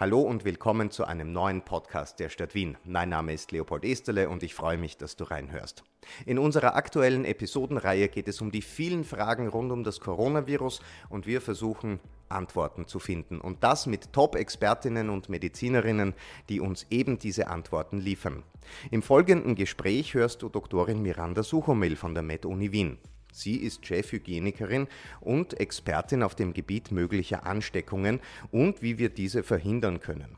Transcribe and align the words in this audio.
Hallo 0.00 0.22
und 0.22 0.46
willkommen 0.46 0.90
zu 0.90 1.04
einem 1.04 1.30
neuen 1.30 1.60
Podcast 1.60 2.20
der 2.20 2.30
Stadt 2.30 2.54
Wien. 2.54 2.78
Mein 2.84 3.10
Name 3.10 3.34
ist 3.34 3.52
Leopold 3.52 3.84
Esterle 3.84 4.30
und 4.30 4.42
ich 4.42 4.54
freue 4.54 4.78
mich, 4.78 4.96
dass 4.96 5.14
du 5.14 5.24
reinhörst. 5.24 5.84
In 6.24 6.38
unserer 6.38 6.74
aktuellen 6.74 7.26
Episodenreihe 7.26 8.08
geht 8.08 8.26
es 8.26 8.40
um 8.40 8.50
die 8.50 8.62
vielen 8.62 9.04
Fragen 9.04 9.48
rund 9.48 9.70
um 9.70 9.84
das 9.84 10.00
Coronavirus 10.00 10.80
und 11.10 11.26
wir 11.26 11.42
versuchen 11.42 12.00
Antworten 12.30 12.86
zu 12.86 12.98
finden. 12.98 13.42
Und 13.42 13.62
das 13.62 13.84
mit 13.86 14.14
Top-Expertinnen 14.14 15.10
und 15.10 15.28
Medizinerinnen, 15.28 16.14
die 16.48 16.60
uns 16.60 16.86
eben 16.88 17.18
diese 17.18 17.48
Antworten 17.48 17.98
liefern. 17.98 18.42
Im 18.90 19.02
folgenden 19.02 19.54
Gespräch 19.54 20.14
hörst 20.14 20.40
du 20.40 20.48
Doktorin 20.48 21.02
Miranda 21.02 21.42
Suchomil 21.42 21.96
von 21.96 22.14
der 22.14 22.22
Med-Uni 22.22 22.72
Wien. 22.72 22.96
Sie 23.32 23.56
ist 23.56 23.86
Chefhygienikerin 23.86 24.88
und 25.20 25.58
Expertin 25.58 26.22
auf 26.22 26.34
dem 26.34 26.52
Gebiet 26.52 26.90
möglicher 26.90 27.46
Ansteckungen 27.46 28.20
und 28.50 28.82
wie 28.82 28.98
wir 28.98 29.10
diese 29.10 29.42
verhindern 29.42 30.00
können. 30.00 30.36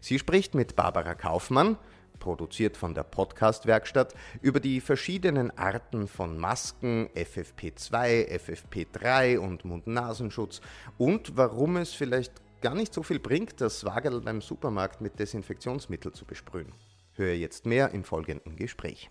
Sie 0.00 0.18
spricht 0.18 0.54
mit 0.54 0.76
Barbara 0.76 1.14
Kaufmann, 1.14 1.76
produziert 2.18 2.76
von 2.76 2.94
der 2.94 3.02
Podcast-Werkstatt, 3.02 4.14
über 4.42 4.60
die 4.60 4.80
verschiedenen 4.80 5.50
Arten 5.56 6.06
von 6.06 6.38
Masken, 6.38 7.08
FFP2, 7.14 8.28
FFP3 8.28 9.38
und 9.38 9.64
Mund-Nasenschutz 9.64 10.60
und 10.98 11.36
warum 11.36 11.78
es 11.78 11.92
vielleicht 11.92 12.32
gar 12.60 12.74
nicht 12.74 12.94
so 12.94 13.02
viel 13.02 13.18
bringt, 13.18 13.60
das 13.60 13.84
Wagel 13.84 14.20
beim 14.20 14.40
Supermarkt 14.40 15.00
mit 15.00 15.18
Desinfektionsmittel 15.18 16.12
zu 16.12 16.26
besprühen. 16.26 16.72
Höre 17.14 17.34
jetzt 17.34 17.66
mehr 17.66 17.90
im 17.92 18.04
folgenden 18.04 18.54
Gespräch. 18.56 19.10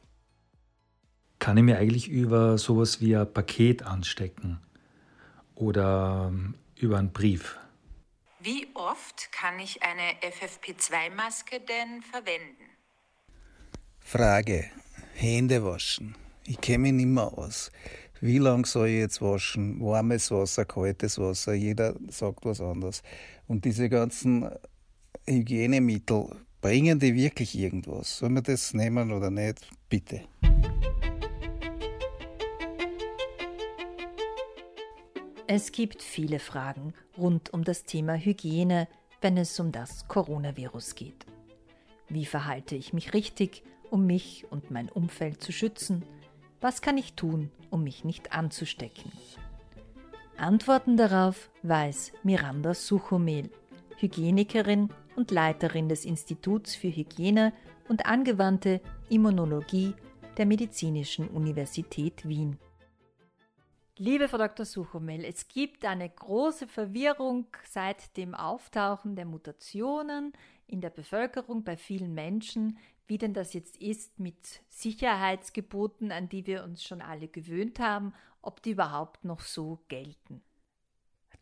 Kann 1.39 1.55
ich 1.55 1.63
mir 1.63 1.77
eigentlich 1.77 2.09
über 2.09 2.57
sowas 2.57 2.99
wie 2.99 3.15
ein 3.15 3.31
Paket 3.33 3.83
anstecken 3.83 4.59
oder 5.55 6.27
ähm, 6.29 6.55
über 6.75 6.97
einen 6.97 7.11
Brief? 7.11 7.57
Wie 8.41 8.67
oft 8.73 9.31
kann 9.31 9.59
ich 9.59 9.81
eine 9.81 10.13
FFP2-Maske 10.21 11.61
denn 11.61 12.01
verwenden? 12.01 12.69
Frage. 13.99 14.65
Hände 15.13 15.63
waschen. 15.63 16.15
Ich 16.45 16.59
kenne 16.59 16.79
mich 16.79 16.93
nicht 16.93 17.05
mehr 17.07 17.37
aus. 17.37 17.71
Wie 18.21 18.37
lange 18.37 18.65
soll 18.65 18.87
ich 18.89 18.99
jetzt 18.99 19.21
waschen? 19.21 19.79
Warmes 19.81 20.31
Wasser, 20.31 20.65
kaltes 20.65 21.17
Wasser, 21.17 21.53
jeder 21.53 21.95
sagt 22.09 22.43
was 22.43 22.59
anderes. 22.59 23.01
Und 23.47 23.63
diese 23.63 23.89
ganzen 23.89 24.49
Hygienemittel, 25.25 26.35
bringen 26.61 26.99
die 26.99 27.15
wirklich 27.15 27.57
irgendwas? 27.57 28.17
Sollen 28.17 28.35
wir 28.35 28.41
das 28.41 28.73
nehmen 28.73 29.11
oder 29.11 29.29
nicht? 29.29 29.69
Bitte. 29.89 30.21
Es 35.51 35.71
gibt 35.71 36.03
viele 36.03 36.37
Fragen 36.37 36.93
rund 37.17 37.51
um 37.55 37.63
das 37.63 37.83
Thema 37.83 38.13
Hygiene, 38.13 38.87
wenn 39.19 39.35
es 39.35 39.59
um 39.59 39.71
das 39.71 40.07
Coronavirus 40.07 40.93
geht. 40.93 41.25
Wie 42.07 42.27
verhalte 42.27 42.75
ich 42.75 42.93
mich 42.93 43.15
richtig? 43.15 43.63
um 43.89 44.05
mich 44.05 44.45
und 44.51 44.69
mein 44.69 44.89
Umfeld 44.89 45.41
zu 45.41 45.51
schützen? 45.51 46.03
Was 46.61 46.83
kann 46.83 46.99
ich 46.99 47.15
tun, 47.15 47.49
um 47.71 47.83
mich 47.83 48.03
nicht 48.03 48.31
anzustecken? 48.31 49.11
Antworten 50.37 50.97
darauf 50.97 51.49
weiß 51.63 52.11
Miranda 52.21 52.75
Suchomel, 52.75 53.49
Hygienikerin 53.97 54.89
und 55.15 55.31
Leiterin 55.31 55.89
des 55.89 56.05
Instituts 56.05 56.75
für 56.75 56.95
Hygiene 56.95 57.53
und 57.87 58.05
angewandte 58.05 58.81
Immunologie 59.09 59.95
der 60.37 60.45
Medizinischen 60.45 61.27
Universität 61.27 62.29
Wien. 62.29 62.59
Liebe 64.01 64.29
Frau 64.29 64.37
Dr. 64.37 64.65
Suchomel, 64.65 65.25
es 65.25 65.49
gibt 65.49 65.83
eine 65.83 66.09
große 66.09 66.69
Verwirrung 66.69 67.47
seit 67.69 68.15
dem 68.15 68.33
Auftauchen 68.33 69.17
der 69.17 69.25
Mutationen 69.25 70.31
in 70.67 70.79
der 70.79 70.89
Bevölkerung 70.89 71.65
bei 71.65 71.75
vielen 71.75 72.13
Menschen, 72.13 72.77
wie 73.07 73.17
denn 73.17 73.33
das 73.33 73.51
jetzt 73.51 73.75
ist 73.75 74.17
mit 74.17 74.61
Sicherheitsgeboten, 74.69 76.13
an 76.13 76.29
die 76.29 76.47
wir 76.47 76.63
uns 76.63 76.81
schon 76.81 77.01
alle 77.01 77.27
gewöhnt 77.27 77.81
haben, 77.81 78.13
ob 78.41 78.63
die 78.63 78.71
überhaupt 78.71 79.25
noch 79.25 79.41
so 79.41 79.83
gelten. 79.89 80.43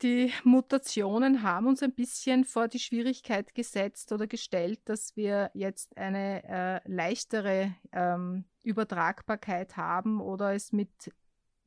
Die 0.01 0.33
Mutationen 0.43 1.43
haben 1.43 1.67
uns 1.67 1.83
ein 1.83 1.93
bisschen 1.93 2.43
vor 2.43 2.67
die 2.67 2.79
Schwierigkeit 2.79 3.53
gesetzt 3.53 4.11
oder 4.11 4.25
gestellt, 4.25 4.79
dass 4.85 5.15
wir 5.15 5.51
jetzt 5.53 5.95
eine 5.95 6.43
äh, 6.43 6.91
leichtere 6.91 7.75
ähm, 7.91 8.45
Übertragbarkeit 8.63 9.77
haben 9.77 10.19
oder 10.21 10.55
es 10.55 10.73
mit 10.73 10.89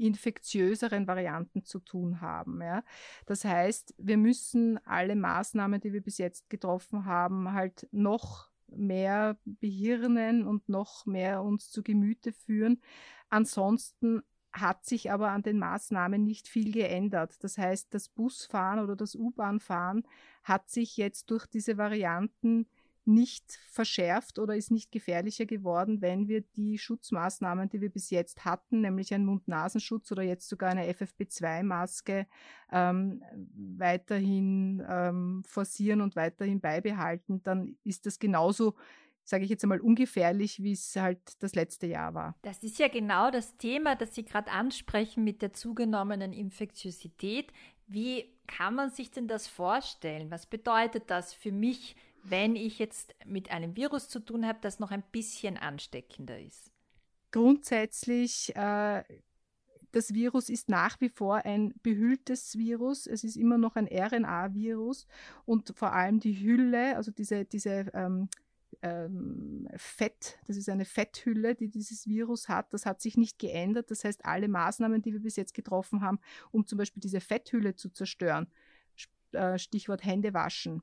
infektiöseren 0.01 1.07
Varianten 1.07 1.65
zu 1.65 1.81
tun 1.81 2.21
haben. 2.21 2.61
Ja. 2.63 2.83
Das 3.27 3.45
heißt, 3.45 3.95
wir 3.99 4.17
müssen 4.17 4.79
alle 4.87 5.17
Maßnahmen, 5.17 5.81
die 5.81 5.93
wir 5.93 6.03
bis 6.03 6.19
jetzt 6.19 6.51
getroffen 6.51 7.05
haben, 7.05 7.53
halt 7.53 7.89
noch 7.93 8.51
mehr 8.69 9.37
behirnen 9.45 10.47
und 10.47 10.69
noch 10.69 11.07
mehr 11.07 11.43
uns 11.43 11.71
zu 11.71 11.83
Gemüte 11.83 12.33
führen. 12.33 12.81
Ansonsten 13.29 14.23
hat 14.53 14.85
sich 14.85 15.11
aber 15.11 15.31
an 15.31 15.43
den 15.43 15.59
Maßnahmen 15.59 16.25
nicht 16.25 16.49
viel 16.49 16.73
geändert. 16.73 17.43
Das 17.45 17.57
heißt, 17.57 17.95
das 17.95 18.09
Busfahren 18.09 18.81
oder 18.81 18.97
das 18.97 19.15
U-Bahn-Fahren 19.15 20.03
hat 20.43 20.69
sich 20.71 20.97
jetzt 20.97 21.31
durch 21.31 21.47
diese 21.47 21.77
Varianten 21.77 22.67
nicht 23.05 23.59
verschärft 23.71 24.39
oder 24.39 24.57
ist 24.57 24.71
nicht 24.71 24.93
gefährlicher 24.93 25.47
geworden, 25.47 26.01
wenn 26.01 26.29
wir 26.29 26.43
die 26.43 26.79
Schutzmaßnahmen, 26.79 27.69
die 27.69 27.81
wir 27.81 27.91
bis 27.91 28.11
jetzt 28.11 28.45
hatten, 28.45 28.83
nämlich 28.83 29.13
einen 29.15 29.27
Mund-Nasenschutz 29.27 30.13
oder 30.13 30.23
jetzt 30.23 30.49
sogar 30.49 30.71
eine 30.71 30.91
FFP2-Maske, 30.93 32.27
ähm, 32.73 33.23
weiterhin 33.77 34.85
ähm, 34.89 35.43
forcieren 35.47 36.01
und 36.01 36.17
weiterhin 36.17 36.61
beibehalten, 36.61 37.43
dann 37.43 37.77
ist 37.85 38.07
das 38.07 38.19
genauso 38.19 38.75
sage 39.23 39.45
ich 39.45 39.51
jetzt 39.51 39.63
einmal, 39.63 39.81
ungefährlich, 39.81 40.61
wie 40.63 40.73
es 40.73 40.97
halt 40.97 41.21
das 41.41 41.55
letzte 41.55 41.87
Jahr 41.87 42.15
war. 42.15 42.35
Das 42.43 42.65
ist 42.65 42.79
ja 42.79 42.89
genau 42.89 43.31
das 43.31 43.57
Thema, 43.57 43.95
das 43.95 44.15
Sie 44.15 44.25
gerade 44.25 44.51
ansprechen 44.51 45.23
mit 45.23 45.41
der 45.41 45.53
zugenommenen 45.53 46.33
Infektiosität. 46.33 47.53
Wie 47.87 48.35
kann 48.47 48.75
man 48.75 48.91
sich 48.91 49.11
denn 49.11 49.29
das 49.29 49.47
vorstellen? 49.47 50.31
Was 50.31 50.47
bedeutet 50.47 51.11
das 51.11 51.33
für 51.33 51.53
mich 51.53 51.97
wenn 52.23 52.57
ich 52.57 52.79
jetzt 52.79 53.15
mit 53.25 53.51
einem 53.51 53.77
Virus 53.77 54.09
zu 54.09 54.21
tun 54.21 54.47
habe, 54.47 54.59
das 54.61 54.79
noch 54.79 54.91
ein 54.91 55.03
bisschen 55.13 55.57
ansteckender 55.57 56.39
ist? 56.41 56.71
Grundsätzlich, 57.31 58.55
äh, 58.57 59.05
das 59.93 60.15
Virus 60.15 60.49
ist 60.49 60.69
nach 60.69 61.01
wie 61.01 61.09
vor 61.09 61.45
ein 61.45 61.75
behülltes 61.83 62.57
Virus. 62.57 63.07
Es 63.07 63.25
ist 63.25 63.37
immer 63.37 63.59
noch 63.59 63.77
ein 63.77 63.89
RNA-Virus 63.89 65.07
und 65.47 65.73
vor 65.77 65.93
allem 65.93 66.21
die 66.21 66.41
Hülle, 66.41 66.97
also 66.97 67.11
diese, 67.11 67.45
diese 67.45 67.91
ähm, 67.95 68.29
ähm, 68.83 69.69
Fett, 69.77 70.39
das 70.47 70.57
ist 70.57 70.69
eine 70.69 70.85
Fetthülle, 70.85 71.55
die 71.55 71.69
dieses 71.69 72.07
Virus 72.07 72.49
hat, 72.49 72.73
das 72.73 72.87
hat 72.87 73.01
sich 73.01 73.17
nicht 73.17 73.39
geändert. 73.39 73.91
Das 73.91 74.05
heißt, 74.05 74.25
alle 74.25 74.49
Maßnahmen, 74.49 75.03
die 75.03 75.13
wir 75.13 75.21
bis 75.21 75.37
jetzt 75.37 75.55
getroffen 75.55 76.03
haben, 76.03 76.19
um 76.51 76.67
zum 76.67 76.79
Beispiel 76.79 77.01
diese 77.01 77.21
Fetthülle 77.21 77.75
zu 77.75 77.91
zerstören, 77.91 78.47
äh, 79.33 79.59
Stichwort 79.59 80.05
Hände 80.05 80.35
waschen, 80.35 80.83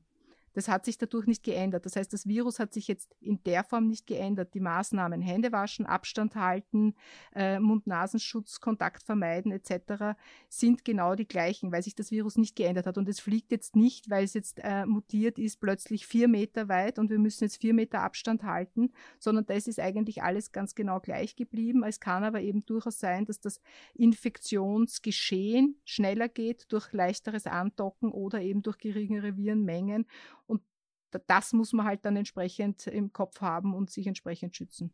das 0.53 0.67
hat 0.67 0.85
sich 0.85 0.97
dadurch 0.97 1.27
nicht 1.27 1.43
geändert. 1.43 1.85
Das 1.85 1.95
heißt, 1.95 2.11
das 2.11 2.27
Virus 2.27 2.59
hat 2.59 2.73
sich 2.73 2.87
jetzt 2.87 3.15
in 3.19 3.43
der 3.43 3.63
Form 3.63 3.87
nicht 3.87 4.07
geändert. 4.07 4.53
Die 4.53 4.59
Maßnahmen 4.59 5.21
Hände 5.21 5.51
waschen, 5.51 5.85
Abstand 5.85 6.35
halten, 6.35 6.95
äh, 7.35 7.59
Mund-Nasenschutz, 7.59 8.59
Kontakt 8.59 9.03
vermeiden 9.03 9.51
etc. 9.51 10.17
sind 10.49 10.83
genau 10.83 11.15
die 11.15 11.27
gleichen, 11.27 11.71
weil 11.71 11.83
sich 11.83 11.95
das 11.95 12.11
Virus 12.11 12.37
nicht 12.37 12.55
geändert 12.55 12.87
hat. 12.87 12.97
Und 12.97 13.07
es 13.07 13.19
fliegt 13.19 13.51
jetzt 13.51 13.75
nicht, 13.75 14.09
weil 14.09 14.23
es 14.23 14.33
jetzt 14.33 14.59
äh, 14.63 14.85
mutiert 14.85 15.37
ist, 15.37 15.59
plötzlich 15.59 16.07
vier 16.07 16.27
Meter 16.27 16.67
weit 16.69 16.99
und 16.99 17.09
wir 17.09 17.19
müssen 17.19 17.43
jetzt 17.43 17.61
vier 17.61 17.73
Meter 17.73 18.01
Abstand 18.01 18.43
halten, 18.43 18.91
sondern 19.19 19.45
das 19.45 19.67
ist 19.67 19.79
eigentlich 19.79 20.23
alles 20.23 20.51
ganz 20.51 20.75
genau 20.75 20.99
gleich 20.99 21.35
geblieben. 21.35 21.83
Es 21.83 21.99
kann 21.99 22.23
aber 22.23 22.41
eben 22.41 22.65
durchaus 22.65 22.99
sein, 22.99 23.25
dass 23.25 23.39
das 23.39 23.61
Infektionsgeschehen 23.93 25.79
schneller 25.85 26.29
geht 26.29 26.71
durch 26.71 26.91
leichteres 26.93 27.45
Andocken 27.45 28.11
oder 28.11 28.41
eben 28.41 28.63
durch 28.63 28.77
geringere 28.77 29.37
Virenmengen 29.37 30.07
das 31.27 31.53
muss 31.53 31.73
man 31.73 31.85
halt 31.85 32.05
dann 32.05 32.15
entsprechend 32.15 32.87
im 32.87 33.13
Kopf 33.13 33.41
haben 33.41 33.73
und 33.73 33.89
sich 33.89 34.07
entsprechend 34.07 34.55
schützen. 34.55 34.93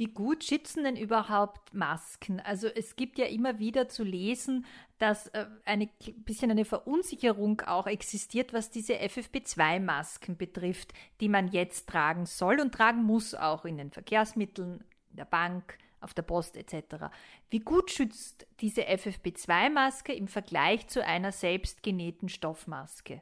Wie 0.00 0.06
gut 0.06 0.44
schützen 0.44 0.84
denn 0.84 0.96
überhaupt 0.96 1.74
Masken? 1.74 2.40
Also 2.40 2.68
es 2.68 2.96
gibt 2.96 3.18
ja 3.18 3.26
immer 3.26 3.58
wieder 3.58 3.86
zu 3.86 4.02
lesen, 4.02 4.64
dass 4.96 5.26
äh, 5.26 5.44
ein 5.66 5.90
bisschen 6.24 6.50
eine 6.50 6.64
Verunsicherung 6.64 7.60
auch 7.60 7.86
existiert, 7.86 8.54
was 8.54 8.70
diese 8.70 8.94
FFP2-Masken 8.94 10.38
betrifft, 10.38 10.94
die 11.20 11.28
man 11.28 11.48
jetzt 11.48 11.86
tragen 11.86 12.24
soll 12.24 12.60
und 12.60 12.72
tragen 12.72 13.02
muss, 13.02 13.34
auch 13.34 13.66
in 13.66 13.76
den 13.76 13.90
Verkehrsmitteln, 13.90 14.82
in 15.10 15.16
der 15.16 15.26
Bank, 15.26 15.76
auf 16.00 16.14
der 16.14 16.22
Post 16.22 16.56
etc. 16.56 17.12
Wie 17.50 17.60
gut 17.60 17.90
schützt 17.90 18.46
diese 18.60 18.88
FFP2-Maske 18.88 20.14
im 20.14 20.28
Vergleich 20.28 20.88
zu 20.88 21.04
einer 21.04 21.30
selbstgenähten 21.30 22.30
Stoffmaske? 22.30 23.20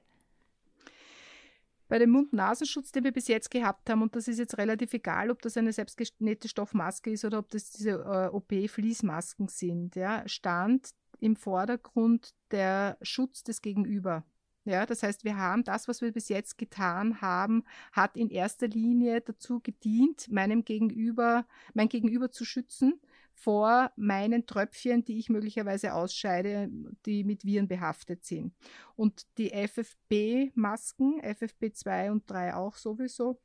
Bei 1.89 1.99
dem 1.99 2.11
Mund-Nasenschutz, 2.11 2.93
den 2.93 3.05
wir 3.05 3.13
bis 3.13 3.29
jetzt 3.29 3.51
gehabt 3.51 3.89
haben, 3.89 4.03
und 4.03 4.15
das 4.15 4.29
ist 4.29 4.39
jetzt 4.39 4.59
relativ 4.59 4.93
egal, 4.93 5.31
ob 5.31 5.41
das 5.43 5.57
eine 5.57 5.73
selbstgenähte 5.73 6.49
Stoffmaske 6.49 7.11
ist 7.11 7.25
oder 7.25 7.39
ob 7.39 7.49
das 7.49 7.71
diese 7.71 7.91
äh, 7.91 8.29
OP-Fließmasken 8.29 9.49
sind, 9.49 9.97
ja, 9.97 10.27
stand 10.29 10.91
im 11.21 11.35
Vordergrund 11.35 12.35
der 12.51 12.99
Schutz 13.03 13.43
des 13.43 13.63
Gegenüber. 13.63 14.25
Ja, 14.65 14.85
das 14.85 15.03
heißt, 15.03 15.25
wir 15.25 15.39
haben 15.39 15.65
das, 15.65 15.89
was 15.89 16.03
wir 16.03 16.13
bis 16.13 16.29
jetzt 16.29 16.59
getan 16.59 17.23
haben, 17.23 17.65
hat 17.91 18.19
in 18.19 18.29
erster 18.29 18.69
Linie 18.69 19.23
dazu 19.23 19.61
gedient, 19.61 20.31
meinem 20.31 20.63
Gegenüber, 20.63 21.47
mein 21.73 21.89
Gegenüber 21.89 22.31
zu 22.31 22.45
schützen 22.45 23.01
vor 23.41 23.93
meinen 23.97 24.47
Tröpfchen, 24.47 25.05
die 25.05 25.19
ich 25.19 25.29
möglicherweise 25.29 25.95
ausscheide, 25.95 26.69
die 27.07 27.23
mit 27.23 27.45
Viren 27.45 27.69
behaftet 27.69 28.25
sind. 28.25 28.53
Und 28.97 29.27
die 29.39 29.51
FFP-Masken, 29.51 31.21
FFP2 31.23 32.11
und 32.11 32.29
3 32.29 32.55
auch 32.55 32.75
sowieso, 32.75 33.41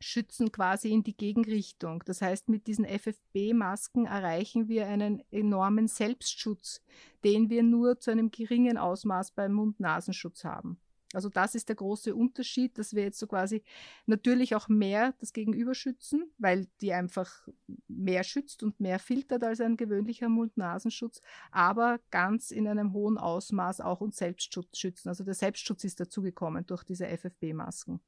schützen 0.00 0.52
quasi 0.52 0.90
in 0.90 1.02
die 1.02 1.16
Gegenrichtung. 1.16 2.02
Das 2.04 2.20
heißt, 2.20 2.48
mit 2.48 2.66
diesen 2.66 2.84
FFP-Masken 2.84 4.06
erreichen 4.06 4.68
wir 4.68 4.86
einen 4.86 5.22
enormen 5.30 5.88
Selbstschutz, 5.88 6.82
den 7.24 7.48
wir 7.48 7.62
nur 7.62 8.00
zu 8.00 8.10
einem 8.10 8.30
geringen 8.30 8.76
Ausmaß 8.76 9.30
beim 9.30 9.52
Mund-Nasenschutz 9.54 10.44
haben. 10.44 10.78
Also 11.14 11.28
das 11.28 11.54
ist 11.54 11.68
der 11.68 11.76
große 11.76 12.14
Unterschied, 12.14 12.78
dass 12.78 12.94
wir 12.94 13.02
jetzt 13.02 13.18
so 13.18 13.26
quasi 13.26 13.62
natürlich 14.06 14.54
auch 14.54 14.68
mehr 14.68 15.14
das 15.20 15.32
Gegenüber 15.32 15.74
schützen, 15.74 16.30
weil 16.38 16.66
die 16.80 16.92
einfach 16.92 17.48
mehr 17.88 18.24
schützt 18.24 18.62
und 18.62 18.80
mehr 18.80 18.98
filtert 18.98 19.44
als 19.44 19.60
ein 19.60 19.76
gewöhnlicher 19.76 20.28
Mund-Nasenschutz, 20.28 21.22
aber 21.50 22.00
ganz 22.10 22.50
in 22.50 22.66
einem 22.68 22.92
hohen 22.92 23.18
Ausmaß 23.18 23.80
auch 23.80 24.00
uns 24.00 24.16
Selbstschutz 24.16 24.78
schützen. 24.78 25.08
Also 25.08 25.24
der 25.24 25.34
Selbstschutz 25.34 25.84
ist 25.84 26.00
dazugekommen 26.00 26.66
durch 26.66 26.84
diese 26.84 27.06
FFP-Masken. 27.06 28.00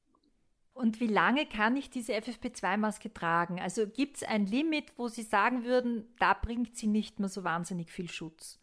Und 0.74 0.98
wie 0.98 1.06
lange 1.06 1.46
kann 1.46 1.76
ich 1.76 1.88
diese 1.88 2.14
FFP2-Maske 2.14 3.12
tragen? 3.12 3.60
Also 3.60 3.86
gibt 3.86 4.16
es 4.16 4.22
ein 4.24 4.44
Limit, 4.44 4.98
wo 4.98 5.06
Sie 5.06 5.22
sagen 5.22 5.64
würden, 5.64 6.12
da 6.18 6.34
bringt 6.34 6.76
sie 6.76 6.88
nicht 6.88 7.20
mehr 7.20 7.28
so 7.28 7.44
wahnsinnig 7.44 7.92
viel 7.92 8.10
Schutz? 8.10 8.58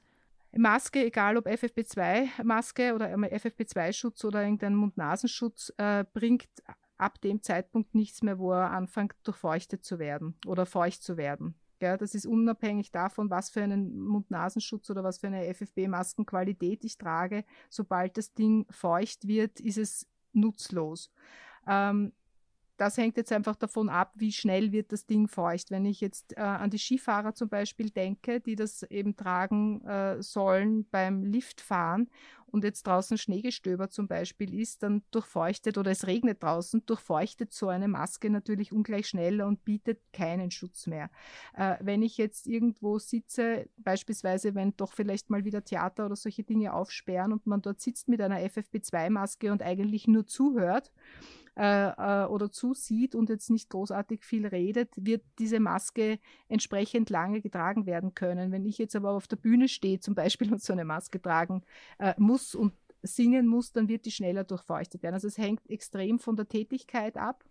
Maske, 0.57 1.05
egal 1.05 1.37
ob 1.37 1.47
FFP2-Maske 1.47 2.93
oder 2.93 3.07
FFP2-Schutz 3.07 4.25
oder 4.25 4.43
irgendein 4.43 4.75
Mund-Nasenschutz, 4.75 5.73
äh, 5.77 6.03
bringt 6.13 6.49
ab 6.97 7.19
dem 7.21 7.41
Zeitpunkt 7.41 7.95
nichts 7.95 8.21
mehr, 8.21 8.37
wo 8.37 8.51
er 8.51 8.71
anfängt, 8.71 9.15
durchfeuchtet 9.23 9.83
zu 9.83 9.97
werden 9.97 10.35
oder 10.45 10.65
feucht 10.65 11.03
zu 11.03 11.17
werden. 11.17 11.55
Ja, 11.81 11.97
das 11.97 12.13
ist 12.13 12.27
unabhängig 12.27 12.91
davon, 12.91 13.31
was 13.31 13.49
für 13.49 13.63
einen 13.63 13.99
Mund-Nasenschutz 13.99 14.89
oder 14.91 15.03
was 15.03 15.17
für 15.17 15.27
eine 15.27 15.51
FFP-Maskenqualität 15.51 16.83
ich 16.83 16.97
trage. 16.97 17.43
Sobald 17.69 18.17
das 18.17 18.33
Ding 18.33 18.67
feucht 18.69 19.27
wird, 19.27 19.59
ist 19.59 19.77
es 19.77 20.07
nutzlos. 20.31 21.11
Ähm, 21.67 22.13
das 22.81 22.97
hängt 22.97 23.15
jetzt 23.15 23.31
einfach 23.31 23.55
davon 23.55 23.89
ab, 23.89 24.11
wie 24.15 24.31
schnell 24.31 24.71
wird 24.71 24.91
das 24.91 25.05
Ding 25.05 25.27
feucht. 25.27 25.69
Wenn 25.69 25.85
ich 25.85 26.01
jetzt 26.01 26.35
äh, 26.35 26.41
an 26.41 26.71
die 26.71 26.79
Skifahrer 26.79 27.35
zum 27.35 27.47
Beispiel 27.47 27.91
denke, 27.91 28.39
die 28.39 28.55
das 28.55 28.81
eben 28.81 29.15
tragen 29.15 29.85
äh, 29.85 30.23
sollen 30.23 30.87
beim 30.89 31.23
Liftfahren 31.23 32.09
und 32.47 32.63
jetzt 32.63 32.87
draußen 32.87 33.19
Schneegestöber 33.19 33.91
zum 33.91 34.07
Beispiel 34.07 34.59
ist, 34.59 34.81
dann 34.81 35.03
durchfeuchtet 35.11 35.77
oder 35.77 35.91
es 35.91 36.07
regnet 36.07 36.41
draußen, 36.41 36.83
durchfeuchtet 36.87 37.53
so 37.53 37.67
eine 37.67 37.87
Maske 37.87 38.31
natürlich 38.31 38.71
ungleich 38.71 39.05
schneller 39.05 39.45
und 39.45 39.63
bietet 39.63 39.99
keinen 40.11 40.49
Schutz 40.49 40.87
mehr. 40.87 41.11
Äh, 41.53 41.75
wenn 41.81 42.01
ich 42.01 42.17
jetzt 42.17 42.47
irgendwo 42.47 42.97
sitze, 42.97 43.69
beispielsweise 43.77 44.55
wenn 44.55 44.75
doch 44.75 44.93
vielleicht 44.93 45.29
mal 45.29 45.45
wieder 45.45 45.63
Theater 45.63 46.07
oder 46.07 46.15
solche 46.15 46.41
Dinge 46.41 46.73
aufsperren 46.73 47.31
und 47.31 47.45
man 47.45 47.61
dort 47.61 47.79
sitzt 47.79 48.07
mit 48.07 48.19
einer 48.21 48.39
FFP2-Maske 48.39 49.51
und 49.51 49.61
eigentlich 49.61 50.07
nur 50.07 50.25
zuhört, 50.25 50.91
äh, 51.57 51.89
äh, 51.89 52.25
oder 52.27 52.51
zusieht 52.51 53.13
und 53.13 53.29
jetzt 53.29 53.49
nicht 53.49 53.69
großartig 53.69 54.23
viel 54.23 54.47
redet, 54.47 54.93
wird 54.95 55.23
diese 55.37 55.59
Maske 55.59 56.19
entsprechend 56.47 57.09
lange 57.09 57.41
getragen 57.41 57.85
werden 57.85 58.15
können. 58.15 58.51
Wenn 58.51 58.65
ich 58.65 58.77
jetzt 58.77 58.95
aber 58.95 59.11
auf 59.11 59.27
der 59.27 59.35
Bühne 59.35 59.67
stehe 59.67 59.99
zum 59.99 60.15
Beispiel 60.15 60.51
und 60.51 60.63
so 60.63 60.73
eine 60.73 60.85
Maske 60.85 61.21
tragen 61.21 61.63
äh, 61.99 62.13
muss 62.17 62.55
und 62.55 62.73
singen 63.03 63.47
muss, 63.47 63.73
dann 63.73 63.89
wird 63.89 64.05
die 64.05 64.11
schneller 64.11 64.43
durchfeuchtet 64.43 65.03
werden. 65.03 65.15
Also 65.15 65.27
es 65.27 65.37
hängt 65.37 65.69
extrem 65.69 66.19
von 66.19 66.35
der 66.35 66.47
Tätigkeit 66.47 67.17
ab 67.17 67.43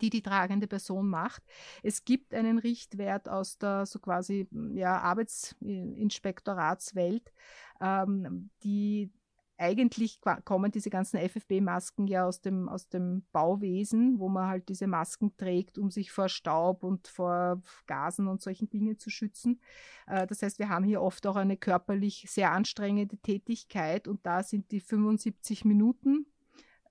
die 0.00 0.10
die 0.10 0.22
tragende 0.22 0.66
Person 0.66 1.08
macht. 1.08 1.44
Es 1.82 2.04
gibt 2.04 2.34
einen 2.34 2.58
Richtwert 2.58 3.28
aus 3.28 3.58
der 3.58 3.86
so 3.86 4.00
quasi 4.00 4.48
ja, 4.74 4.98
Arbeitsinspektoratswelt, 4.98 7.32
ähm, 7.80 8.50
die 8.64 9.12
eigentlich 9.58 10.20
kommen 10.44 10.72
diese 10.72 10.90
ganzen 10.90 11.18
FFP-Masken 11.18 12.06
ja 12.06 12.26
aus 12.26 12.40
dem, 12.40 12.68
aus 12.68 12.88
dem 12.88 13.24
Bauwesen, 13.32 14.18
wo 14.18 14.28
man 14.28 14.48
halt 14.48 14.68
diese 14.68 14.86
Masken 14.86 15.36
trägt, 15.36 15.78
um 15.78 15.90
sich 15.90 16.10
vor 16.10 16.28
Staub 16.28 16.82
und 16.82 17.06
vor 17.06 17.62
Gasen 17.86 18.28
und 18.28 18.42
solchen 18.42 18.68
Dingen 18.68 18.98
zu 18.98 19.10
schützen. 19.10 19.60
Äh, 20.06 20.26
das 20.26 20.42
heißt, 20.42 20.58
wir 20.58 20.68
haben 20.68 20.84
hier 20.84 21.02
oft 21.02 21.26
auch 21.26 21.36
eine 21.36 21.56
körperlich 21.56 22.26
sehr 22.28 22.52
anstrengende 22.52 23.18
Tätigkeit 23.18 24.08
und 24.08 24.26
da 24.26 24.42
sind 24.42 24.70
die 24.72 24.80
75 24.80 25.64
Minuten 25.64 26.26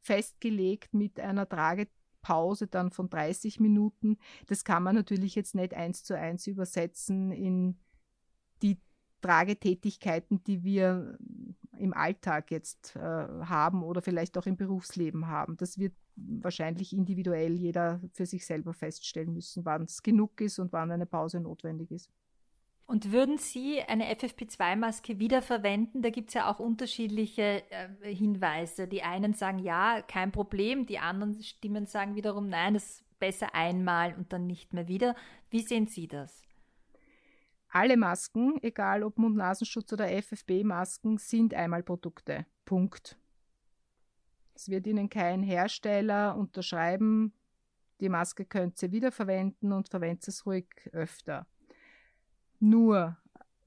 festgelegt 0.02 0.94
mit 0.94 1.20
einer 1.20 1.48
Tragepause 1.48 2.68
dann 2.68 2.92
von 2.92 3.10
30 3.10 3.60
Minuten. 3.60 4.18
Das 4.48 4.64
kann 4.64 4.84
man 4.84 4.96
natürlich 4.96 5.36
jetzt 5.36 5.56
nicht 5.56 5.74
eins 5.74 6.04
zu 6.04 6.18
eins 6.18 6.48
übersetzen 6.48 7.32
in 7.32 7.80
die 8.62 8.80
Tragetätigkeiten, 9.22 10.44
die 10.44 10.64
wir 10.64 11.18
im 11.82 11.94
Alltag 11.94 12.52
jetzt 12.52 12.96
äh, 12.96 13.00
haben 13.00 13.84
oder 13.84 14.02
vielleicht 14.02 14.38
auch 14.38 14.46
im 14.46 14.56
Berufsleben 14.56 15.28
haben. 15.28 15.58
Das 15.58 15.78
wird 15.78 15.94
wahrscheinlich 16.16 16.94
individuell 16.94 17.54
jeder 17.54 18.00
für 18.14 18.26
sich 18.26 18.46
selber 18.46 18.74
feststellen 18.74 19.34
müssen, 19.34 19.66
wann 19.66 19.84
es 19.84 20.04
genug 20.04 20.40
ist 20.42 20.60
und 20.60 20.72
wann 20.72 20.92
eine 20.92 21.06
Pause 21.06 21.40
notwendig 21.40 21.92
ist. 21.92 22.10
Und 22.86 23.14
würden 23.14 23.38
Sie 23.38 23.82
eine 23.82 24.14
FFP2-Maske 24.14 25.18
wiederverwenden? 25.18 26.02
Da 26.02 26.10
gibt 26.10 26.28
es 26.28 26.34
ja 26.34 26.52
auch 26.52 26.60
unterschiedliche 26.60 27.64
äh, 27.70 28.14
Hinweise. 28.14 28.88
Die 28.88 29.02
einen 29.02 29.34
sagen 29.34 29.60
ja, 29.60 30.02
kein 30.02 30.34
Problem, 30.34 30.86
die 30.86 31.00
anderen 31.00 31.42
Stimmen 31.42 31.86
sagen 31.86 32.16
wiederum 32.16 32.50
nein, 32.50 32.74
das 32.74 32.84
ist 32.84 33.20
besser 33.20 33.56
einmal 33.56 34.14
und 34.16 34.34
dann 34.34 34.46
nicht 34.46 34.74
mehr 34.74 34.90
wieder. 34.90 35.16
Wie 35.50 35.62
sehen 35.62 35.88
Sie 35.88 36.10
das? 36.10 36.44
Alle 37.74 37.96
Masken, 37.96 38.60
egal 38.62 39.02
ob 39.02 39.18
Mund-Nasenschutz 39.18 39.94
oder 39.94 40.10
FFP-Masken, 40.10 41.18
sind 41.18 41.54
Einmalprodukte. 41.54 42.46
Punkt. 42.66 43.18
Es 44.54 44.68
wird 44.68 44.86
Ihnen 44.88 45.10
kein 45.10 45.42
Hersteller 45.42 46.36
unterschreiben, 46.36 47.34
die 48.02 48.10
Maske 48.10 48.46
könnt 48.46 48.82
ihr 48.84 48.92
wiederverwenden 48.92 49.72
und 49.72 49.88
verwendet 49.88 50.28
es 50.28 50.46
ruhig 50.46 50.68
öfter. 50.92 51.48
Nur 52.60 53.18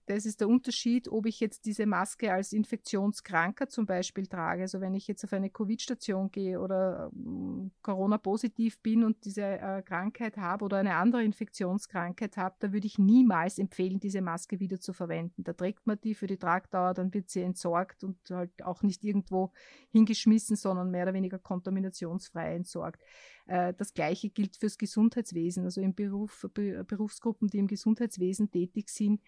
das 0.07 0.27
ist 0.27 0.41
der 0.41 0.49
Unterschied, 0.49 1.09
ob 1.09 1.27
ich 1.27 1.41
jetzt 1.41 1.65
diese 1.65 1.87
Maske 1.87 2.33
als 2.33 2.53
Infektionskranker 2.53 3.69
zum 3.69 3.87
Beispiel 3.87 4.27
trage. 4.27 4.63
Also 4.63 4.81
wenn 4.81 4.95
ich 4.95 5.09
jetzt 5.09 5.25
auf 5.25 5.33
eine 5.33 5.49
Covid-Station 5.49 6.31
gehe 6.31 6.61
oder 6.61 7.11
ähm, 7.15 7.71
Corona-positiv 7.83 8.81
bin 8.81 9.05
und 9.05 9.25
diese 9.25 9.43
äh, 9.43 9.83
Krankheit 9.83 10.37
habe 10.37 10.65
oder 10.65 10.79
eine 10.79 10.97
andere 10.97 11.25
Infektionskrankheit 11.25 12.37
habe, 12.37 12.57
da 12.59 12.73
würde 12.73 12.87
ich 12.87 12.99
niemals 12.99 13.59
empfehlen, 13.59 13.99
diese 13.99 14.21
Maske 14.21 14.61
wieder 14.61 14.79
zu 14.79 14.93
verwenden. 14.93 15.43
Da 15.43 15.55
trägt 15.55 15.87
man 15.87 15.99
die 16.03 16.15
für 16.15 16.27
die 16.27 16.37
Tragdauer, 16.37 16.93
dann 16.93 17.15
wird 17.15 17.31
sie 17.31 17.41
entsorgt 17.41 18.05
und 18.05 18.19
halt 18.31 18.63
auch 18.63 18.83
nicht 18.83 19.05
irgendwo 19.05 19.53
hingeschmissen, 19.91 20.57
sondern 20.57 20.91
mehr 20.91 21.05
oder 21.05 21.15
weniger 21.15 21.39
kontaminationsfrei 21.39 22.55
entsorgt. 22.55 23.03
Äh, 23.47 23.73
das 23.75 23.95
Gleiche 23.95 24.29
gilt 24.29 24.57
fürs 24.57 24.77
Gesundheitswesen. 24.77 25.65
Also 25.65 25.81
in 25.81 25.95
Beruf, 25.95 26.47
Berufsgruppen, 26.53 27.49
die 27.49 27.59
im 27.59 27.69
Gesundheitswesen 27.69 28.51
tätig 28.51 28.91
sind, 28.91 29.23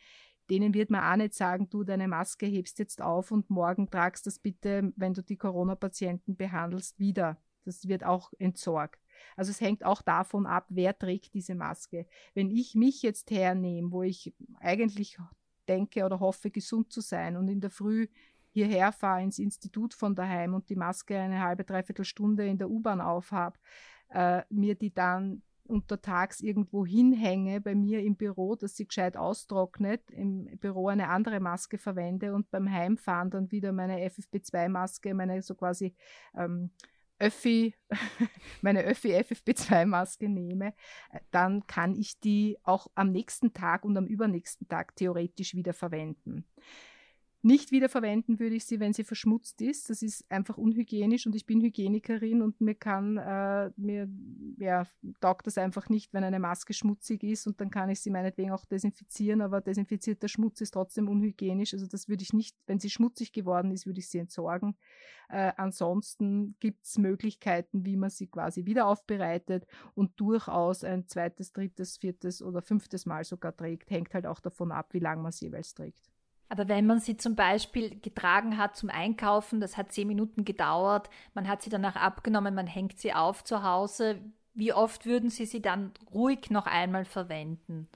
denen 0.51 0.75
wird 0.75 0.91
man 0.91 1.03
auch 1.03 1.17
nicht 1.17 1.35
sagen, 1.35 1.69
du 1.69 1.85
deine 1.85 2.09
Maske 2.09 2.47
hebst 2.47 2.79
jetzt 2.79 3.03
auf 3.03 3.31
und 3.31 3.51
morgen 3.51 3.91
tragst 3.91 4.27
das 4.27 4.39
bitte, 4.39 4.93
wenn 4.97 5.15
du 5.15 5.23
die 5.23 5.37
Corona-Patienten 5.37 6.37
behandelst, 6.37 6.99
wieder. 6.99 7.37
Das 7.65 7.89
wird 7.89 8.05
auch 8.05 8.33
entsorgt. 8.39 9.01
Also 9.37 9.51
es 9.51 9.61
hängt 9.61 9.85
auch 9.85 10.03
davon 10.03 10.47
ab, 10.47 10.67
wer 10.69 10.97
trägt 10.97 11.35
diese 11.35 11.55
Maske. 11.55 12.07
Wenn 12.35 12.51
ich 12.51 12.75
mich 12.75 13.03
jetzt 13.03 13.31
hernehme, 13.31 13.91
wo 13.91 14.03
ich 14.03 14.35
eigentlich 14.61 15.19
denke 15.69 16.05
oder 16.05 16.21
hoffe, 16.21 16.51
gesund 16.51 16.93
zu 16.93 17.01
sein 17.01 17.37
und 17.37 17.49
in 17.49 17.61
der 17.61 17.71
Früh 17.71 18.07
hierher 18.53 18.93
fahre 18.93 19.23
ins 19.23 19.39
Institut 19.39 19.95
von 19.95 20.15
daheim 20.15 20.55
und 20.55 20.69
die 20.71 20.77
Maske 20.77 21.19
eine 21.19 21.43
halbe, 21.43 21.65
dreiviertel 21.65 22.05
Stunde 22.05 22.47
in 22.47 22.57
der 22.57 22.71
U-Bahn 22.71 23.01
aufhab, 23.01 23.59
äh, 24.11 24.43
mir 24.49 24.75
die 24.77 24.95
dann 24.95 25.43
untertags 25.67 26.41
irgendwo 26.41 26.87
hinhänge 26.87 27.61
bei 27.61 27.75
mir 27.75 28.03
im 28.03 28.17
Büro, 28.17 28.57
dass 28.57 28.77
sie 28.77 28.87
gescheit 28.87 29.17
austrocknet, 29.17 30.11
im 30.11 30.45
Büro 30.59 30.89
eine 30.89 31.09
andere 31.09 31.41
Maske 31.41 31.79
verwende 31.79 32.35
und 32.35 32.51
beim 32.51 32.71
Heimfahren 32.71 33.31
dann 33.31 33.51
wieder 33.51 33.73
meine 33.73 33.99
FFP2-Maske, 34.09 35.15
meine 35.15 35.43
so 35.43 35.55
quasi 35.55 35.95
ähm, 36.35 36.71
Öffi, 37.19 37.75
meine 38.63 38.83
Öffi 38.83 39.15
FFP2-Maske 39.15 40.29
nehme, 40.29 40.75
äh, 41.11 41.21
dann 41.31 41.67
kann 41.67 41.95
ich 41.95 42.21
die 42.21 42.59
auch 42.63 42.89
am 42.95 43.11
nächsten 43.11 43.53
Tag 43.53 43.85
und 43.85 43.97
am 43.97 44.07
übernächsten 44.07 44.69
Tag 44.69 44.95
theoretisch 44.97 45.55
wieder 45.55 45.73
verwenden. 45.73 46.45
Nicht 47.47 47.71
wiederverwenden 47.71 48.41
würde 48.41 48.57
ich 48.57 48.65
sie, 48.65 48.81
wenn 48.81 48.93
sie 48.93 49.05
verschmutzt 49.05 49.63
ist. 49.63 49.89
Das 49.89 50.03
ist 50.03 50.29
einfach 50.29 50.59
unhygienisch 50.59 51.27
und 51.27 51.37
ich 51.37 51.47
bin 51.47 51.61
Hygienikerin 51.61 52.43
und 52.43 52.61
mir 52.61 52.75
kann, 52.75 53.19
äh, 53.19 53.71
mir 53.77 54.09
ja, 54.59 54.85
taugt 55.21 55.47
das 55.47 55.57
einfach 55.57 55.89
nicht, 55.89 56.13
wenn 56.13 56.25
eine 56.25 56.41
Maske 56.41 56.75
schmutzig 56.75 57.23
ist 57.23 57.47
und 57.47 57.61
dann 57.61 57.71
kann 57.71 57.89
ich 57.89 58.01
sie 58.01 58.11
meinetwegen 58.11 58.51
auch 58.51 58.65
desinfizieren, 58.65 59.43
aber 59.43 59.61
desinfizierter 59.61 60.27
Schmutz 60.27 60.61
ist 60.61 60.73
trotzdem 60.73 61.09
unhygienisch. 61.09 61.73
Also 61.73 61.87
das 61.87 62.09
würde 62.09 62.25
ich 62.25 62.33
nicht, 62.33 62.57
wenn 62.67 62.81
sie 62.81 62.91
schmutzig 62.91 63.31
geworden 63.31 63.71
ist, 63.71 63.87
würde 63.87 64.01
ich 64.01 64.09
sie 64.09 64.19
entsorgen. 64.19 64.77
Äh, 65.29 65.53
ansonsten 65.57 66.57
gibt 66.59 66.85
es 66.85 66.99
Möglichkeiten, 66.99 67.87
wie 67.87 67.97
man 67.97 68.11
sie 68.11 68.27
quasi 68.27 68.67
wieder 68.67 68.89
aufbereitet 68.89 69.69
und 69.95 70.19
durchaus 70.19 70.83
ein 70.83 71.07
zweites, 71.07 71.53
drittes, 71.53 71.97
viertes 71.99 72.43
oder 72.43 72.61
fünftes 72.61 73.07
Mal 73.07 73.23
sogar 73.23 73.57
trägt. 73.57 73.89
Hängt 73.89 74.15
halt 74.15 74.27
auch 74.27 74.41
davon 74.41 74.73
ab, 74.73 74.95
wie 74.95 74.99
lange 74.99 75.23
man 75.23 75.31
sie 75.31 75.45
jeweils 75.45 75.75
trägt. 75.75 76.11
Aber 76.49 76.69
wenn 76.69 76.87
man 76.87 77.01
sie 77.01 77.17
zum 77.17 77.35
Beispiel 77.35 77.99
getragen 78.01 78.57
hat 78.57 78.77
zum 78.77 78.89
Einkaufen, 78.91 79.61
das 79.61 79.77
hat 79.77 79.93
zehn 79.93 80.07
Minuten 80.07 80.45
gedauert, 80.45 81.11
man 81.35 81.49
hat 81.49 81.63
sie 81.63 81.71
danach 81.71 81.97
abgenommen, 81.97 82.55
man 82.55 82.67
hängt 82.67 82.99
sie 82.99 83.13
auf 83.13 83.43
zu 83.45 83.63
Hause, 83.63 84.21
wie 84.55 84.73
oft 84.73 85.05
würden 85.05 85.29
Sie 85.29 85.45
sie 85.45 85.61
dann 85.61 85.93
ruhig 86.15 86.51
noch 86.51 86.67
einmal 86.67 87.05
verwenden? 87.05 87.89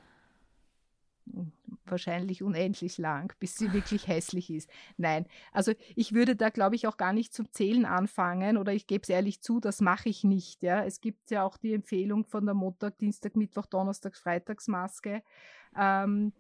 wahrscheinlich 1.85 2.42
unendlich 2.42 2.99
lang, 2.99 3.33
bis 3.40 3.57
sie 3.57 3.73
wirklich 3.73 4.07
hässlich 4.07 4.50
ist. 4.50 4.71
Nein, 4.97 5.26
also 5.52 5.73
ich 5.97 6.12
würde 6.12 6.37
da, 6.37 6.50
glaube 6.50 6.76
ich, 6.76 6.87
auch 6.87 6.97
gar 6.97 7.12
nicht 7.12 7.35
zum 7.35 7.50
Zählen 7.52 7.85
anfangen 7.85 8.57
oder 8.57 8.73
ich 8.73 8.87
gebe 8.87 9.02
es 9.02 9.09
ehrlich 9.09 9.40
zu, 9.40 9.61
das 9.61 9.80
mache 9.80 10.09
ich 10.09 10.25
nicht. 10.25 10.62
Ja. 10.62 10.85
Es 10.85 11.00
gibt 11.00 11.30
ja 11.30 11.45
auch 11.45 11.57
die 11.57 11.75
Empfehlung 11.75 12.25
von 12.25 12.45
der 12.45 12.54
Montag, 12.54 12.99
Dienstag, 12.99 13.37
Mittwoch, 13.37 13.66
Donnerstag, 13.66 14.16
Freitagsmaske. 14.16 15.23
Ähm, 15.76 16.33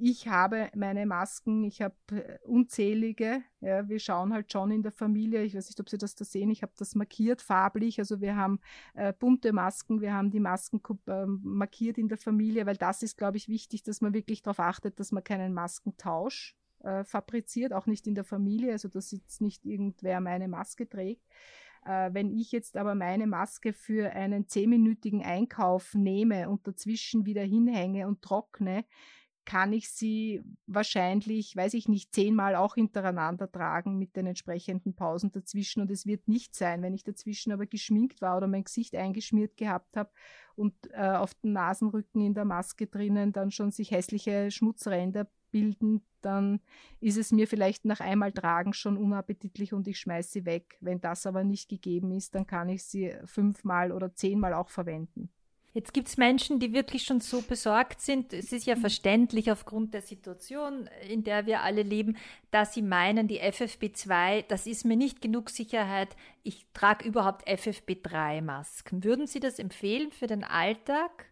ich 0.00 0.28
habe 0.28 0.70
meine 0.74 1.04
Masken, 1.04 1.62
ich 1.64 1.82
habe 1.82 1.94
äh, 2.10 2.38
unzählige. 2.46 3.42
Ja, 3.60 3.88
wir 3.88 3.98
schauen 3.98 4.32
halt 4.32 4.50
schon 4.50 4.70
in 4.70 4.82
der 4.82 4.92
Familie, 4.92 5.42
ich 5.42 5.54
weiß 5.54 5.68
nicht, 5.68 5.80
ob 5.80 5.90
Sie 5.90 5.98
das 5.98 6.14
da 6.14 6.24
sehen, 6.24 6.50
ich 6.50 6.62
habe 6.62 6.72
das 6.78 6.94
markiert 6.94 7.42
farblich. 7.42 7.98
Also 7.98 8.20
wir 8.20 8.36
haben 8.36 8.60
äh, 8.94 9.12
bunte 9.12 9.52
Masken, 9.52 10.00
wir 10.00 10.14
haben 10.14 10.30
die 10.30 10.40
Masken 10.40 10.80
äh, 11.06 11.26
markiert 11.26 11.98
in 11.98 12.08
der 12.08 12.18
Familie, 12.18 12.64
weil 12.64 12.76
das 12.76 13.02
ist, 13.02 13.18
glaube 13.18 13.36
ich, 13.36 13.48
wichtig, 13.48 13.82
dass 13.82 14.00
man 14.00 14.14
wirklich 14.14 14.42
darauf 14.42 14.60
achtet, 14.60 14.98
dass 14.98 15.12
man 15.12 15.22
keinen 15.22 15.52
Maskentausch 15.52 16.56
äh, 16.82 17.04
fabriziert, 17.04 17.72
auch 17.74 17.86
nicht 17.86 18.06
in 18.06 18.14
der 18.14 18.24
Familie, 18.24 18.72
also 18.72 18.88
dass 18.88 19.10
jetzt 19.10 19.42
nicht 19.42 19.66
irgendwer 19.66 20.20
meine 20.20 20.48
Maske 20.48 20.88
trägt. 20.88 21.26
Äh, 21.84 22.10
wenn 22.12 22.30
ich 22.30 22.52
jetzt 22.52 22.76
aber 22.76 22.94
meine 22.94 23.26
Maske 23.26 23.72
für 23.72 24.10
einen 24.12 24.48
zehnminütigen 24.48 25.22
Einkauf 25.22 25.94
nehme 25.94 26.48
und 26.48 26.66
dazwischen 26.66 27.26
wieder 27.26 27.42
hinhänge 27.42 28.06
und 28.06 28.22
trockne, 28.22 28.84
kann 29.50 29.72
ich 29.72 29.90
sie 29.90 30.44
wahrscheinlich, 30.68 31.56
weiß 31.56 31.74
ich 31.74 31.88
nicht, 31.88 32.14
zehnmal 32.14 32.54
auch 32.54 32.76
hintereinander 32.76 33.50
tragen 33.50 33.98
mit 33.98 34.14
den 34.14 34.26
entsprechenden 34.26 34.94
Pausen 34.94 35.32
dazwischen. 35.32 35.80
Und 35.80 35.90
es 35.90 36.06
wird 36.06 36.28
nicht 36.28 36.54
sein, 36.54 36.82
wenn 36.82 36.94
ich 36.94 37.02
dazwischen 37.02 37.50
aber 37.50 37.66
geschminkt 37.66 38.22
war 38.22 38.36
oder 38.36 38.46
mein 38.46 38.62
Gesicht 38.62 38.94
eingeschmiert 38.94 39.56
gehabt 39.56 39.96
habe 39.96 40.10
und 40.54 40.72
äh, 40.92 41.16
auf 41.16 41.34
dem 41.34 41.52
Nasenrücken 41.52 42.20
in 42.20 42.34
der 42.34 42.44
Maske 42.44 42.86
drinnen 42.86 43.32
dann 43.32 43.50
schon 43.50 43.72
sich 43.72 43.90
hässliche 43.90 44.52
Schmutzränder 44.52 45.26
bilden, 45.50 46.06
dann 46.20 46.60
ist 47.00 47.18
es 47.18 47.32
mir 47.32 47.48
vielleicht 47.48 47.84
nach 47.84 47.98
einmal 47.98 48.30
tragen 48.30 48.72
schon 48.72 48.96
unappetitlich 48.96 49.72
und 49.72 49.88
ich 49.88 49.98
schmeiße 49.98 50.30
sie 50.30 50.44
weg. 50.44 50.78
Wenn 50.80 51.00
das 51.00 51.26
aber 51.26 51.42
nicht 51.42 51.68
gegeben 51.68 52.12
ist, 52.12 52.36
dann 52.36 52.46
kann 52.46 52.68
ich 52.68 52.84
sie 52.84 53.16
fünfmal 53.24 53.90
oder 53.90 54.14
zehnmal 54.14 54.54
auch 54.54 54.68
verwenden. 54.68 55.28
Jetzt 55.72 55.94
gibt 55.94 56.08
es 56.08 56.16
Menschen, 56.16 56.58
die 56.58 56.72
wirklich 56.72 57.04
schon 57.04 57.20
so 57.20 57.42
besorgt 57.42 58.00
sind. 58.00 58.32
Es 58.32 58.52
ist 58.52 58.66
ja 58.66 58.74
mhm. 58.74 58.80
verständlich 58.80 59.52
aufgrund 59.52 59.94
der 59.94 60.02
Situation, 60.02 60.90
in 61.08 61.22
der 61.22 61.46
wir 61.46 61.62
alle 61.62 61.82
leben, 61.82 62.16
dass 62.50 62.74
sie 62.74 62.82
meinen, 62.82 63.28
die 63.28 63.40
FFP2, 63.40 64.44
das 64.48 64.66
ist 64.66 64.84
mir 64.84 64.96
nicht 64.96 65.22
genug 65.22 65.48
Sicherheit. 65.48 66.16
Ich 66.42 66.66
trage 66.72 67.06
überhaupt 67.06 67.46
FFP3-Masken. 67.48 69.04
Würden 69.04 69.28
Sie 69.28 69.38
das 69.38 69.60
empfehlen 69.60 70.10
für 70.10 70.26
den 70.26 70.42
Alltag? 70.42 71.29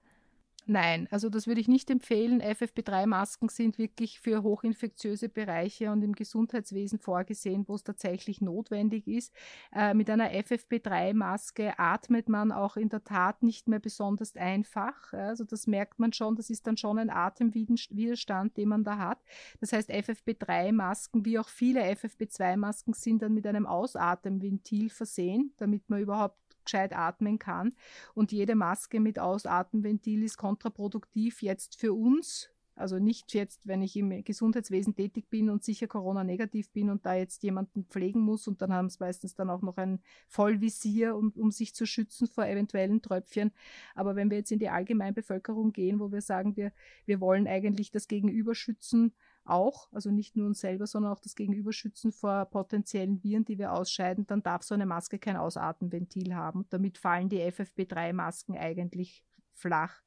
Nein, 0.70 1.08
also 1.10 1.30
das 1.30 1.46
würde 1.46 1.62
ich 1.62 1.66
nicht 1.66 1.88
empfehlen. 1.88 2.42
FFP3-Masken 2.42 3.48
sind 3.48 3.78
wirklich 3.78 4.20
für 4.20 4.42
hochinfektiöse 4.42 5.30
Bereiche 5.30 5.90
und 5.90 6.02
im 6.02 6.12
Gesundheitswesen 6.12 6.98
vorgesehen, 6.98 7.66
wo 7.66 7.75
es 7.75 7.84
tatsächlich 7.84 8.42
notwendig 8.42 9.08
ist. 9.08 9.32
Äh, 9.75 9.94
mit 9.94 10.10
einer 10.10 10.30
FFP3-Maske 10.30 11.78
atmet 11.78 12.28
man 12.28 12.52
auch 12.52 12.76
in 12.76 12.90
der 12.90 13.02
Tat 13.02 13.42
nicht 13.42 13.66
mehr 13.66 13.78
besonders 13.78 14.37
einfach. 14.37 15.14
Also 15.14 15.44
das 15.44 15.66
merkt 15.66 16.00
man 16.00 16.12
schon, 16.12 16.37
das 16.37 16.50
ist 16.50 16.66
dann 16.66 16.76
schon 16.76 16.98
ein 16.98 17.08
Atemwiderstand, 17.08 18.58
den 18.58 18.68
man 18.68 18.84
da 18.84 18.98
hat. 18.98 19.25
Das 19.60 19.72
heißt, 19.72 19.90
FFP3-Masken, 19.90 21.25
wie 21.25 21.38
auch 21.38 21.48
viele 21.48 21.80
FFP2-Masken, 21.80 22.92
sind 22.92 23.22
dann 23.22 23.32
mit 23.32 23.46
einem 23.46 23.64
Ausatemventil 23.64 24.90
versehen, 24.90 25.54
damit 25.56 25.88
man 25.88 26.02
überhaupt 26.02 26.37
gescheit 26.68 26.94
atmen 26.94 27.38
kann. 27.38 27.72
Und 28.14 28.30
jede 28.30 28.54
Maske 28.54 29.00
mit 29.00 29.18
Ausatmenventil 29.18 30.22
ist 30.22 30.37
kontraproduktiv 30.37 31.42
jetzt 31.42 31.80
für 31.80 31.94
uns. 31.94 32.50
Also 32.78 33.00
nicht 33.00 33.34
jetzt, 33.34 33.66
wenn 33.66 33.82
ich 33.82 33.96
im 33.96 34.22
Gesundheitswesen 34.22 34.94
tätig 34.94 35.28
bin 35.28 35.50
und 35.50 35.64
sicher 35.64 35.88
Corona-negativ 35.88 36.70
bin 36.70 36.90
und 36.90 37.04
da 37.04 37.14
jetzt 37.14 37.42
jemanden 37.42 37.84
pflegen 37.87 38.20
muss 38.20 38.46
und 38.46 38.62
dann 38.62 38.72
haben 38.72 38.88
sie 38.88 38.98
meistens 39.00 39.34
dann 39.34 39.50
auch 39.50 39.62
noch 39.62 39.78
ein 39.78 40.00
Vollvisier, 40.28 41.16
um, 41.16 41.32
um 41.37 41.50
sich 41.50 41.75
zu 41.75 41.87
schützen 41.87 42.28
vor 42.28 42.46
eventuellen 42.46 43.02
Tröpfchen. 43.02 43.50
Aber 43.96 44.14
wenn 44.14 44.30
wir 44.30 44.38
jetzt 44.38 44.52
in 44.52 44.60
die 44.60 44.68
Allgemeinbevölkerung 44.68 45.72
gehen, 45.72 45.98
wo 45.98 46.12
wir 46.12 46.20
sagen, 46.20 46.56
wir, 46.56 46.72
wir 47.04 47.20
wollen 47.20 47.48
eigentlich 47.48 47.90
das 47.90 48.06
Gegenüber 48.06 48.54
schützen, 48.54 49.12
auch, 49.49 49.88
also 49.93 50.11
nicht 50.11 50.37
nur 50.37 50.47
uns 50.47 50.61
selber, 50.61 50.87
sondern 50.87 51.12
auch 51.12 51.21
das 51.21 51.35
Gegenüber 51.35 51.73
schützen 51.73 52.12
vor 52.12 52.45
potenziellen 52.47 53.23
Viren, 53.23 53.45
die 53.45 53.59
wir 53.59 53.73
ausscheiden, 53.73 54.26
dann 54.26 54.43
darf 54.43 54.62
so 54.62 54.75
eine 54.75 54.87
Maske 54.87 55.19
kein 55.19 55.37
Ausatmenventil 55.37 56.35
haben. 56.35 56.67
Damit 56.71 56.99
fallen 56.99 57.28
die 57.28 57.43
FFP3-Masken 57.43 58.57
eigentlich 58.57 59.25
flach. 59.55 60.02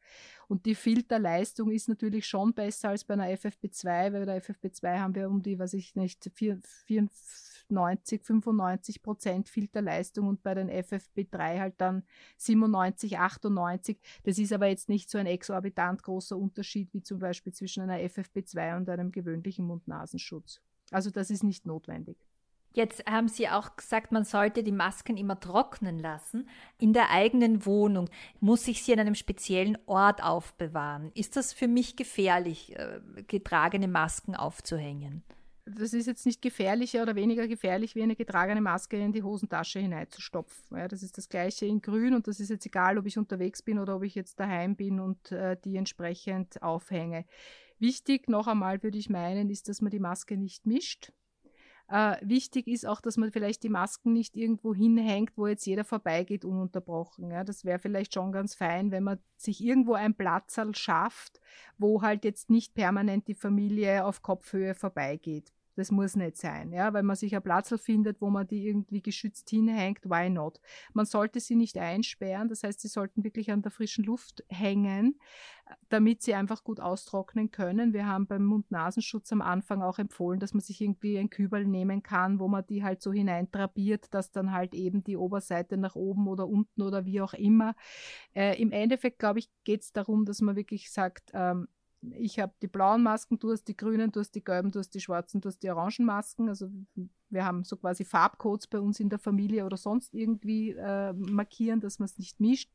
Und 0.48 0.66
die 0.66 0.76
Filterleistung 0.76 1.72
ist 1.72 1.90
natürlich 1.90 2.26
schon 2.26 2.54
besser 2.54 2.90
als 2.90 3.04
bei 3.04 3.14
einer 3.14 3.28
FFP2, 3.28 3.86
weil 3.86 4.12
bei 4.12 4.26
der 4.26 4.44
FFP2 4.44 5.00
haben 5.00 5.16
wir 5.16 5.30
um 5.30 5.42
die, 5.42 5.60
was 5.60 5.74
ich 5.74 5.96
nicht, 5.96 6.24
94, 7.72 8.22
95 8.24 9.02
Prozent 9.02 9.50
Filterleistung 9.50 10.28
und 10.28 10.44
bei 10.44 10.54
den 10.54 10.70
FFP3 10.70 11.60
halt 11.60 11.76
dann 11.78 12.04
97, 12.38 13.18
98. 13.18 14.00
Das 14.24 14.38
ist 14.38 14.54
aber 14.54 14.68
jetzt 14.68 14.90
nicht 14.90 15.10
so 15.10 15.18
ein 15.18 15.26
exorbitant 15.26 16.04
großer 16.04 16.38
Unterschied 16.38 16.94
wie 16.94 17.02
zum 17.02 17.20
Beispiel 17.20 17.54
zwischen 17.54 17.82
einer 17.84 17.98
FFP2 17.98 18.78
und 18.78 18.90
einem 18.90 19.12
gewöhnlichen 19.12 19.66
Mund-Nasenschutz. 19.66 20.62
Also 20.92 21.10
das 21.10 21.30
ist 21.30 21.44
nicht 21.44 21.66
notwendig. 21.66 22.18
Jetzt 22.74 23.06
haben 23.06 23.28
Sie 23.28 23.50
auch 23.50 23.76
gesagt, 23.76 24.14
man 24.14 24.24
sollte 24.24 24.64
die 24.64 24.72
Masken 24.72 25.18
immer 25.18 25.38
trocknen 25.38 26.00
lassen. 26.00 26.48
In 26.78 26.94
der 26.94 27.10
eigenen 27.10 27.66
Wohnung 27.66 28.10
muss 28.40 28.66
ich 28.70 28.84
sie 28.84 28.94
an 28.94 29.00
einem 29.00 29.16
speziellen 29.16 29.78
Ort 29.88 30.24
aufbewahren. 30.24 31.12
Ist 31.14 31.36
das 31.36 31.52
für 31.52 31.68
mich 31.68 31.98
gefährlich, 31.98 32.78
äh, 32.78 33.02
getragene 33.28 33.90
Masken 33.90 34.36
aufzuhängen? 34.36 35.22
Das 35.66 35.94
ist 35.94 36.08
jetzt 36.08 36.26
nicht 36.26 36.42
gefährlicher 36.42 37.04
oder 37.04 37.16
weniger 37.16 37.48
gefährlich, 37.48 37.96
wie 37.96 38.02
eine 38.02 38.16
getragene 38.16 38.62
Maske 38.62 38.98
in 38.98 39.12
die 39.12 39.24
Hosentasche 39.24 39.80
hineinzustopfen. 39.80 40.78
Ja, 40.78 40.88
das 40.88 41.04
ist 41.04 41.18
das 41.18 41.30
gleiche 41.30 41.66
in 41.66 41.82
Grün 41.82 42.14
und 42.14 42.28
das 42.28 42.40
ist 42.40 42.50
jetzt 42.50 42.66
egal, 42.66 42.98
ob 42.98 43.06
ich 43.06 43.18
unterwegs 43.18 43.62
bin 43.62 43.78
oder 43.78 43.96
ob 43.96 44.04
ich 44.04 44.16
jetzt 44.16 44.40
daheim 44.40 44.76
bin 44.76 45.00
und 45.00 45.32
äh, 45.32 45.58
die 45.64 45.76
entsprechend 45.78 46.62
aufhänge. 46.64 47.26
Wichtig 47.80 48.28
noch 48.28 48.48
einmal 48.48 48.82
würde 48.84 48.98
ich 48.98 49.10
meinen, 49.10 49.50
ist, 49.50 49.70
dass 49.70 49.82
man 49.82 49.92
die 49.92 50.00
Maske 50.00 50.38
nicht 50.38 50.66
mischt 50.66 51.14
äh, 51.92 52.16
wichtig 52.22 52.68
ist 52.68 52.88
auch, 52.88 53.02
dass 53.02 53.18
man 53.18 53.32
vielleicht 53.32 53.64
die 53.64 53.70
Masken 53.70 54.14
nicht 54.14 54.38
irgendwo 54.38 54.74
hinhängt, 54.74 55.34
wo 55.36 55.48
jetzt 55.48 55.66
jeder 55.66 55.84
vorbeigeht, 55.84 56.46
ununterbrochen. 56.46 57.30
Ja. 57.32 57.44
Das 57.44 57.66
wäre 57.66 57.80
vielleicht 57.80 58.14
schon 58.14 58.32
ganz 58.32 58.56
fein, 58.56 58.92
wenn 58.92 59.04
man 59.04 59.20
sich 59.36 59.62
irgendwo 59.62 59.94
ein 59.94 60.16
Platzal 60.16 60.74
schafft, 60.74 61.42
wo 61.78 62.02
halt 62.02 62.24
jetzt 62.24 62.50
nicht 62.50 62.74
permanent 62.76 63.28
die 63.28 63.36
Familie 63.36 64.06
auf 64.06 64.22
Kopfhöhe 64.22 64.74
vorbeigeht. 64.74 65.52
Das 65.76 65.92
muss 65.92 66.16
nicht 66.16 66.38
sein, 66.38 66.72
ja, 66.74 66.94
weil 66.94 67.04
man 67.04 67.16
sich 67.16 67.36
ein 67.36 67.42
Platz 67.42 67.74
findet, 67.82 68.22
wo 68.22 68.30
man 68.30 68.48
die 68.48 68.68
irgendwie 68.68 69.02
geschützt 69.02 69.50
hinhängt, 69.50 70.04
why 70.04 70.30
not? 70.30 70.60
Man 70.94 71.06
sollte 71.06 71.40
sie 71.40 71.56
nicht 71.56 71.78
einsperren, 71.78 72.50
das 72.50 72.64
heißt, 72.64 72.82
sie 72.82 72.88
sollten 72.88 73.24
wirklich 73.24 73.52
an 73.52 73.62
der 73.62 73.72
frischen 73.72 74.04
Luft 74.04 74.44
hängen, 74.50 75.20
damit 75.90 76.22
sie 76.22 76.34
einfach 76.34 76.64
gut 76.64 76.80
austrocknen 76.80 77.52
können. 77.52 77.94
Wir 77.94 78.06
haben 78.06 78.28
beim 78.28 78.44
Mund-Nasenschutz 78.44 79.32
am 79.32 79.42
Anfang 79.42 79.82
auch 79.82 80.00
empfohlen, 80.00 80.40
dass 80.40 80.54
man 80.54 80.62
sich 80.62 80.82
irgendwie 80.82 81.18
ein 81.18 81.30
Kübel 81.30 81.66
nehmen 81.66 82.04
kann, 82.04 82.40
wo 82.40 82.48
man 82.48 82.66
die 82.66 82.84
halt 82.84 83.02
so 83.02 83.12
hineintrabiert, 83.12 84.14
dass 84.14 84.32
dann 84.32 84.52
halt 84.52 84.74
eben 84.74 85.04
die 85.04 85.18
Oberseite 85.18 85.78
nach 85.78 85.96
oben 85.96 86.28
oder 86.28 86.48
unten 86.48 86.82
oder 86.82 87.06
wie 87.06 87.22
auch 87.22 87.34
immer. 87.34 87.76
Äh, 88.36 88.62
Im 88.62 88.72
Endeffekt, 88.72 89.20
glaube 89.20 89.40
ich, 89.40 89.50
geht 89.64 89.82
es 89.82 89.92
darum, 89.94 90.26
dass 90.26 90.42
man 90.42 90.56
wirklich 90.56 90.92
sagt, 90.92 91.32
ähm, 91.34 91.68
ich 92.02 92.40
habe 92.40 92.54
die 92.62 92.68
blauen 92.68 93.04
Masken, 93.04 93.38
du 93.38 93.52
hast 93.52 93.66
die 93.66 93.78
grünen, 93.78 94.12
du 94.12 94.20
hast 94.20 94.32
die 94.32 94.44
gelben, 94.44 94.72
du 94.72 94.80
hast 94.80 94.90
die 94.92 95.00
schwarzen, 95.00 95.40
du 95.40 95.50
hast 95.50 95.60
die 95.60 95.70
orangen 95.70 96.06
Masken. 96.06 96.50
Also 96.50 96.70
wir 97.30 97.46
haben 97.46 97.64
so 97.64 97.78
quasi 97.78 98.04
Farbcodes 98.04 98.68
bei 98.68 98.80
uns 98.80 99.00
in 99.00 99.10
der 99.10 99.20
Familie 99.20 99.66
oder 99.66 99.78
sonst 99.78 100.14
irgendwie 100.16 100.72
äh, 100.72 101.14
markieren, 101.14 101.80
dass 101.80 102.00
man 102.00 102.06
es 102.06 102.18
nicht 102.18 102.40
mischt. 102.40 102.72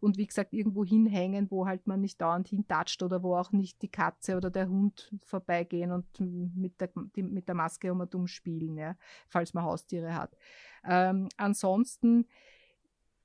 Und 0.00 0.16
wie 0.16 0.26
gesagt, 0.26 0.52
irgendwo 0.52 0.84
hinhängen, 0.84 1.50
wo 1.50 1.66
halt 1.66 1.86
man 1.88 2.00
nicht 2.00 2.20
dauernd 2.20 2.48
hintatscht 2.48 3.02
oder 3.02 3.22
wo 3.22 3.36
auch 3.36 3.50
nicht 3.50 3.82
die 3.82 3.90
Katze 3.90 4.36
oder 4.36 4.50
der 4.50 4.68
Hund 4.68 5.12
vorbeigehen 5.24 5.90
und 5.90 6.06
mit 6.20 6.80
der, 6.80 6.90
die, 7.16 7.22
mit 7.22 7.48
der 7.48 7.56
Maske 7.56 7.92
um 7.92 8.00
und 8.00 8.14
um 8.14 8.28
spielen, 8.28 8.76
ja, 8.76 8.96
falls 9.28 9.54
man 9.54 9.64
Haustiere 9.64 10.14
hat. 10.14 10.36
Ähm, 10.84 11.28
ansonsten, 11.36 12.26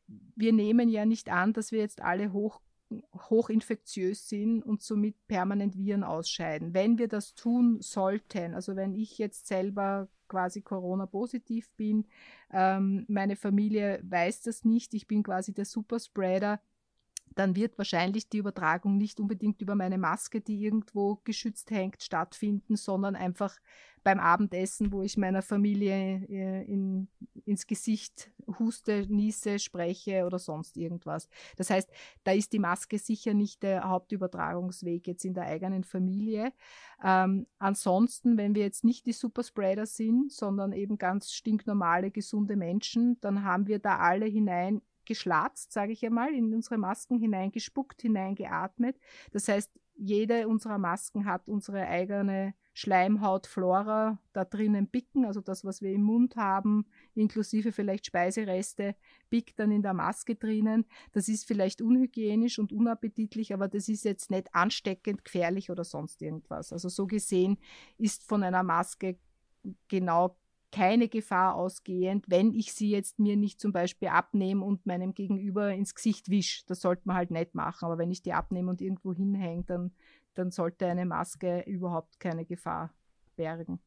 wir 0.08 0.52
nehmen 0.52 0.90
ja 0.90 1.06
nicht 1.06 1.30
an, 1.30 1.54
dass 1.54 1.72
wir 1.72 1.80
jetzt 1.80 2.02
alle 2.02 2.34
hoch 2.34 2.60
hochinfektiös 3.30 4.28
sind 4.28 4.62
und 4.62 4.82
somit 4.82 5.16
permanent 5.28 5.78
Viren 5.78 6.04
ausscheiden. 6.04 6.74
Wenn 6.74 6.98
wir 6.98 7.08
das 7.08 7.34
tun 7.34 7.82
sollten, 7.82 8.54
also 8.54 8.76
wenn 8.76 8.94
ich 8.94 9.18
jetzt 9.18 9.48
selber 9.48 10.08
quasi 10.28 10.62
Corona-positiv 10.62 11.72
bin, 11.72 12.06
ähm, 12.52 13.06
meine 13.08 13.36
Familie 13.36 14.00
weiß 14.04 14.42
das 14.42 14.66
nicht, 14.66 14.94
ich 14.94 15.08
bin 15.08 15.24
quasi 15.24 15.54
der 15.54 15.66
Superspreader, 15.66 16.60
dann 17.36 17.56
wird 17.56 17.78
wahrscheinlich 17.78 18.30
die 18.30 18.38
Übertragung 18.38 18.98
nicht 18.98 19.20
unbedingt 19.20 19.62
über 19.62 19.76
meine 19.76 19.98
Maske, 19.98 20.42
die 20.42 20.64
irgendwo 20.64 21.20
geschützt 21.24 21.72
hängt, 21.72 22.02
stattfinden, 22.02 22.76
sondern 22.76 23.16
einfach 23.16 23.58
beim 24.04 24.20
Abendessen, 24.20 24.92
wo 24.92 25.02
ich 25.02 25.18
meiner 25.18 25.42
Familie 25.42 26.26
äh, 26.28 26.64
in, 26.66 27.08
ins 27.46 27.66
Gesicht 27.66 28.32
huste, 28.60 29.06
niese, 29.08 29.60
spreche 29.60 30.26
oder 30.26 30.40
sonst 30.40 30.76
irgendwas. 30.76 31.30
Das 31.56 31.70
heißt, 31.70 31.90
da 32.24 32.32
ist 32.34 32.52
die 32.52 32.60
Maske 32.60 33.00
sicher 33.00 33.34
nicht 33.34 33.64
der 33.64 33.88
Hauptübertragungsweg 33.88 35.08
jetzt 35.08 35.24
in 35.24 35.34
der 35.34 35.46
eigenen 35.46 35.84
Familie. 35.86 36.52
Ähm, 37.04 37.48
ansonsten, 37.60 38.38
wenn 38.38 38.56
wir 38.56 38.64
jetzt 38.64 38.84
nicht 38.84 39.06
die 39.06 39.14
Superspreader 39.14 39.86
sind, 39.86 40.32
sondern 40.32 40.74
eben 40.74 40.98
ganz 40.98 41.32
stinknormale, 41.32 42.12
gesunde 42.12 42.58
Menschen, 42.58 43.20
dann 43.22 43.44
haben 43.44 43.68
wir 43.68 43.80
da 43.80 44.00
alle 44.00 44.26
hinein 44.26 44.82
geschlatzt, 45.06 45.72
sage 45.72 45.92
ich 45.92 46.06
einmal, 46.06 46.34
in 46.34 46.54
unsere 46.54 46.78
Masken 46.78 47.18
hineingespuckt, 47.20 48.02
hineingeatmet. 48.02 48.98
Das 49.32 49.48
heißt, 49.48 49.72
jede 49.96 50.48
unserer 50.48 50.78
Masken 50.78 51.26
hat 51.26 51.48
unsere 51.48 51.88
eigene 51.88 52.54
Schleimhautflora 52.74 54.18
da 54.34 54.46
drinnen 54.46 54.88
bicken, 54.88 55.26
also 55.26 55.42
das, 55.42 55.64
was 55.64 55.82
wir 55.84 55.92
im 55.92 56.02
Mund 56.02 56.36
haben, 56.36 56.88
inklusive 57.14 57.72
vielleicht 57.72 58.08
Speisereste, 58.08 58.96
bickt 59.30 59.60
dann 59.60 59.72
in 59.72 59.84
der 59.84 59.94
Maske 59.94 60.36
drinnen. 60.36 60.86
Das 61.12 61.28
ist 61.28 61.46
vielleicht 61.46 61.82
unhygienisch 61.82 62.58
und 62.58 62.72
unappetitlich, 62.72 63.54
aber 63.54 63.68
das 63.68 63.88
ist 63.90 64.04
jetzt 64.04 64.32
nicht 64.32 64.54
ansteckend, 64.56 65.24
gefährlich 65.24 65.70
oder 65.70 65.84
sonst 65.84 66.22
irgendwas. 66.24 66.74
Also 66.74 66.90
so 66.90 67.06
gesehen 67.06 67.60
ist 68.00 68.28
von 68.28 68.42
einer 68.42 68.64
Maske 68.64 69.18
genau 69.88 70.36
keine 70.74 71.08
Gefahr 71.08 71.56
ausgehend, 71.56 72.26
wenn 72.28 72.52
ich 72.52 72.74
sie 72.74 72.90
jetzt 72.90 73.20
mir 73.20 73.38
nicht 73.38 73.62
zum 73.62 73.72
Beispiel 73.72 74.08
abnehme 74.08 74.66
und 74.66 74.88
meinem 74.88 75.14
Gegenüber 75.14 75.72
ins 75.72 75.94
Gesicht 75.94 76.30
wische. 76.30 76.66
Das 76.66 76.82
sollte 76.82 77.04
man 77.06 77.16
halt 77.16 77.30
nicht 77.30 77.54
machen. 77.54 77.86
Aber 77.86 78.00
wenn 78.00 78.12
ich 78.12 78.24
die 78.24 78.34
abnehme 78.34 78.72
und 78.72 78.82
irgendwo 78.82 79.14
hinhänge, 79.14 79.64
dann, 79.66 79.92
dann 80.34 80.50
sollte 80.50 80.88
eine 80.88 81.06
Maske 81.06 81.62
überhaupt 81.68 82.20
keine 82.20 82.44
Gefahr 82.44 82.92
bergen. 83.36 83.80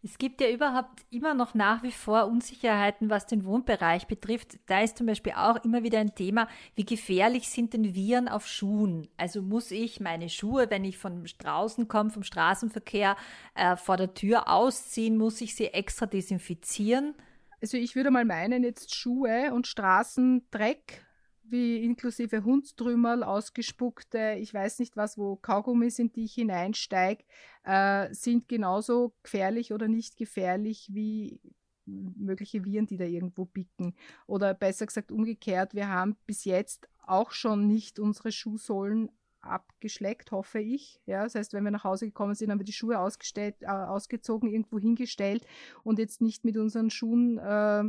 Es 0.00 0.16
gibt 0.16 0.40
ja 0.40 0.48
überhaupt 0.48 1.04
immer 1.10 1.34
noch 1.34 1.54
nach 1.54 1.82
wie 1.82 1.90
vor 1.90 2.26
Unsicherheiten, 2.26 3.10
was 3.10 3.26
den 3.26 3.44
Wohnbereich 3.44 4.06
betrifft. 4.06 4.58
Da 4.66 4.80
ist 4.80 4.96
zum 4.96 5.06
Beispiel 5.08 5.32
auch 5.32 5.64
immer 5.64 5.82
wieder 5.82 5.98
ein 5.98 6.14
Thema, 6.14 6.46
wie 6.76 6.84
gefährlich 6.84 7.48
sind 7.48 7.72
denn 7.72 7.96
Viren 7.96 8.28
auf 8.28 8.46
Schuhen? 8.46 9.08
Also 9.16 9.42
muss 9.42 9.72
ich 9.72 9.98
meine 9.98 10.28
Schuhe, 10.28 10.70
wenn 10.70 10.84
ich 10.84 10.98
von 10.98 11.24
draußen 11.38 11.88
komme, 11.88 12.10
vom 12.10 12.22
Straßenverkehr 12.22 13.16
äh, 13.56 13.76
vor 13.76 13.96
der 13.96 14.14
Tür 14.14 14.48
ausziehen, 14.48 15.18
muss 15.18 15.40
ich 15.40 15.56
sie 15.56 15.66
extra 15.68 16.06
desinfizieren? 16.06 17.14
Also 17.60 17.76
ich 17.76 17.96
würde 17.96 18.12
mal 18.12 18.24
meinen, 18.24 18.62
jetzt 18.62 18.94
Schuhe 18.94 19.52
und 19.52 19.66
Straßendreck 19.66 21.07
wie 21.50 21.84
inklusive 21.84 22.44
Hundstrümmerl, 22.44 23.22
ausgespuckte, 23.22 24.36
ich 24.38 24.52
weiß 24.52 24.78
nicht 24.78 24.96
was, 24.96 25.18
wo 25.18 25.36
Kaugummis, 25.36 25.98
in 25.98 26.12
die 26.12 26.24
ich 26.24 26.34
hineinsteige, 26.34 27.24
äh, 27.64 28.12
sind 28.12 28.48
genauso 28.48 29.14
gefährlich 29.22 29.72
oder 29.72 29.88
nicht 29.88 30.16
gefährlich 30.16 30.88
wie 30.92 31.40
mögliche 31.88 32.64
Viren, 32.64 32.86
die 32.86 32.96
da 32.96 33.04
irgendwo 33.04 33.46
picken. 33.46 33.94
Oder 34.26 34.54
besser 34.54 34.86
gesagt 34.86 35.10
umgekehrt, 35.10 35.74
wir 35.74 35.88
haben 35.88 36.16
bis 36.26 36.44
jetzt 36.44 36.88
auch 37.00 37.32
schon 37.32 37.66
nicht 37.66 37.98
unsere 37.98 38.32
Schuhsohlen 38.32 39.10
abgeschleckt, 39.48 40.30
hoffe 40.30 40.60
ich. 40.60 41.00
Ja, 41.06 41.24
das 41.24 41.34
heißt, 41.34 41.52
wenn 41.52 41.64
wir 41.64 41.70
nach 41.70 41.84
Hause 41.84 42.06
gekommen 42.06 42.34
sind, 42.34 42.50
haben 42.50 42.60
wir 42.60 42.64
die 42.64 42.72
Schuhe 42.72 42.98
ausgestellt, 42.98 43.56
äh, 43.60 43.66
ausgezogen, 43.66 44.50
irgendwo 44.50 44.78
hingestellt 44.78 45.46
und 45.82 45.98
jetzt 45.98 46.20
nicht 46.20 46.44
mit 46.44 46.56
unseren 46.56 46.90
Schuhen, 46.90 47.38
äh, 47.38 47.84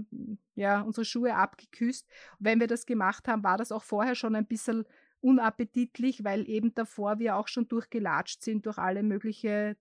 ja, 0.55 0.81
unsere 0.81 1.05
Schuhe 1.05 1.35
abgeküsst. 1.35 2.07
Wenn 2.39 2.59
wir 2.59 2.67
das 2.67 2.85
gemacht 2.85 3.27
haben, 3.27 3.43
war 3.43 3.57
das 3.57 3.71
auch 3.71 3.83
vorher 3.83 4.15
schon 4.15 4.35
ein 4.35 4.47
bisschen 4.47 4.85
unappetitlich, 5.21 6.23
weil 6.23 6.49
eben 6.49 6.73
davor 6.73 7.19
wir 7.19 7.35
auch 7.35 7.47
schon 7.47 7.67
durchgelatscht 7.67 8.41
sind 8.41 8.65
durch 8.65 8.77
alle 8.77 9.03
möglichen 9.03 9.49
äh, 9.49 9.75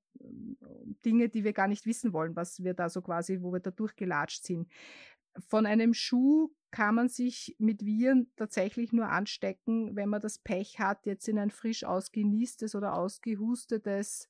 Dinge, 1.04 1.28
die 1.28 1.44
wir 1.44 1.52
gar 1.52 1.68
nicht 1.68 1.86
wissen 1.86 2.12
wollen, 2.12 2.34
was 2.36 2.62
wir 2.62 2.74
da 2.74 2.88
so 2.88 3.02
quasi, 3.02 3.40
wo 3.40 3.52
wir 3.52 3.60
da 3.60 3.70
durchgelatscht 3.70 4.44
sind. 4.44 4.68
Von 5.48 5.66
einem 5.66 5.94
Schuh 5.94 6.50
kann 6.70 6.94
man 6.94 7.08
sich 7.08 7.56
mit 7.58 7.84
Viren 7.84 8.30
tatsächlich 8.36 8.92
nur 8.92 9.08
anstecken, 9.08 9.96
wenn 9.96 10.08
man 10.08 10.20
das 10.20 10.38
Pech 10.38 10.78
hat, 10.78 11.06
jetzt 11.06 11.28
in 11.28 11.38
ein 11.38 11.50
frisch 11.50 11.84
ausgenießtes 11.84 12.74
oder 12.74 12.94
ausgehustetes 12.94 14.28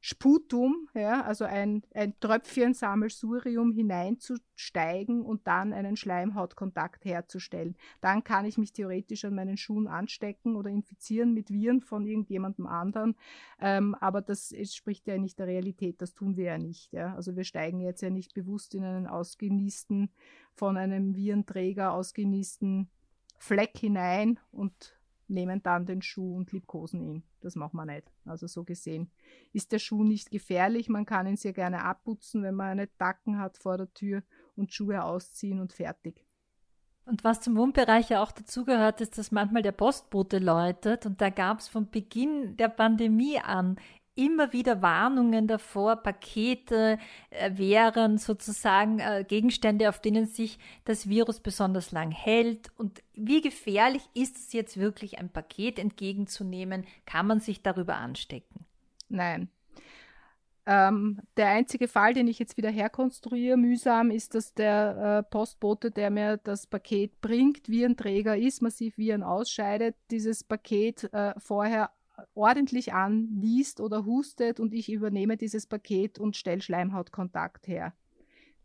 Sputum, 0.00 0.88
ja, 0.94 1.22
also 1.22 1.44
ein, 1.44 1.82
ein 1.92 2.14
Tröpfchen 2.20 2.72
Sammelsurium 2.72 3.72
hineinzusteigen 3.72 5.22
und 5.22 5.46
dann 5.46 5.72
einen 5.72 5.96
Schleimhautkontakt 5.96 7.04
herzustellen. 7.04 7.76
Dann 8.00 8.22
kann 8.22 8.44
ich 8.44 8.58
mich 8.58 8.72
theoretisch 8.72 9.24
an 9.24 9.34
meinen 9.34 9.56
Schuhen 9.56 9.88
anstecken 9.88 10.54
oder 10.54 10.70
infizieren 10.70 11.34
mit 11.34 11.50
Viren 11.50 11.80
von 11.80 12.06
irgendjemandem 12.06 12.66
anderen. 12.66 13.16
Ähm, 13.60 13.96
aber 13.96 14.22
das 14.22 14.52
entspricht 14.52 15.08
ja 15.08 15.18
nicht 15.18 15.38
der 15.38 15.48
Realität, 15.48 16.00
das 16.00 16.14
tun 16.14 16.36
wir 16.36 16.44
ja 16.44 16.58
nicht. 16.58 16.92
Ja. 16.92 17.14
Also 17.14 17.34
wir 17.34 17.44
steigen 17.44 17.80
jetzt 17.80 18.00
ja 18.00 18.10
nicht 18.10 18.34
bewusst 18.34 18.74
in 18.74 18.84
einen 18.84 19.08
ausgenießten, 19.08 20.10
von 20.54 20.76
einem 20.76 21.16
Virenträger 21.16 21.92
ausgenießten 21.92 22.88
Fleck 23.38 23.78
hinein 23.78 24.38
und 24.50 24.97
nehmen 25.28 25.62
dann 25.62 25.86
den 25.86 26.02
Schuh 26.02 26.36
und 26.36 26.52
liebkosen 26.52 27.00
ihn. 27.00 27.22
Das 27.40 27.54
machen 27.54 27.76
wir 27.76 27.86
nicht. 27.86 28.10
Also 28.24 28.46
so 28.46 28.64
gesehen 28.64 29.10
ist 29.52 29.72
der 29.72 29.78
Schuh 29.78 30.04
nicht 30.04 30.30
gefährlich. 30.30 30.88
Man 30.88 31.06
kann 31.06 31.26
ihn 31.26 31.36
sehr 31.36 31.52
gerne 31.52 31.84
abputzen, 31.84 32.42
wenn 32.42 32.54
man 32.54 32.68
eine 32.68 32.94
Tacken 32.96 33.38
hat 33.38 33.58
vor 33.58 33.76
der 33.76 33.92
Tür 33.92 34.22
und 34.56 34.72
Schuhe 34.72 35.04
ausziehen 35.04 35.60
und 35.60 35.72
fertig. 35.72 36.24
Und 37.08 37.24
was 37.24 37.40
zum 37.40 37.56
Wohnbereich 37.56 38.10
ja 38.10 38.22
auch 38.22 38.32
dazugehört, 38.32 39.00
ist, 39.00 39.16
dass 39.16 39.32
manchmal 39.32 39.62
der 39.62 39.72
Postbote 39.72 40.38
läutet. 40.38 41.06
Und 41.06 41.22
da 41.22 41.30
gab 41.30 41.60
es 41.60 41.66
von 41.66 41.88
Beginn 41.88 42.58
der 42.58 42.68
Pandemie 42.68 43.38
an 43.38 43.76
immer 44.18 44.52
wieder 44.52 44.82
Warnungen 44.82 45.46
davor, 45.46 45.96
Pakete 45.96 46.98
äh, 47.30 47.52
wären 47.54 48.18
sozusagen 48.18 48.98
äh, 48.98 49.24
Gegenstände, 49.26 49.88
auf 49.88 50.00
denen 50.00 50.26
sich 50.26 50.58
das 50.84 51.08
Virus 51.08 51.40
besonders 51.40 51.92
lang 51.92 52.10
hält. 52.10 52.70
Und 52.76 53.02
wie 53.14 53.40
gefährlich 53.40 54.02
ist 54.14 54.36
es 54.36 54.52
jetzt 54.52 54.78
wirklich, 54.78 55.18
ein 55.18 55.30
Paket 55.30 55.78
entgegenzunehmen? 55.78 56.84
Kann 57.06 57.28
man 57.28 57.40
sich 57.40 57.62
darüber 57.62 57.96
anstecken? 57.96 58.66
Nein. 59.08 59.48
Ähm, 60.66 61.20
der 61.38 61.48
einzige 61.48 61.88
Fall, 61.88 62.12
den 62.12 62.28
ich 62.28 62.38
jetzt 62.38 62.58
wieder 62.58 62.68
herkonstruiere, 62.68 63.56
mühsam, 63.56 64.10
ist, 64.10 64.34
dass 64.34 64.52
der 64.52 65.22
äh, 65.26 65.30
Postbote, 65.30 65.90
der 65.90 66.10
mir 66.10 66.36
das 66.36 66.66
Paket 66.66 67.22
bringt, 67.22 67.70
wie 67.70 67.86
ein 67.86 67.96
Träger 67.96 68.36
ist, 68.36 68.60
massiv 68.60 68.98
Viren 68.98 69.22
ausscheidet, 69.22 69.96
dieses 70.10 70.44
Paket 70.44 71.10
äh, 71.14 71.32
vorher 71.38 71.90
ordentlich 72.34 72.92
anliest 72.92 73.80
oder 73.80 74.04
hustet 74.04 74.60
und 74.60 74.74
ich 74.74 74.90
übernehme 74.90 75.36
dieses 75.36 75.66
Paket 75.66 76.18
und 76.18 76.36
stelle 76.36 76.60
Schleimhautkontakt 76.60 77.68
her. 77.68 77.94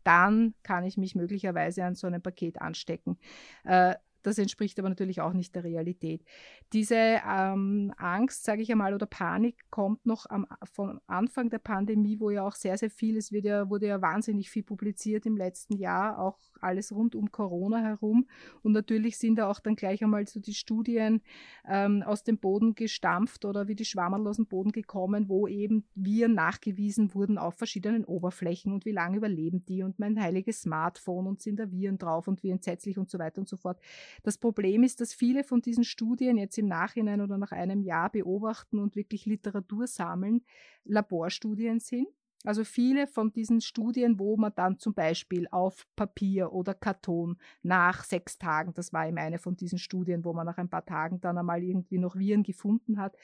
Dann 0.02 0.54
kann 0.62 0.84
ich 0.84 0.96
mich 0.96 1.14
möglicherweise 1.14 1.84
an 1.84 1.94
so 1.94 2.06
einem 2.06 2.20
Paket 2.20 2.60
anstecken. 2.60 3.18
Äh, 3.64 3.94
das 4.24 4.38
entspricht 4.38 4.78
aber 4.78 4.88
natürlich 4.88 5.20
auch 5.20 5.32
nicht 5.32 5.54
der 5.54 5.64
Realität. 5.64 6.24
Diese 6.72 6.96
ähm, 6.96 7.92
Angst, 7.96 8.44
sage 8.44 8.62
ich 8.62 8.72
einmal, 8.72 8.94
oder 8.94 9.06
Panik 9.06 9.56
kommt 9.70 10.04
noch 10.06 10.26
am, 10.28 10.46
vom 10.64 11.00
Anfang 11.06 11.50
der 11.50 11.58
Pandemie, 11.58 12.18
wo 12.18 12.30
ja 12.30 12.46
auch 12.46 12.54
sehr, 12.54 12.76
sehr 12.78 12.90
viel, 12.90 13.16
es 13.16 13.32
wird 13.32 13.44
ja, 13.44 13.68
wurde 13.68 13.86
ja 13.86 14.00
wahnsinnig 14.00 14.50
viel 14.50 14.62
publiziert 14.62 15.26
im 15.26 15.36
letzten 15.36 15.76
Jahr, 15.76 16.18
auch 16.18 16.38
alles 16.60 16.92
rund 16.92 17.14
um 17.14 17.30
Corona 17.30 17.78
herum. 17.78 18.26
Und 18.62 18.72
natürlich 18.72 19.18
sind 19.18 19.36
da 19.36 19.48
auch 19.48 19.60
dann 19.60 19.76
gleich 19.76 20.02
einmal 20.02 20.26
so 20.26 20.40
die 20.40 20.54
Studien 20.54 21.20
ähm, 21.68 22.02
aus 22.02 22.24
dem 22.24 22.38
Boden 22.38 22.74
gestampft 22.74 23.44
oder 23.44 23.68
wie 23.68 23.74
die 23.74 23.84
Schwammerl 23.84 24.26
aus 24.26 24.36
dem 24.36 24.46
Boden 24.46 24.72
gekommen, 24.72 25.28
wo 25.28 25.46
eben 25.46 25.84
Viren 25.94 26.34
nachgewiesen 26.34 27.14
wurden 27.14 27.38
auf 27.38 27.56
verschiedenen 27.56 28.04
Oberflächen 28.04 28.72
und 28.72 28.84
wie 28.86 28.92
lange 28.92 29.18
überleben 29.18 29.64
die 29.66 29.82
und 29.82 29.98
mein 29.98 30.20
heiliges 30.20 30.62
Smartphone 30.62 31.26
und 31.26 31.42
sind 31.42 31.58
da 31.60 31.70
Viren 31.70 31.98
drauf 31.98 32.26
und 32.26 32.42
wie 32.42 32.50
entsetzlich 32.50 32.98
und 32.98 33.10
so 33.10 33.18
weiter 33.18 33.40
und 33.40 33.48
so 33.48 33.56
fort. 33.56 33.78
Das 34.22 34.38
Problem 34.38 34.82
ist, 34.82 35.00
dass 35.00 35.12
viele 35.12 35.44
von 35.44 35.60
diesen 35.60 35.84
Studien 35.84 36.36
jetzt 36.36 36.58
im 36.58 36.66
Nachhinein 36.66 37.20
oder 37.20 37.38
nach 37.38 37.52
einem 37.52 37.82
Jahr 37.82 38.10
beobachten 38.10 38.78
und 38.78 38.96
wirklich 38.96 39.26
Literatur 39.26 39.86
sammeln, 39.86 40.44
Laborstudien 40.84 41.80
sind. 41.80 42.08
Also 42.44 42.62
viele 42.62 43.06
von 43.06 43.32
diesen 43.32 43.62
Studien, 43.62 44.18
wo 44.18 44.36
man 44.36 44.52
dann 44.54 44.78
zum 44.78 44.92
Beispiel 44.92 45.48
auf 45.50 45.86
Papier 45.96 46.52
oder 46.52 46.74
Karton 46.74 47.38
nach 47.62 48.04
sechs 48.04 48.36
Tagen, 48.36 48.74
das 48.74 48.92
war 48.92 49.08
eben 49.08 49.16
eine 49.16 49.38
von 49.38 49.56
diesen 49.56 49.78
Studien, 49.78 50.24
wo 50.26 50.34
man 50.34 50.44
nach 50.44 50.58
ein 50.58 50.68
paar 50.68 50.84
Tagen 50.84 51.22
dann 51.22 51.38
einmal 51.38 51.62
irgendwie 51.62 51.98
noch 51.98 52.16
Viren 52.16 52.42
gefunden 52.42 52.98
hat, 52.98 53.16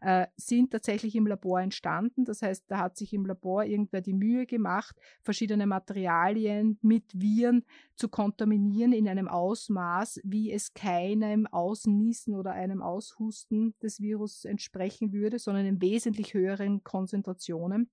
äh, 0.00 0.28
sind 0.36 0.70
tatsächlich 0.70 1.16
im 1.16 1.26
Labor 1.26 1.60
entstanden. 1.60 2.24
Das 2.24 2.40
heißt, 2.40 2.66
da 2.68 2.78
hat 2.78 2.96
sich 2.96 3.12
im 3.12 3.26
Labor 3.26 3.64
irgendwer 3.64 4.00
die 4.00 4.14
Mühe 4.14 4.46
gemacht, 4.46 4.96
verschiedene 5.22 5.66
Materialien 5.66 6.78
mit 6.80 7.04
Viren 7.20 7.64
zu 7.96 8.08
kontaminieren 8.08 8.92
in 8.92 9.08
einem 9.08 9.26
Ausmaß, 9.26 10.20
wie 10.22 10.52
es 10.52 10.72
keinem 10.72 11.48
Ausniesen 11.48 12.36
oder 12.36 12.52
einem 12.52 12.80
Aushusten 12.80 13.74
des 13.82 14.00
Virus 14.00 14.44
entsprechen 14.44 15.12
würde, 15.12 15.40
sondern 15.40 15.66
in 15.66 15.82
wesentlich 15.82 16.32
höheren 16.32 16.84
Konzentrationen. 16.84 17.90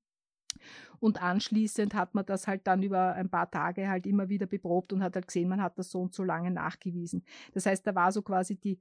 Und 1.00 1.22
anschließend 1.22 1.94
hat 1.94 2.16
man 2.16 2.26
das 2.26 2.48
halt 2.48 2.66
dann 2.68 2.84
über 2.84 3.14
ein 3.14 3.30
paar 3.30 3.50
Tage 3.50 3.88
halt 3.88 4.06
immer 4.06 4.30
wieder 4.30 4.46
beprobt 4.46 4.94
und 4.94 5.04
hat 5.04 5.16
halt 5.16 5.28
gesehen, 5.28 5.50
man 5.50 5.62
hat 5.62 5.78
das 5.78 5.92
so 5.92 6.02
und 6.02 6.14
so 6.14 6.24
lange 6.24 6.52
nachgewiesen. 6.52 7.24
Das 7.54 7.66
heißt, 7.66 7.86
da 7.86 7.96
war 7.96 8.12
so 8.12 8.22
quasi 8.22 8.56
die 8.56 8.80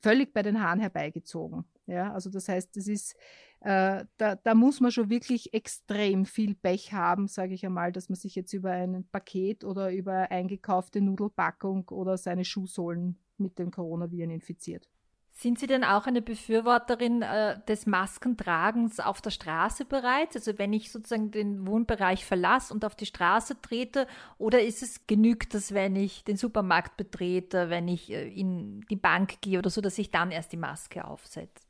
völlig 0.00 0.32
bei 0.32 0.42
den 0.42 0.62
Haaren 0.62 0.80
herbeigezogen. 0.80 1.64
Ja, 1.86 2.12
also 2.12 2.28
das 2.30 2.48
heißt, 2.48 2.76
das 2.76 2.86
ist, 2.86 3.16
äh, 3.60 4.04
da, 4.18 4.36
da 4.36 4.54
muss 4.54 4.80
man 4.80 4.92
schon 4.92 5.10
wirklich 5.10 5.52
extrem 5.52 6.26
viel 6.26 6.54
Pech 6.54 6.92
haben, 6.92 7.26
sage 7.26 7.54
ich 7.54 7.66
einmal, 7.66 7.92
dass 7.92 8.08
man 8.08 8.16
sich 8.16 8.34
jetzt 8.34 8.52
über 8.52 8.70
ein 8.70 9.06
Paket 9.10 9.64
oder 9.64 9.92
über 9.92 10.30
eingekaufte 10.30 11.00
Nudelpackung 11.00 11.88
oder 11.88 12.16
seine 12.16 12.44
Schuhsohlen 12.44 13.18
mit 13.36 13.58
den 13.58 13.70
Coronaviren 13.70 14.30
infiziert. 14.30 14.88
Sind 15.32 15.60
Sie 15.60 15.68
denn 15.68 15.84
auch 15.84 16.06
eine 16.06 16.20
Befürworterin 16.20 17.22
äh, 17.22 17.60
des 17.68 17.86
Maskentragens 17.86 18.98
auf 18.98 19.20
der 19.20 19.30
Straße 19.30 19.84
bereits? 19.84 20.34
Also 20.34 20.58
wenn 20.58 20.72
ich 20.72 20.90
sozusagen 20.90 21.30
den 21.30 21.64
Wohnbereich 21.64 22.24
verlasse 22.24 22.74
und 22.74 22.84
auf 22.84 22.96
die 22.96 23.06
Straße 23.06 23.60
trete, 23.62 24.08
oder 24.38 24.60
ist 24.60 24.82
es 24.82 25.06
genügt, 25.06 25.54
dass 25.54 25.72
wenn 25.72 25.94
ich 25.94 26.24
den 26.24 26.36
Supermarkt 26.36 26.96
betrete, 26.96 27.70
wenn 27.70 27.86
ich 27.86 28.10
äh, 28.10 28.28
in 28.28 28.80
die 28.90 28.96
Bank 28.96 29.40
gehe 29.40 29.60
oder 29.60 29.70
so, 29.70 29.80
dass 29.80 29.98
ich 29.98 30.10
dann 30.10 30.32
erst 30.32 30.52
die 30.52 30.56
Maske 30.56 31.04
aufsetze? 31.04 31.67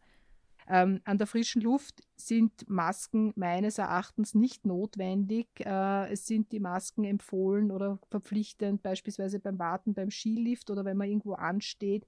Ähm, 0.70 1.00
an 1.04 1.16
der 1.16 1.26
frischen 1.26 1.62
Luft 1.62 2.02
sind 2.14 2.68
Masken 2.68 3.32
meines 3.36 3.78
Erachtens 3.78 4.34
nicht 4.34 4.66
notwendig. 4.66 5.48
Äh, 5.60 6.12
es 6.12 6.26
sind 6.26 6.52
die 6.52 6.60
Masken 6.60 7.04
empfohlen 7.04 7.70
oder 7.70 7.98
verpflichtend, 8.10 8.82
beispielsweise 8.82 9.40
beim 9.40 9.58
Warten 9.58 9.94
beim 9.94 10.10
Skilift 10.10 10.70
oder 10.70 10.84
wenn 10.84 10.98
man 10.98 11.08
irgendwo 11.08 11.32
ansteht. 11.32 12.06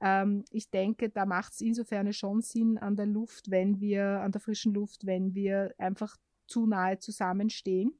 Ähm, 0.00 0.44
ich 0.50 0.68
denke, 0.70 1.10
da 1.10 1.26
macht 1.26 1.52
es 1.52 1.60
insofern 1.60 2.12
schon 2.12 2.42
Sinn 2.42 2.76
an 2.76 2.96
der 2.96 3.06
Luft, 3.06 3.50
wenn 3.50 3.80
wir, 3.80 4.20
an 4.20 4.32
der 4.32 4.40
frischen 4.40 4.74
Luft, 4.74 5.06
wenn 5.06 5.34
wir 5.34 5.72
einfach 5.78 6.16
zu 6.48 6.66
nahe 6.66 6.98
zusammenstehen. 6.98 7.94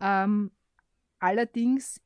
Ähm, 0.00 0.50
allerdings 1.20 2.00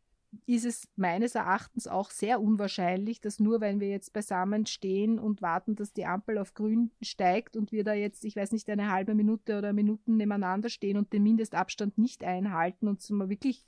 ist 0.46 0.64
es 0.64 0.88
meines 0.96 1.34
Erachtens 1.34 1.86
auch 1.86 2.10
sehr 2.10 2.40
unwahrscheinlich, 2.40 3.20
dass 3.20 3.40
nur 3.40 3.60
wenn 3.60 3.80
wir 3.80 3.88
jetzt 3.88 4.12
beisammen 4.12 4.66
stehen 4.66 5.18
und 5.18 5.42
warten, 5.42 5.74
dass 5.74 5.92
die 5.92 6.06
Ampel 6.06 6.38
auf 6.38 6.54
grün 6.54 6.90
steigt 7.02 7.56
und 7.56 7.72
wir 7.72 7.84
da 7.84 7.94
jetzt, 7.94 8.24
ich 8.24 8.36
weiß 8.36 8.52
nicht, 8.52 8.68
eine 8.70 8.90
halbe 8.90 9.14
Minute 9.14 9.58
oder 9.58 9.72
Minuten 9.72 10.16
nebeneinander 10.16 10.68
stehen 10.68 10.96
und 10.96 11.12
den 11.12 11.22
Mindestabstand 11.22 11.98
nicht 11.98 12.24
einhalten 12.24 12.88
und 12.88 13.02
wirklich 13.28 13.64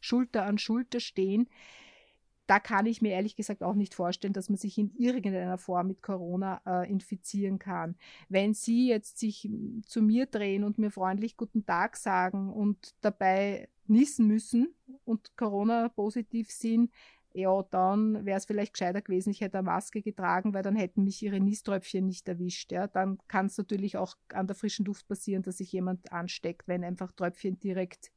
Schulter 0.00 0.44
an 0.44 0.58
Schulter 0.58 1.00
stehen, 1.00 1.48
da 2.46 2.58
kann 2.58 2.86
ich 2.86 3.02
mir 3.02 3.12
ehrlich 3.12 3.36
gesagt 3.36 3.62
auch 3.62 3.74
nicht 3.74 3.94
vorstellen, 3.94 4.32
dass 4.32 4.48
man 4.48 4.58
sich 4.58 4.76
in 4.78 4.92
irgendeiner 4.96 5.58
Form 5.58 5.88
mit 5.88 6.02
Corona 6.02 6.60
äh, 6.66 6.90
infizieren 6.90 7.58
kann. 7.58 7.96
Wenn 8.28 8.54
Sie 8.54 8.88
jetzt 8.88 9.18
sich 9.18 9.48
zu 9.86 10.02
mir 10.02 10.26
drehen 10.26 10.64
und 10.64 10.78
mir 10.78 10.90
freundlich 10.90 11.36
guten 11.36 11.64
Tag 11.64 11.96
sagen 11.96 12.52
und 12.52 12.94
dabei 13.00 13.68
niesen 13.86 14.26
müssen 14.26 14.74
und 15.04 15.36
Corona 15.36 15.88
positiv 15.88 16.50
sind, 16.50 16.90
ja, 17.34 17.62
dann 17.70 18.24
wäre 18.26 18.36
es 18.36 18.44
vielleicht 18.44 18.74
gescheiter 18.74 19.00
gewesen, 19.00 19.30
ich 19.30 19.40
hätte 19.40 19.58
eine 19.58 19.66
Maske 19.66 20.02
getragen, 20.02 20.52
weil 20.52 20.62
dann 20.62 20.76
hätten 20.76 21.04
mich 21.04 21.22
ihre 21.22 21.40
Nieströpfchen 21.40 22.06
nicht 22.06 22.28
erwischt. 22.28 22.72
Ja. 22.72 22.86
Dann 22.86 23.18
kann 23.28 23.46
es 23.46 23.56
natürlich 23.56 23.96
auch 23.96 24.16
an 24.32 24.46
der 24.46 24.56
frischen 24.56 24.84
Luft 24.84 25.08
passieren, 25.08 25.42
dass 25.42 25.58
sich 25.58 25.72
jemand 25.72 26.12
ansteckt, 26.12 26.68
wenn 26.68 26.84
einfach 26.84 27.12
Tröpfchen 27.12 27.58
direkt 27.58 28.12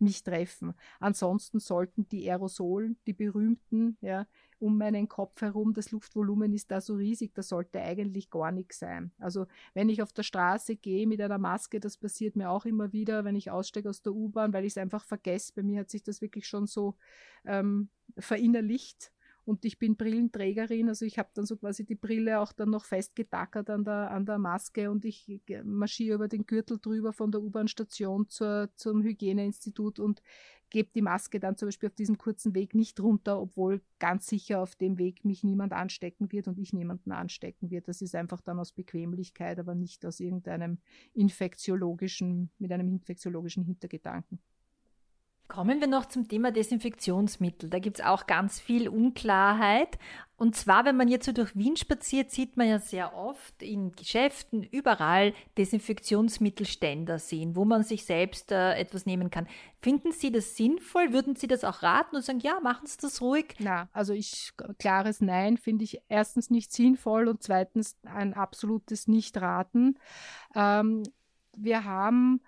mich 0.00 0.22
treffen. 0.22 0.74
Ansonsten 0.98 1.60
sollten 1.60 2.08
die 2.08 2.30
Aerosolen, 2.30 2.96
die 3.06 3.12
berühmten, 3.12 3.96
ja, 4.00 4.26
um 4.58 4.76
meinen 4.76 5.08
Kopf 5.08 5.40
herum, 5.40 5.72
das 5.72 5.90
Luftvolumen 5.90 6.52
ist 6.52 6.70
da 6.70 6.80
so 6.80 6.94
riesig, 6.94 7.32
da 7.34 7.42
sollte 7.42 7.80
eigentlich 7.80 8.30
gar 8.30 8.52
nichts 8.52 8.78
sein. 8.78 9.10
Also 9.18 9.46
wenn 9.74 9.88
ich 9.88 10.02
auf 10.02 10.12
der 10.12 10.22
Straße 10.22 10.76
gehe 10.76 11.06
mit 11.06 11.20
einer 11.20 11.38
Maske, 11.38 11.80
das 11.80 11.96
passiert 11.96 12.36
mir 12.36 12.50
auch 12.50 12.66
immer 12.66 12.92
wieder, 12.92 13.24
wenn 13.24 13.36
ich 13.36 13.50
aussteige 13.50 13.88
aus 13.88 14.02
der 14.02 14.12
U-Bahn, 14.12 14.52
weil 14.52 14.64
ich 14.64 14.74
es 14.74 14.78
einfach 14.78 15.04
vergesse. 15.04 15.52
Bei 15.54 15.62
mir 15.62 15.80
hat 15.80 15.90
sich 15.90 16.02
das 16.02 16.20
wirklich 16.20 16.46
schon 16.46 16.66
so 16.66 16.96
ähm, 17.44 17.88
verinnerlicht 18.18 19.12
und 19.50 19.64
ich 19.64 19.80
bin 19.80 19.96
Brillenträgerin, 19.96 20.88
also 20.88 21.04
ich 21.04 21.18
habe 21.18 21.30
dann 21.34 21.44
so 21.44 21.56
quasi 21.56 21.84
die 21.84 21.96
Brille 21.96 22.38
auch 22.38 22.52
dann 22.52 22.70
noch 22.70 22.84
festgetackert 22.84 23.68
an 23.68 23.84
der, 23.84 24.12
an 24.12 24.24
der 24.24 24.38
Maske 24.38 24.88
und 24.92 25.04
ich 25.04 25.42
marschiere 25.64 26.14
über 26.14 26.28
den 26.28 26.46
Gürtel 26.46 26.78
drüber 26.80 27.12
von 27.12 27.32
der 27.32 27.42
U-Bahn-Station 27.42 28.28
zum 28.28 29.02
Hygieneinstitut 29.02 29.98
und 29.98 30.22
gebe 30.70 30.90
die 30.94 31.02
Maske 31.02 31.40
dann 31.40 31.56
zum 31.56 31.66
Beispiel 31.66 31.88
auf 31.88 31.96
diesem 31.96 32.16
kurzen 32.16 32.54
Weg 32.54 32.76
nicht 32.76 33.00
runter, 33.00 33.40
obwohl 33.40 33.82
ganz 33.98 34.28
sicher 34.28 34.62
auf 34.62 34.76
dem 34.76 34.98
Weg 34.98 35.24
mich 35.24 35.42
niemand 35.42 35.72
anstecken 35.72 36.30
wird 36.30 36.46
und 36.46 36.56
ich 36.56 36.72
niemanden 36.72 37.10
anstecken 37.10 37.72
wird. 37.72 37.88
Das 37.88 38.02
ist 38.02 38.14
einfach 38.14 38.40
dann 38.40 38.60
aus 38.60 38.70
Bequemlichkeit, 38.70 39.58
aber 39.58 39.74
nicht 39.74 40.06
aus 40.06 40.20
irgendeinem 40.20 40.78
infektiologischen, 41.12 42.50
mit 42.58 42.70
einem 42.70 42.88
infektiologischen 42.88 43.64
Hintergedanken. 43.64 44.38
Kommen 45.50 45.80
wir 45.80 45.88
noch 45.88 46.06
zum 46.06 46.28
Thema 46.28 46.52
Desinfektionsmittel. 46.52 47.70
Da 47.70 47.80
gibt 47.80 47.98
es 47.98 48.04
auch 48.04 48.28
ganz 48.28 48.60
viel 48.60 48.88
Unklarheit. 48.88 49.98
Und 50.36 50.54
zwar, 50.54 50.84
wenn 50.84 50.96
man 50.96 51.08
jetzt 51.08 51.26
so 51.26 51.32
durch 51.32 51.56
Wien 51.56 51.76
spaziert, 51.76 52.30
sieht 52.30 52.56
man 52.56 52.68
ja 52.68 52.78
sehr 52.78 53.16
oft 53.16 53.60
in 53.60 53.90
Geschäften 53.90 54.62
überall 54.62 55.34
Desinfektionsmittelständer 55.58 57.18
sehen, 57.18 57.56
wo 57.56 57.64
man 57.64 57.82
sich 57.82 58.04
selbst 58.04 58.52
äh, 58.52 58.74
etwas 58.74 59.06
nehmen 59.06 59.30
kann. 59.30 59.48
Finden 59.82 60.12
Sie 60.12 60.30
das 60.30 60.56
sinnvoll? 60.56 61.12
Würden 61.12 61.34
Sie 61.34 61.48
das 61.48 61.64
auch 61.64 61.82
raten 61.82 62.14
und 62.14 62.24
sagen, 62.24 62.38
ja, 62.38 62.60
machen 62.60 62.86
Sie 62.86 62.98
das 63.00 63.20
ruhig? 63.20 63.56
Na, 63.58 63.88
also 63.92 64.12
ich, 64.12 64.52
klares 64.78 65.20
Nein 65.20 65.56
finde 65.56 65.82
ich 65.82 66.00
erstens 66.08 66.50
nicht 66.50 66.72
sinnvoll 66.72 67.26
und 67.26 67.42
zweitens 67.42 67.96
ein 68.04 68.34
absolutes 68.34 69.08
Nicht-Raten. 69.08 69.98
Ähm, 70.54 71.02
wir 71.56 71.82
haben 71.84 72.40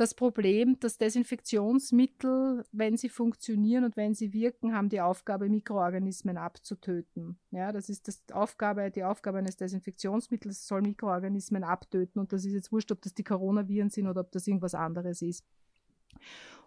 das 0.00 0.14
Problem, 0.14 0.78
dass 0.80 0.98
Desinfektionsmittel, 0.98 2.64
wenn 2.72 2.96
sie 2.96 3.08
funktionieren 3.08 3.84
und 3.84 3.96
wenn 3.96 4.14
sie 4.14 4.32
wirken, 4.32 4.74
haben 4.74 4.88
die 4.88 5.00
Aufgabe, 5.00 5.48
Mikroorganismen 5.48 6.36
abzutöten. 6.36 7.38
Ja, 7.50 7.72
das 7.72 7.88
ist 7.88 8.08
das 8.08 8.22
Aufgabe, 8.32 8.90
die 8.90 9.04
Aufgabe 9.04 9.38
eines 9.38 9.56
Desinfektionsmittels 9.56 10.66
soll 10.66 10.82
Mikroorganismen 10.82 11.64
abtöten 11.64 12.20
und 12.20 12.32
das 12.32 12.44
ist 12.44 12.52
jetzt 12.52 12.72
wurscht, 12.72 12.92
ob 12.92 13.02
das 13.02 13.14
die 13.14 13.24
Coronaviren 13.24 13.90
sind 13.90 14.08
oder 14.08 14.22
ob 14.22 14.30
das 14.32 14.46
irgendwas 14.46 14.74
anderes 14.74 15.22
ist. 15.22 15.44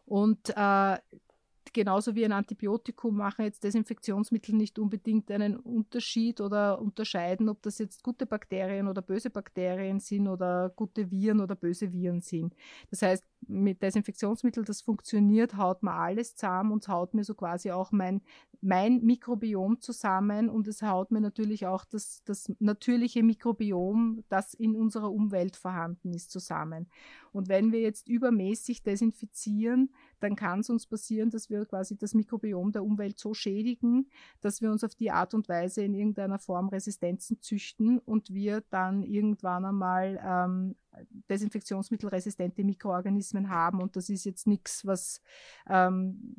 Und 0.05 0.49
äh, 0.55 0.97
genauso 1.73 2.15
wie 2.15 2.25
ein 2.25 2.31
Antibiotikum 2.31 3.15
machen 3.15 3.45
jetzt 3.45 3.63
Desinfektionsmittel 3.63 4.55
nicht 4.55 4.79
unbedingt 4.79 5.31
einen 5.31 5.57
Unterschied 5.57 6.41
oder 6.41 6.81
unterscheiden, 6.81 7.49
ob 7.49 7.61
das 7.61 7.77
jetzt 7.79 8.03
gute 8.03 8.25
Bakterien 8.25 8.87
oder 8.87 9.01
böse 9.01 9.29
Bakterien 9.29 9.99
sind 9.99 10.27
oder 10.27 10.71
gute 10.75 11.11
Viren 11.11 11.39
oder 11.39 11.55
böse 11.55 11.91
Viren 11.91 12.21
sind. 12.21 12.55
Das 12.89 13.01
heißt, 13.01 13.25
mit 13.47 13.81
Desinfektionsmittel, 13.81 14.63
das 14.63 14.81
funktioniert, 14.81 15.57
haut 15.57 15.83
man 15.83 15.95
alles 15.95 16.35
zusammen 16.35 16.71
und 16.71 16.87
haut 16.87 17.13
mir 17.13 17.23
so 17.23 17.33
quasi 17.33 17.71
auch 17.71 17.91
mein, 17.91 18.21
mein 18.61 19.01
Mikrobiom 19.03 19.81
zusammen 19.81 20.49
und 20.49 20.67
es 20.67 20.81
haut 20.81 21.11
mir 21.11 21.21
natürlich 21.21 21.65
auch 21.65 21.85
das, 21.85 22.23
das 22.25 22.51
natürliche 22.59 23.23
Mikrobiom, 23.23 24.23
das 24.29 24.53
in 24.53 24.75
unserer 24.75 25.11
Umwelt 25.11 25.55
vorhanden 25.55 26.13
ist, 26.13 26.31
zusammen. 26.31 26.87
Und 27.31 27.49
wenn 27.49 27.71
wir 27.71 27.81
jetzt 27.81 28.07
übermäßig 28.07 28.83
desinfizieren, 28.83 29.91
dann 30.23 30.35
kann 30.35 30.61
es 30.61 30.69
uns 30.69 30.85
passieren, 30.85 31.29
dass 31.29 31.49
wir 31.49 31.65
quasi 31.65 31.97
das 31.97 32.13
Mikrobiom 32.13 32.71
der 32.71 32.83
Umwelt 32.83 33.19
so 33.19 33.33
schädigen, 33.33 34.07
dass 34.41 34.61
wir 34.61 34.71
uns 34.71 34.83
auf 34.83 34.95
die 34.95 35.11
Art 35.11 35.33
und 35.33 35.49
Weise 35.49 35.83
in 35.83 35.93
irgendeiner 35.93 36.39
Form 36.39 36.69
Resistenzen 36.69 37.41
züchten 37.41 37.99
und 37.99 38.33
wir 38.33 38.61
dann 38.69 39.03
irgendwann 39.03 39.65
einmal 39.65 40.19
ähm, 40.23 40.75
desinfektionsmittelresistente 41.29 42.63
Mikroorganismen 42.63 43.49
haben. 43.49 43.81
Und 43.81 43.95
das 43.95 44.09
ist 44.09 44.25
jetzt 44.25 44.47
nichts, 44.47 44.85
was 44.85 45.21
ähm, 45.69 46.35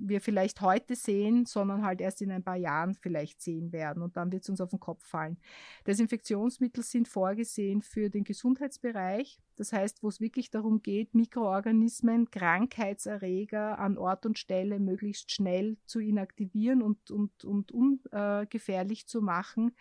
wir 0.00 0.20
vielleicht 0.20 0.60
heute 0.60 0.96
sehen, 0.96 1.46
sondern 1.46 1.84
halt 1.84 2.00
erst 2.00 2.22
in 2.22 2.30
ein 2.30 2.42
paar 2.42 2.56
Jahren 2.56 2.94
vielleicht 2.94 3.40
sehen 3.40 3.72
werden. 3.72 4.02
Und 4.02 4.16
dann 4.16 4.32
wird 4.32 4.42
es 4.42 4.48
uns 4.48 4.60
auf 4.60 4.70
den 4.70 4.80
Kopf 4.80 5.04
fallen. 5.04 5.38
Desinfektionsmittel 5.86 6.82
sind 6.82 7.08
vorgesehen 7.08 7.82
für 7.82 8.10
den 8.10 8.24
Gesundheitsbereich. 8.24 9.38
Das 9.56 9.72
heißt, 9.72 10.02
wo 10.02 10.08
es 10.08 10.20
wirklich 10.20 10.50
darum 10.50 10.82
geht, 10.82 11.14
Mikroorganismen, 11.14 12.30
Krankheitserreger 12.30 13.78
an 13.78 13.98
Ort 13.98 14.24
und 14.24 14.38
Stelle 14.38 14.80
möglichst 14.80 15.30
schnell 15.32 15.76
zu 15.84 16.00
inaktivieren 16.00 16.80
und, 16.80 17.10
und, 17.10 17.44
und 17.44 17.70
ungefährlich 17.70 19.06
zu 19.06 19.20
machen 19.20 19.72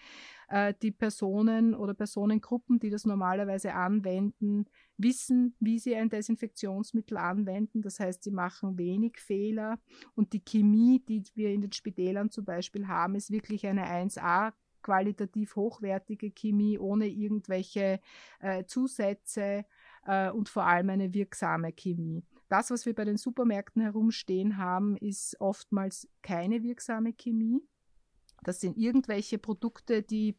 äh, 0.50 0.74
die 0.82 0.92
Personen 0.92 1.74
oder 1.76 1.94
Personengruppen, 1.94 2.80
die 2.80 2.90
das 2.90 3.06
normalerweise 3.06 3.74
anwenden, 3.74 4.66
wissen, 5.00 5.56
wie 5.60 5.80
sie 5.80 5.96
ein 5.96 6.10
Desinfektionsmittel 6.10 7.18
anwenden. 7.18 7.82
Das 7.82 8.00
heißt, 8.00 8.24
sie 8.24 8.32
machen 8.32 8.78
wenig 8.78 9.18
Fehler 9.18 9.80
und 10.16 10.34
die 10.34 10.44
Chemie, 10.44 11.02
die 11.08 11.24
wir 11.36 11.52
in 11.52 11.62
den 11.62 11.72
Spitälern 11.72 12.30
zum 12.30 12.46
Beispiel 12.46 12.88
haben, 12.88 13.16
ist 13.16 13.32
wirklich 13.32 13.66
eine 13.66 13.86
1A 13.86 14.54
qualitativ 14.82 15.56
hochwertige 15.56 16.32
Chemie 16.32 16.78
ohne 16.78 17.08
irgendwelche 17.08 18.00
äh, 18.40 18.64
Zusätze 18.66 19.66
äh, 20.06 20.30
und 20.30 20.50
vor 20.50 20.66
allem 20.66 20.90
eine 20.90 21.14
wirksame 21.14 21.74
Chemie. 21.74 22.24
Das, 22.48 22.72
was 22.72 22.86
wir 22.86 22.96
bei 22.96 23.06
den 23.06 23.18
Supermärkten 23.18 23.82
herumstehen 23.82 24.58
haben, 24.58 24.98
ist 24.98 25.40
oftmals 25.40 26.08
keine 26.22 26.64
wirksame 26.64 27.14
Chemie. 27.14 27.62
Das 28.44 28.62
sind 28.62 28.78
irgendwelche 28.78 29.38
Produkte, 29.38 30.02
die 30.02 30.38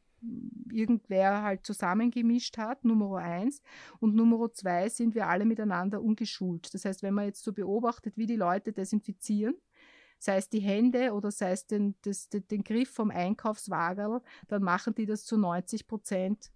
irgendwer 0.71 1.43
halt 1.43 1.65
zusammengemischt 1.65 2.59
hat, 2.59 2.85
Nummer 2.85 3.19
eins. 3.19 3.63
Und 3.99 4.15
Nummer 4.15 4.53
zwei 4.53 4.89
sind 4.89 5.15
wir 5.15 5.29
alle 5.29 5.45
miteinander 5.45 6.03
ungeschult. 6.03 6.73
Das 6.75 6.85
heißt, 6.85 7.03
wenn 7.03 7.15
man 7.15 7.27
jetzt 7.27 7.43
so 7.43 7.53
beobachtet, 7.53 8.17
wie 8.17 8.27
die 8.27 8.37
Leute 8.37 8.73
desinfizieren, 8.73 9.55
sei 10.19 10.37
es 10.37 10.49
die 10.49 10.61
Hände 10.61 11.13
oder 11.15 11.31
sei 11.31 11.53
es 11.53 11.67
den, 11.67 11.95
das, 12.03 12.29
den 12.29 12.63
Griff 12.63 12.91
vom 12.91 13.11
Einkaufswagen, 13.11 14.21
dann 14.49 14.63
machen 14.63 14.95
die 14.95 15.07
das 15.07 15.25
zu 15.25 15.39
90 15.39 15.87
Prozent 15.87 16.53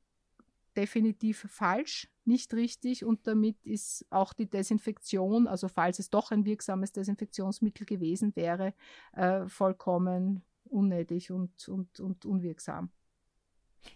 definitiv 0.76 1.46
falsch, 1.48 2.10
nicht 2.24 2.52
richtig 2.54 3.04
und 3.04 3.26
damit 3.26 3.64
ist 3.64 4.06
auch 4.10 4.32
die 4.32 4.48
Desinfektion, 4.48 5.46
also 5.46 5.68
falls 5.68 5.98
es 5.98 6.10
doch 6.10 6.30
ein 6.30 6.44
wirksames 6.44 6.92
Desinfektionsmittel 6.92 7.86
gewesen 7.86 8.34
wäre, 8.34 8.74
äh, 9.12 9.46
vollkommen 9.46 10.42
unnötig 10.64 11.30
und, 11.30 11.68
und, 11.68 12.00
und 12.00 12.24
unwirksam. 12.24 12.90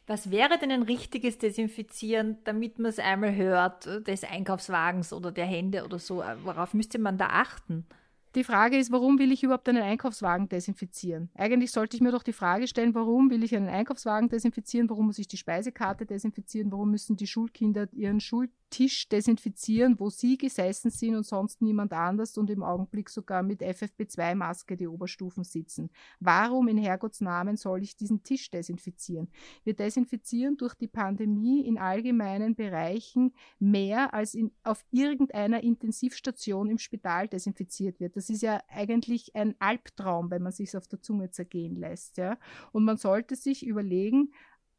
Was 0.06 0.30
wäre 0.30 0.58
denn 0.58 0.70
ein 0.70 0.82
richtiges 0.82 1.38
Desinfizieren, 1.38 2.38
damit 2.44 2.78
man 2.78 2.90
es 2.90 2.98
einmal 2.98 3.34
hört, 3.34 3.86
des 4.06 4.24
Einkaufswagens 4.24 5.12
oder 5.12 5.32
der 5.32 5.46
Hände 5.46 5.84
oder 5.84 5.98
so? 5.98 6.22
Worauf 6.44 6.74
müsste 6.74 6.98
man 6.98 7.18
da 7.18 7.26
achten? 7.26 7.86
Die 8.34 8.44
Frage 8.44 8.76
ist, 8.78 8.92
warum 8.92 9.18
will 9.18 9.32
ich 9.32 9.42
überhaupt 9.42 9.68
einen 9.68 9.82
Einkaufswagen 9.82 10.48
desinfizieren? 10.48 11.30
Eigentlich 11.34 11.72
sollte 11.72 11.96
ich 11.96 12.02
mir 12.02 12.12
doch 12.12 12.22
die 12.22 12.34
Frage 12.34 12.68
stellen, 12.68 12.94
warum 12.94 13.30
will 13.30 13.42
ich 13.42 13.56
einen 13.56 13.68
Einkaufswagen 13.68 14.28
desinfizieren? 14.28 14.90
Warum 14.90 15.06
muss 15.06 15.18
ich 15.18 15.28
die 15.28 15.38
Speisekarte 15.38 16.04
desinfizieren? 16.04 16.70
Warum 16.70 16.90
müssen 16.90 17.16
die 17.16 17.26
Schulkinder 17.26 17.88
ihren 17.92 18.20
Schul 18.20 18.50
Tisch 18.70 19.08
desinfizieren, 19.08 19.98
wo 19.98 20.10
sie 20.10 20.36
gesessen 20.36 20.90
sind 20.90 21.16
und 21.16 21.24
sonst 21.24 21.62
niemand 21.62 21.92
anders 21.92 22.36
und 22.36 22.50
im 22.50 22.62
Augenblick 22.62 23.08
sogar 23.08 23.42
mit 23.42 23.62
FFP2-Maske 23.62 24.76
die 24.76 24.88
Oberstufen 24.88 25.44
sitzen. 25.44 25.90
Warum 26.20 26.68
in 26.68 26.78
Herrgottsnamen 26.78 27.56
soll 27.56 27.82
ich 27.82 27.96
diesen 27.96 28.22
Tisch 28.22 28.50
desinfizieren? 28.50 29.28
Wir 29.64 29.74
desinfizieren 29.74 30.56
durch 30.56 30.74
die 30.74 30.88
Pandemie 30.88 31.66
in 31.66 31.78
allgemeinen 31.78 32.54
Bereichen 32.54 33.34
mehr 33.58 34.14
als 34.14 34.34
in, 34.34 34.52
auf 34.62 34.84
irgendeiner 34.90 35.62
Intensivstation 35.62 36.70
im 36.70 36.78
Spital 36.78 37.28
desinfiziert 37.28 38.00
wird. 38.00 38.16
Das 38.16 38.30
ist 38.30 38.42
ja 38.42 38.60
eigentlich 38.68 39.34
ein 39.34 39.54
Albtraum, 39.58 40.30
wenn 40.30 40.42
man 40.42 40.52
sich 40.52 40.76
auf 40.76 40.88
der 40.88 41.00
Zunge 41.00 41.30
zergehen 41.30 41.76
lässt. 41.76 42.16
Ja? 42.18 42.38
Und 42.72 42.84
man 42.84 42.96
sollte 42.96 43.36
sich 43.36 43.66
überlegen, 43.66 44.32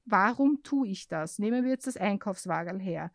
warum 0.06 0.64
tue 0.64 0.88
ich 0.88 1.08
das? 1.08 1.40
Nehmen 1.40 1.64
wir 1.64 1.72
jetzt 1.72 1.88
das 1.88 1.98
Einkaufswagel 1.98 2.80
her 2.80 3.12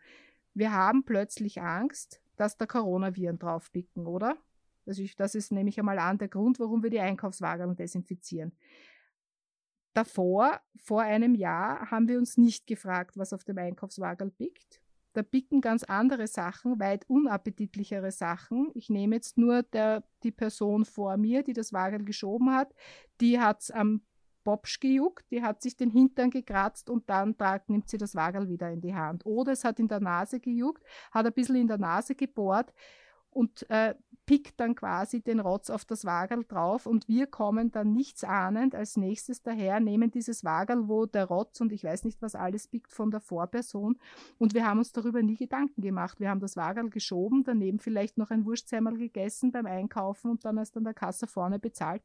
wir 0.55 0.73
haben 0.73 1.05
plötzlich 1.05 1.61
Angst, 1.61 2.21
dass 2.37 2.57
da 2.57 2.67
Coronaviren 2.67 3.38
draufpicken, 3.38 4.07
oder? 4.07 4.37
Das 4.85 4.99
ist, 4.99 5.19
das 5.19 5.35
ist 5.35 5.53
nämlich 5.53 5.79
einmal 5.79 5.99
an 5.99 6.19
der 6.19 6.29
Grund, 6.29 6.61
warum 6.61 6.83
wir 6.83 6.90
die 6.90 7.01
Einkaufswagen 7.01 7.75
desinfizieren. 7.77 8.53
Davor, 9.95 10.61
vor 10.77 11.03
einem 11.03 11.35
Jahr, 11.35 11.90
haben 11.90 12.09
wir 12.09 12.19
uns 12.19 12.37
nicht 12.37 12.67
gefragt, 12.67 13.17
was 13.17 13.33
auf 13.33 13.45
dem 13.45 13.59
Einkaufswagen 13.59 14.33
pickt. 14.33 14.81
Da 15.12 15.23
picken 15.23 15.61
ganz 15.61 15.85
andere 15.85 16.27
Sachen, 16.27 16.81
weit 16.81 17.09
unappetitlichere 17.09 18.11
Sachen. 18.11 18.73
Ich 18.75 18.90
nehme 18.90 19.14
jetzt 19.14 19.38
nur 19.38 19.62
der, 19.62 20.03
die 20.25 20.33
Person 20.33 20.85
vor 20.85 21.17
mir, 21.17 21.45
die 21.45 21.53
das 21.53 21.73
Wagel 21.73 22.05
geschoben 22.05 22.53
hat. 22.53 22.75
Die 23.21 23.38
hat 23.38 23.62
es 23.62 23.71
am 23.71 24.03
Bobsch 24.44 24.78
gejuckt, 24.78 25.24
die 25.30 25.42
hat 25.42 25.62
sich 25.62 25.76
den 25.76 25.90
Hintern 25.90 26.30
gekratzt 26.30 26.90
und 26.90 27.09
dann 27.11 27.37
tragt, 27.37 27.70
nimmt 27.70 27.88
sie 27.88 27.98
das 27.98 28.14
Wagel 28.14 28.48
wieder 28.48 28.70
in 28.70 28.80
die 28.80 28.94
Hand. 28.94 29.26
Oder 29.26 29.52
es 29.52 29.64
hat 29.64 29.80
in 29.80 29.88
der 29.88 30.00
Nase 30.00 30.38
gejuckt, 30.38 30.85
hat 31.11 31.26
ein 31.26 31.33
bisschen 31.33 31.57
in 31.57 31.66
der 31.66 31.78
Nase 31.78 32.14
gebohrt 32.14 32.72
und 33.30 33.68
äh, 33.70 33.94
pickt 34.26 34.59
dann 34.59 34.74
quasi 34.74 35.20
den 35.20 35.40
Rotz 35.40 35.68
auf 35.68 35.85
das 35.85 36.04
Wagel 36.04 36.44
drauf 36.44 36.87
und 36.87 37.09
wir 37.09 37.26
kommen 37.26 37.70
dann 37.70 37.92
nichts 37.92 38.24
ahnend 38.24 38.74
als 38.74 38.96
nächstes 38.96 39.42
daher, 39.42 39.80
nehmen 39.80 40.11
dieses 40.11 40.44
Wagel, 40.44 40.88
wo 40.88 41.04
der 41.04 41.26
Rotz 41.26 41.61
und 41.61 41.72
ich 41.72 41.85
weiß 41.85 42.04
nicht, 42.04 42.22
was 42.22 42.35
alles 42.35 42.68
pickt 42.68 42.92
von 42.92 43.11
der 43.11 43.20
Vorperson 43.20 43.98
und 44.38 44.54
wir 44.54 44.66
haben 44.66 44.78
uns 44.78 44.92
darüber 44.92 45.22
nie 45.22 45.37
Gedanken 45.37 45.83
gemacht. 45.83 46.20
Wir 46.20 46.30
haben 46.30 46.40
das 46.40 46.57
Wagel 46.57 46.88
geschoben, 46.90 47.44
daneben 47.44 47.80
vielleicht 47.80 48.16
noch 48.16 48.30
ein 48.30 48.46
Wurstsemmel 48.46 48.96
gegessen 48.96 49.52
beim 49.52 49.66
Einkaufen 49.66 50.30
und 50.30 50.44
dann 50.44 50.57
erst 50.57 50.76
an 50.76 50.85
der 50.85 50.94
Kasse 50.94 51.26
vorne 51.26 51.59
bezahlt 51.59 52.02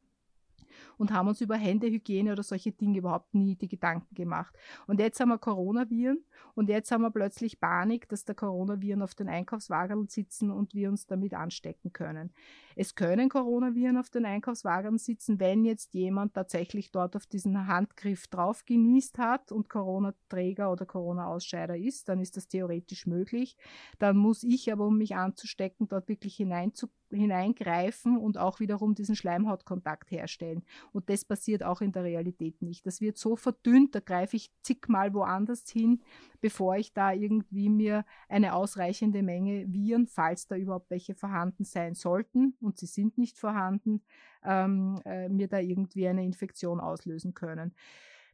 und 0.98 1.12
haben 1.12 1.28
uns 1.28 1.40
über 1.40 1.56
Händehygiene 1.56 2.32
oder 2.32 2.42
solche 2.42 2.72
Dinge 2.72 2.98
überhaupt 2.98 3.34
nie 3.34 3.56
die 3.56 3.68
Gedanken 3.68 4.14
gemacht. 4.14 4.54
Und 4.86 5.00
jetzt 5.00 5.20
haben 5.20 5.28
wir 5.28 5.38
Coronaviren 5.38 6.24
und 6.54 6.68
jetzt 6.68 6.90
haben 6.90 7.02
wir 7.02 7.10
plötzlich 7.10 7.60
Panik, 7.60 8.08
dass 8.08 8.24
der 8.24 8.34
Coronaviren 8.34 9.02
auf 9.02 9.14
den 9.14 9.28
Einkaufswagen 9.28 10.08
sitzen 10.08 10.50
und 10.50 10.74
wir 10.74 10.88
uns 10.88 11.06
damit 11.06 11.34
anstecken 11.34 11.92
können. 11.92 12.32
Es 12.76 12.94
können 12.94 13.28
Coronaviren 13.28 13.96
auf 13.96 14.10
den 14.10 14.24
Einkaufswagen 14.24 14.96
sitzen, 14.98 15.40
wenn 15.40 15.64
jetzt 15.64 15.92
jemand 15.94 16.34
tatsächlich 16.34 16.90
dort 16.92 17.16
auf 17.16 17.26
diesen 17.26 17.66
Handgriff 17.66 18.28
drauf 18.28 18.64
genießt 18.64 19.18
hat 19.18 19.52
und 19.52 19.68
Corona-Träger 19.68 20.70
oder 20.70 20.86
Corona-Ausscheider 20.86 21.76
ist, 21.76 22.08
dann 22.08 22.20
ist 22.20 22.36
das 22.36 22.48
theoretisch 22.48 23.06
möglich. 23.06 23.56
Dann 23.98 24.16
muss 24.16 24.42
ich 24.44 24.72
aber, 24.72 24.86
um 24.86 24.98
mich 24.98 25.16
anzustecken, 25.16 25.88
dort 25.88 26.08
wirklich 26.08 26.36
hineinzugehen 26.36 26.99
hineingreifen 27.10 28.16
und 28.16 28.38
auch 28.38 28.60
wiederum 28.60 28.94
diesen 28.94 29.16
Schleimhautkontakt 29.16 30.10
herstellen. 30.10 30.62
Und 30.92 31.10
das 31.10 31.24
passiert 31.24 31.62
auch 31.62 31.80
in 31.80 31.92
der 31.92 32.04
Realität 32.04 32.62
nicht. 32.62 32.86
Das 32.86 33.00
wird 33.00 33.18
so 33.18 33.36
verdünnt, 33.36 33.94
da 33.94 34.00
greife 34.00 34.36
ich 34.36 34.50
zigmal 34.62 35.12
woanders 35.14 35.68
hin, 35.68 36.00
bevor 36.40 36.76
ich 36.76 36.92
da 36.92 37.12
irgendwie 37.12 37.68
mir 37.68 38.04
eine 38.28 38.54
ausreichende 38.54 39.22
Menge 39.22 39.72
Viren, 39.72 40.06
falls 40.06 40.46
da 40.46 40.56
überhaupt 40.56 40.90
welche 40.90 41.14
vorhanden 41.14 41.64
sein 41.64 41.94
sollten, 41.94 42.56
und 42.60 42.78
sie 42.78 42.86
sind 42.86 43.18
nicht 43.18 43.38
vorhanden, 43.38 44.02
ähm, 44.44 45.00
äh, 45.04 45.28
mir 45.28 45.48
da 45.48 45.58
irgendwie 45.58 46.08
eine 46.08 46.24
Infektion 46.24 46.80
auslösen 46.80 47.34
können. 47.34 47.74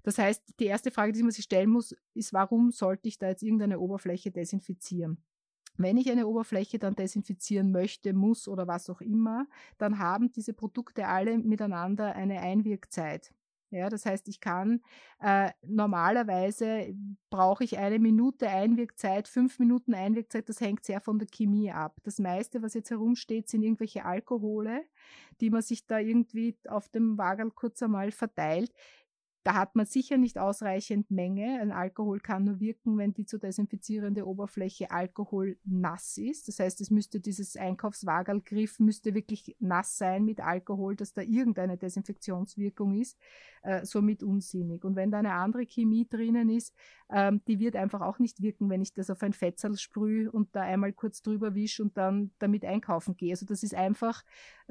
Das 0.02 0.18
heißt, 0.18 0.60
die 0.60 0.66
erste 0.66 0.92
Frage, 0.92 1.12
die 1.12 1.22
man 1.22 1.32
sich 1.32 1.44
stellen 1.44 1.68
muss, 1.68 1.96
ist, 2.14 2.32
warum 2.32 2.70
sollte 2.70 3.08
ich 3.08 3.18
da 3.18 3.28
jetzt 3.28 3.42
irgendeine 3.42 3.80
Oberfläche 3.80 4.30
desinfizieren? 4.30 5.18
Wenn 5.78 5.96
ich 5.96 6.10
eine 6.10 6.26
Oberfläche 6.26 6.78
dann 6.78 6.94
desinfizieren 6.94 7.70
möchte, 7.70 8.12
muss 8.12 8.48
oder 8.48 8.66
was 8.66 8.88
auch 8.90 9.00
immer, 9.00 9.46
dann 9.78 9.98
haben 9.98 10.32
diese 10.32 10.52
Produkte 10.52 11.06
alle 11.06 11.38
miteinander 11.38 12.14
eine 12.14 12.40
Einwirkzeit. 12.40 13.32
Ja, 13.70 13.88
das 13.88 14.06
heißt, 14.06 14.28
ich 14.28 14.40
kann 14.40 14.80
äh, 15.20 15.50
normalerweise 15.66 16.94
brauche 17.30 17.64
ich 17.64 17.78
eine 17.78 17.98
Minute 17.98 18.48
Einwirkzeit, 18.48 19.26
fünf 19.26 19.58
Minuten 19.58 19.92
Einwirkzeit, 19.92 20.48
das 20.48 20.60
hängt 20.60 20.84
sehr 20.84 21.00
von 21.00 21.18
der 21.18 21.26
Chemie 21.26 21.72
ab. 21.72 21.96
Das 22.04 22.20
meiste, 22.20 22.62
was 22.62 22.74
jetzt 22.74 22.90
herumsteht, 22.90 23.48
sind 23.48 23.62
irgendwelche 23.62 24.04
Alkohole, 24.04 24.84
die 25.40 25.50
man 25.50 25.62
sich 25.62 25.84
da 25.84 25.98
irgendwie 25.98 26.56
auf 26.68 26.88
dem 26.88 27.18
Wagel 27.18 27.50
kurz 27.50 27.82
einmal 27.82 28.12
verteilt. 28.12 28.72
Da 29.46 29.54
hat 29.54 29.76
man 29.76 29.86
sicher 29.86 30.16
nicht 30.16 30.38
ausreichend 30.38 31.08
Menge. 31.12 31.60
Ein 31.60 31.70
Alkohol 31.70 32.18
kann 32.18 32.42
nur 32.42 32.58
wirken, 32.58 32.98
wenn 32.98 33.12
die 33.12 33.26
zu 33.26 33.38
desinfizierende 33.38 34.26
Oberfläche 34.26 34.90
Alkohol 34.90 35.56
nass 35.62 36.18
ist. 36.18 36.48
Das 36.48 36.58
heißt, 36.58 36.80
es 36.80 36.90
müsste 36.90 37.20
dieses 37.20 37.56
Einkaufswagelgriff 37.56 38.80
müsste 38.80 39.14
wirklich 39.14 39.54
nass 39.60 39.98
sein 39.98 40.24
mit 40.24 40.40
Alkohol, 40.40 40.96
dass 40.96 41.12
da 41.12 41.22
irgendeine 41.22 41.76
Desinfektionswirkung 41.76 43.00
ist. 43.00 43.16
Äh, 43.66 43.84
somit 43.84 44.22
unsinnig. 44.22 44.84
Und 44.84 44.94
wenn 44.94 45.10
da 45.10 45.18
eine 45.18 45.32
andere 45.32 45.66
Chemie 45.66 46.06
drinnen 46.08 46.48
ist, 46.50 46.72
ähm, 47.10 47.40
die 47.48 47.58
wird 47.58 47.74
einfach 47.74 48.00
auch 48.00 48.20
nicht 48.20 48.40
wirken, 48.40 48.70
wenn 48.70 48.80
ich 48.80 48.92
das 48.94 49.10
auf 49.10 49.22
ein 49.24 49.32
Fetzel 49.32 49.76
sprühe 49.76 50.30
und 50.30 50.54
da 50.54 50.62
einmal 50.62 50.92
kurz 50.92 51.20
drüber 51.20 51.56
wische 51.56 51.82
und 51.82 51.96
dann 51.96 52.30
damit 52.38 52.64
einkaufen 52.64 53.16
gehe. 53.16 53.32
Also 53.32 53.44
das 53.44 53.64
ist 53.64 53.74
einfach 53.74 54.22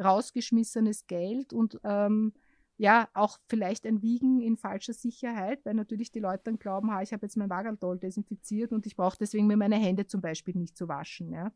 rausgeschmissenes 0.01 1.07
Geld 1.07 1.51
und 1.51 1.77
ähm, 1.83 2.31
ja, 2.77 3.07
auch 3.13 3.37
vielleicht 3.47 3.85
ein 3.85 4.01
Wiegen 4.01 4.41
in 4.41 4.57
falscher 4.57 4.93
Sicherheit, 4.93 5.65
weil 5.65 5.75
natürlich 5.75 6.11
die 6.11 6.19
Leute 6.19 6.43
dann 6.45 6.59
glauben, 6.59 6.91
ha, 6.91 7.01
ich 7.01 7.13
habe 7.13 7.25
jetzt 7.25 7.37
mein 7.37 7.49
Wagaltol 7.49 7.97
desinfiziert 7.97 8.73
und 8.73 8.85
ich 8.85 8.97
brauche 8.97 9.17
deswegen 9.17 9.47
mir 9.47 9.55
meine 9.55 9.77
Hände 9.77 10.07
zum 10.07 10.19
Beispiel 10.19 10.55
nicht 10.55 10.75
zu 10.77 10.89
waschen. 10.89 11.31
Ja. 11.31 11.51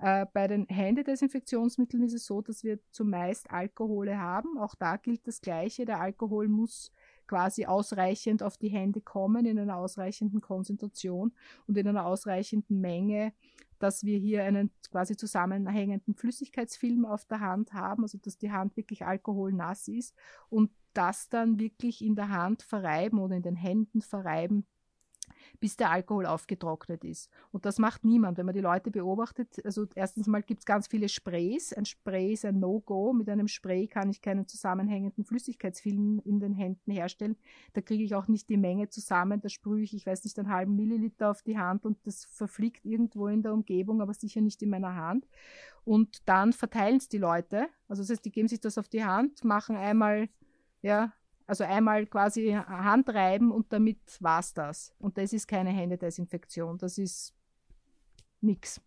Äh, 0.00 0.26
bei 0.32 0.48
den 0.48 0.66
Händedesinfektionsmitteln 0.66 2.02
ist 2.02 2.14
es 2.14 2.26
so, 2.26 2.42
dass 2.42 2.64
wir 2.64 2.80
zumeist 2.90 3.50
Alkohole 3.50 4.18
haben. 4.18 4.58
Auch 4.58 4.74
da 4.74 4.96
gilt 4.96 5.26
das 5.28 5.40
Gleiche. 5.40 5.84
Der 5.84 6.00
Alkohol 6.00 6.48
muss 6.48 6.90
quasi 7.28 7.66
ausreichend 7.66 8.42
auf 8.42 8.56
die 8.56 8.68
Hände 8.68 9.00
kommen, 9.00 9.46
in 9.46 9.58
einer 9.58 9.76
ausreichenden 9.76 10.40
Konzentration 10.40 11.32
und 11.66 11.76
in 11.76 11.86
einer 11.86 12.06
ausreichenden 12.06 12.80
Menge, 12.80 13.32
dass 13.78 14.04
wir 14.04 14.18
hier 14.18 14.44
einen 14.44 14.70
quasi 14.90 15.16
zusammenhängenden 15.16 16.14
Flüssigkeitsfilm 16.14 17.04
auf 17.04 17.24
der 17.24 17.40
Hand 17.40 17.72
haben, 17.72 18.02
also 18.02 18.18
dass 18.18 18.38
die 18.38 18.52
Hand 18.52 18.76
wirklich 18.76 19.04
alkoholnass 19.04 19.88
ist 19.88 20.14
und 20.48 20.70
das 20.92 21.28
dann 21.28 21.58
wirklich 21.58 22.02
in 22.02 22.16
der 22.16 22.30
Hand 22.30 22.62
verreiben 22.62 23.18
oder 23.18 23.36
in 23.36 23.42
den 23.42 23.56
Händen 23.56 24.00
verreiben, 24.00 24.66
bis 25.60 25.76
der 25.76 25.90
Alkohol 25.90 26.26
aufgetrocknet 26.26 27.04
ist. 27.04 27.30
Und 27.52 27.66
das 27.66 27.78
macht 27.78 28.04
niemand. 28.04 28.38
Wenn 28.38 28.46
man 28.46 28.54
die 28.54 28.60
Leute 28.60 28.90
beobachtet, 28.90 29.64
also 29.64 29.86
erstens 29.94 30.26
mal 30.26 30.42
gibt 30.42 30.60
es 30.60 30.66
ganz 30.66 30.86
viele 30.86 31.08
Sprays. 31.08 31.72
Ein 31.72 31.84
Spray 31.84 32.32
ist 32.32 32.44
ein 32.44 32.60
No-Go. 32.60 33.12
Mit 33.12 33.28
einem 33.28 33.48
Spray 33.48 33.86
kann 33.86 34.10
ich 34.10 34.22
keinen 34.22 34.46
zusammenhängenden 34.46 35.24
Flüssigkeitsfilm 35.24 36.20
in 36.24 36.40
den 36.40 36.54
Händen 36.54 36.90
herstellen. 36.90 37.36
Da 37.72 37.80
kriege 37.80 38.04
ich 38.04 38.14
auch 38.14 38.28
nicht 38.28 38.48
die 38.48 38.56
Menge 38.56 38.88
zusammen. 38.88 39.40
Da 39.40 39.48
sprühe 39.48 39.82
ich, 39.82 39.94
ich 39.94 40.06
weiß 40.06 40.24
nicht, 40.24 40.38
einen 40.38 40.50
halben 40.50 40.76
Milliliter 40.76 41.30
auf 41.30 41.42
die 41.42 41.58
Hand 41.58 41.84
und 41.84 41.98
das 42.04 42.24
verfliegt 42.24 42.84
irgendwo 42.84 43.28
in 43.28 43.42
der 43.42 43.52
Umgebung, 43.52 44.00
aber 44.00 44.14
sicher 44.14 44.40
nicht 44.40 44.62
in 44.62 44.70
meiner 44.70 44.94
Hand. 44.94 45.26
Und 45.84 46.28
dann 46.28 46.52
verteilen 46.52 46.96
es 46.96 47.08
die 47.08 47.18
Leute. 47.18 47.68
Also 47.88 48.02
das 48.02 48.10
heißt, 48.10 48.24
die 48.24 48.32
geben 48.32 48.48
sich 48.48 48.60
das 48.60 48.78
auf 48.78 48.88
die 48.88 49.04
Hand, 49.04 49.44
machen 49.44 49.76
einmal 49.76 50.28
ja, 50.82 51.12
also 51.46 51.64
einmal 51.64 52.06
quasi 52.06 52.52
Hand 52.52 53.08
reiben 53.08 53.52
und 53.52 53.72
damit 53.72 53.98
war 54.20 54.40
es 54.40 54.52
das. 54.52 54.92
Und 54.98 55.18
das 55.18 55.32
ist 55.32 55.46
keine 55.46 55.70
Händedesinfektion, 55.70 56.78
das 56.78 56.98
ist 56.98 57.34
nichts. 58.40 58.80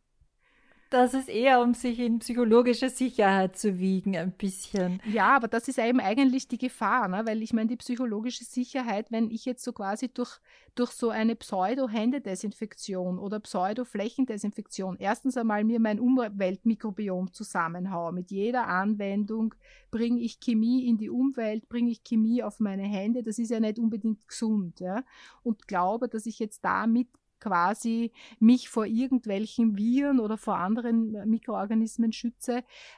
Das 0.90 1.14
ist 1.14 1.30
eher, 1.30 1.62
um 1.62 1.76
sich 1.76 2.00
in 2.00 2.18
psychologische 2.18 2.90
Sicherheit 2.90 3.56
zu 3.56 3.78
wiegen, 3.78 4.18
ein 4.18 4.32
bisschen. 4.32 5.00
Ja, 5.06 5.36
aber 5.36 5.48
das 5.48 5.68
ist 5.68 5.78
eben 5.78 6.00
eigentlich 6.00 6.48
die 6.48 6.58
Gefahr, 6.58 7.08
ne? 7.08 7.28
weil 7.28 7.44
ich 7.44 7.54
meine, 7.54 7.68
die 7.68 7.76
psychologische 7.76 8.44
Sicherheit, 8.44 9.12
wenn 9.12 9.30
ich 9.30 9.46
jetzt 9.46 9.64
so 9.64 9.72
quasi 9.72 10.10
durch, 10.12 10.40
durch 10.74 10.90
so 10.92 11.10
eine 11.10 11.36
Pseudo-Händedesinfektion 11.36 13.20
oder 13.20 13.40
Pseudo-Flächendesinfektion 13.40 14.98
erstens 14.98 15.38
einmal 15.38 15.64
mir 15.64 15.80
mein 15.80 16.00
Umweltmikrobiom 16.00 17.34
zusammenhaue. 17.34 18.12
Mit 18.12 18.32
jeder 18.32 18.68
Anwendung 18.68 19.54
bringe 19.92 20.20
ich 20.22 20.40
Chemie 20.40 20.88
in 20.88 20.98
die 20.98 21.12
Umwelt, 21.12 21.70
bringe 21.70 21.92
ich 21.92 22.04
Chemie 22.04 22.42
auf 22.42 22.60
meine 22.60 22.84
Hände. 22.84 23.22
Das 23.22 23.38
ist 23.38 23.52
ja 23.52 23.60
nicht 23.60 23.78
unbedingt 23.78 24.28
gesund. 24.28 24.80
Ja? 24.80 25.04
Und 25.44 25.68
glaube, 25.68 26.10
dass 26.10 26.26
ich 26.26 26.40
jetzt 26.40 26.66
damit 26.66 27.10
quasi 27.40 28.12
mich 28.40 28.70
vor 28.70 28.86
irgendwelchen 28.86 29.78
Viren 29.78 30.20
oder 30.20 30.38
vor 30.38 30.58
anderen 30.58 31.16
äh, 31.16 31.26
Mikroorganismen 31.26 32.12
schütze, 32.12 32.58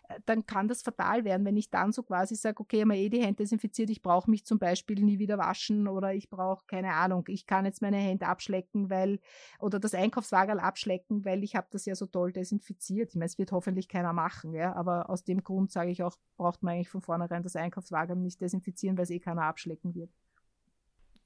äh, 0.10 0.20
dann 0.26 0.46
kann 0.46 0.68
das 0.68 0.82
fatal 0.82 1.24
werden, 1.24 1.46
wenn 1.46 1.58
ich 1.58 1.70
dann 1.70 1.92
so 1.92 2.04
quasi 2.04 2.36
sage, 2.36 2.60
okay, 2.60 2.82
habe 2.82 2.98
eh 2.98 3.10
die 3.10 3.22
Hände 3.22 3.36
desinfiziert, 3.36 3.90
ich 3.90 4.02
brauche 4.02 4.30
mich 4.30 4.46
zum 4.46 4.60
Beispiel 4.60 5.04
nie 5.04 5.20
wieder 5.20 5.38
waschen 5.38 5.88
oder 5.88 6.14
ich 6.14 6.30
brauche, 6.30 6.66
keine 6.68 6.94
Ahnung, 6.94 7.26
ich 7.28 7.46
kann 7.46 7.66
jetzt 7.66 7.82
meine 7.82 7.98
Hände 7.98 8.28
abschlecken, 8.28 8.90
weil, 8.90 9.20
oder 9.60 9.80
das 9.80 9.94
Einkaufswagen 9.94 10.60
abschlecken, 10.60 11.26
weil 11.26 11.44
ich 11.44 11.56
habe 11.56 11.68
das 11.72 11.86
ja 11.86 11.96
so 11.96 12.06
toll 12.06 12.32
desinfiziert. 12.32 13.10
Ich 13.10 13.16
meine, 13.16 13.26
es 13.26 13.38
wird 13.38 13.52
hoffentlich 13.52 13.88
keiner 13.88 14.14
machen, 14.14 14.54
ja, 14.54 14.74
aber 14.76 15.10
aus 15.10 15.24
dem 15.24 15.44
Grund 15.44 15.72
sage 15.72 15.92
ich 15.92 16.04
auch, 16.04 16.18
braucht 16.38 16.64
man 16.64 16.76
eigentlich 16.76 16.90
von 16.90 17.02
vornherein 17.02 17.44
das 17.44 17.56
Einkaufswagen 17.56 18.22
nicht 18.22 18.42
desinfizieren, 18.42 18.98
weil 18.98 19.04
es 19.04 19.10
eh 19.10 19.20
keiner 19.20 19.44
abschlecken 19.44 19.96
wird. 19.96 20.12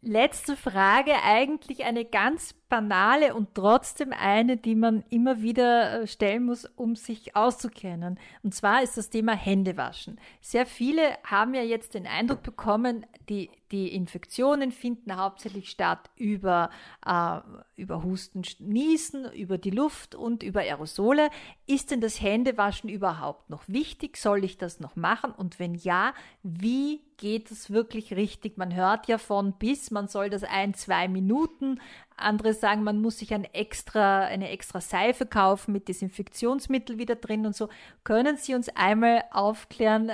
Letzte 0.07 0.55
Frage, 0.55 1.13
eigentlich 1.23 1.83
eine 1.83 2.05
ganz 2.05 2.53
banale 2.69 3.35
und 3.35 3.53
trotzdem 3.53 4.11
eine, 4.11 4.57
die 4.57 4.75
man 4.75 5.03
immer 5.09 5.41
wieder 5.41 6.01
äh, 6.01 6.07
stellen 6.07 6.45
muss, 6.45 6.65
um 6.75 6.95
sich 6.95 7.35
auszukennen. 7.35 8.19
Und 8.41 8.55
zwar 8.55 8.81
ist 8.81 8.97
das 8.97 9.09
Thema 9.09 9.33
Händewaschen. 9.33 10.19
Sehr 10.41 10.65
viele 10.65 11.17
haben 11.23 11.53
ja 11.53 11.61
jetzt 11.61 11.93
den 11.93 12.07
Eindruck 12.07 12.41
bekommen, 12.41 13.05
die, 13.29 13.51
die 13.71 13.93
Infektionen 13.93 14.71
finden 14.71 15.15
hauptsächlich 15.15 15.69
statt 15.69 16.09
über, 16.15 16.71
äh, 17.05 17.39
über 17.75 18.03
Husten, 18.03 18.41
Niesen, 18.59 19.31
über 19.33 19.57
die 19.57 19.71
Luft 19.71 20.15
und 20.15 20.41
über 20.41 20.61
Aerosole. 20.61 21.29
Ist 21.67 21.91
denn 21.91 22.01
das 22.01 22.19
Händewaschen 22.19 22.89
überhaupt 22.89 23.49
noch 23.49 23.63
wichtig? 23.67 24.17
Soll 24.17 24.43
ich 24.43 24.57
das 24.57 24.79
noch 24.79 24.95
machen? 24.95 25.31
Und 25.31 25.59
wenn 25.59 25.75
ja, 25.75 26.13
wie 26.41 27.01
geht 27.17 27.51
es 27.51 27.71
wirklich 27.71 28.13
richtig? 28.13 28.57
Man 28.57 28.75
hört 28.75 29.07
ja 29.07 29.17
von 29.17 29.53
bis, 29.53 29.91
man 29.91 30.07
soll 30.07 30.29
das 30.29 30.43
ein, 30.43 30.73
zwei 30.73 31.07
Minuten. 31.07 31.79
Andere 32.17 32.53
sagen, 32.53 32.83
man 32.83 33.01
muss 33.01 33.19
sich 33.19 33.33
ein 33.33 33.43
extra, 33.43 34.21
eine 34.21 34.49
extra 34.49 34.81
Seife 34.81 35.25
kaufen 35.25 35.71
mit 35.73 35.87
Desinfektionsmittel 35.87 36.97
wieder 36.97 37.15
drin 37.15 37.45
und 37.45 37.55
so. 37.55 37.69
Können 38.03 38.37
Sie 38.37 38.55
uns 38.55 38.69
einmal 38.69 39.23
aufklären, 39.31 40.11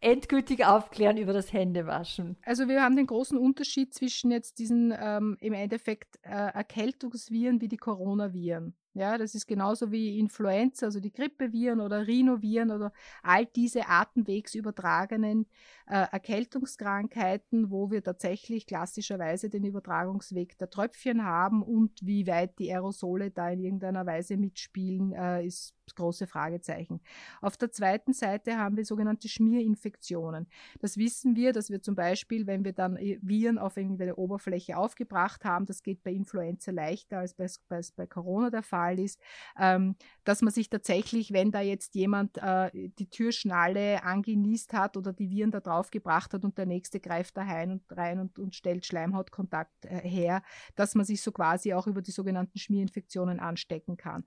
endgültig 0.00 0.64
aufklären 0.64 1.16
über 1.16 1.32
das 1.32 1.52
Händewaschen? 1.52 2.36
Also 2.44 2.68
wir 2.68 2.82
haben 2.82 2.96
den 2.96 3.06
großen 3.06 3.38
Unterschied 3.38 3.94
zwischen 3.94 4.30
jetzt 4.30 4.58
diesen 4.58 4.92
ähm, 4.98 5.36
im 5.40 5.52
Endeffekt 5.52 6.18
äh, 6.22 6.30
Erkältungsviren 6.30 7.60
wie 7.60 7.68
die 7.68 7.76
Coronaviren. 7.76 8.74
Ja, 8.96 9.18
das 9.18 9.34
ist 9.34 9.48
genauso 9.48 9.90
wie 9.90 10.20
Influenza, 10.20 10.86
also 10.86 11.00
die 11.00 11.12
Grippeviren 11.12 11.80
oder 11.80 12.06
Rhinoviren 12.06 12.70
oder 12.70 12.92
all 13.24 13.44
diese 13.44 13.88
atemwegsübertragenen 13.88 15.46
äh, 15.86 16.06
Erkältungskrankheiten, 16.10 17.70
wo 17.70 17.90
wir 17.90 18.02
tatsächlich 18.02 18.66
klassischerweise 18.66 19.50
den 19.50 19.64
Übertragungsweg 19.64 20.56
der 20.58 20.70
Tröpfchen 20.70 21.24
haben 21.24 21.62
und 21.62 22.00
wie 22.02 22.26
weit 22.26 22.58
die 22.58 22.72
Aerosole 22.72 23.30
da 23.30 23.50
in 23.50 23.60
irgendeiner 23.60 24.06
Weise 24.06 24.36
mitspielen, 24.36 25.12
äh, 25.12 25.44
ist 25.44 25.74
große 25.94 26.26
Fragezeichen. 26.26 27.00
Auf 27.42 27.56
der 27.56 27.70
zweiten 27.70 28.14
Seite 28.14 28.56
haben 28.56 28.76
wir 28.76 28.84
sogenannte 28.84 29.28
Schmierinfektionen. 29.28 30.46
Das 30.80 30.96
wissen 30.96 31.36
wir, 31.36 31.52
dass 31.52 31.68
wir 31.68 31.82
zum 31.82 31.94
Beispiel, 31.94 32.46
wenn 32.46 32.64
wir 32.64 32.72
dann 32.72 32.96
äh, 32.96 33.18
Viren 33.20 33.58
auf 33.58 33.76
irgendeine 33.76 34.16
Oberfläche 34.16 34.78
aufgebracht 34.78 35.44
haben, 35.44 35.66
das 35.66 35.82
geht 35.82 36.02
bei 36.02 36.12
Influenza 36.12 36.72
leichter 36.72 37.18
als 37.18 37.34
bei, 37.34 37.46
bei, 37.68 37.80
bei 37.96 38.06
Corona 38.06 38.50
der 38.50 38.62
Fall 38.62 38.98
ist, 38.98 39.20
ähm, 39.58 39.96
dass 40.24 40.40
man 40.40 40.52
sich 40.52 40.70
tatsächlich, 40.70 41.32
wenn 41.32 41.50
da 41.50 41.60
jetzt 41.60 41.94
jemand 41.94 42.38
äh, 42.38 42.70
die 42.72 43.10
Türschnalle 43.10 44.02
angenießt 44.02 44.72
hat 44.72 44.96
oder 44.96 45.12
die 45.12 45.28
Viren 45.30 45.50
da 45.50 45.60
drauf 45.60 45.73
gebracht 45.82 46.32
hat 46.34 46.44
und 46.44 46.58
der 46.58 46.66
nächste 46.66 47.00
greift 47.00 47.36
da 47.36 47.42
rein 47.42 47.70
und 47.70 47.82
rein 47.90 48.18
und, 48.18 48.38
und 48.38 48.54
stellt 48.54 48.86
Schleimhautkontakt 48.86 49.84
äh, 49.84 50.00
her, 50.00 50.42
dass 50.74 50.94
man 50.94 51.04
sich 51.04 51.22
so 51.22 51.32
quasi 51.32 51.74
auch 51.74 51.86
über 51.86 52.02
die 52.02 52.10
sogenannten 52.10 52.58
Schmierinfektionen 52.58 53.40
anstecken 53.40 53.96
kann. 53.96 54.24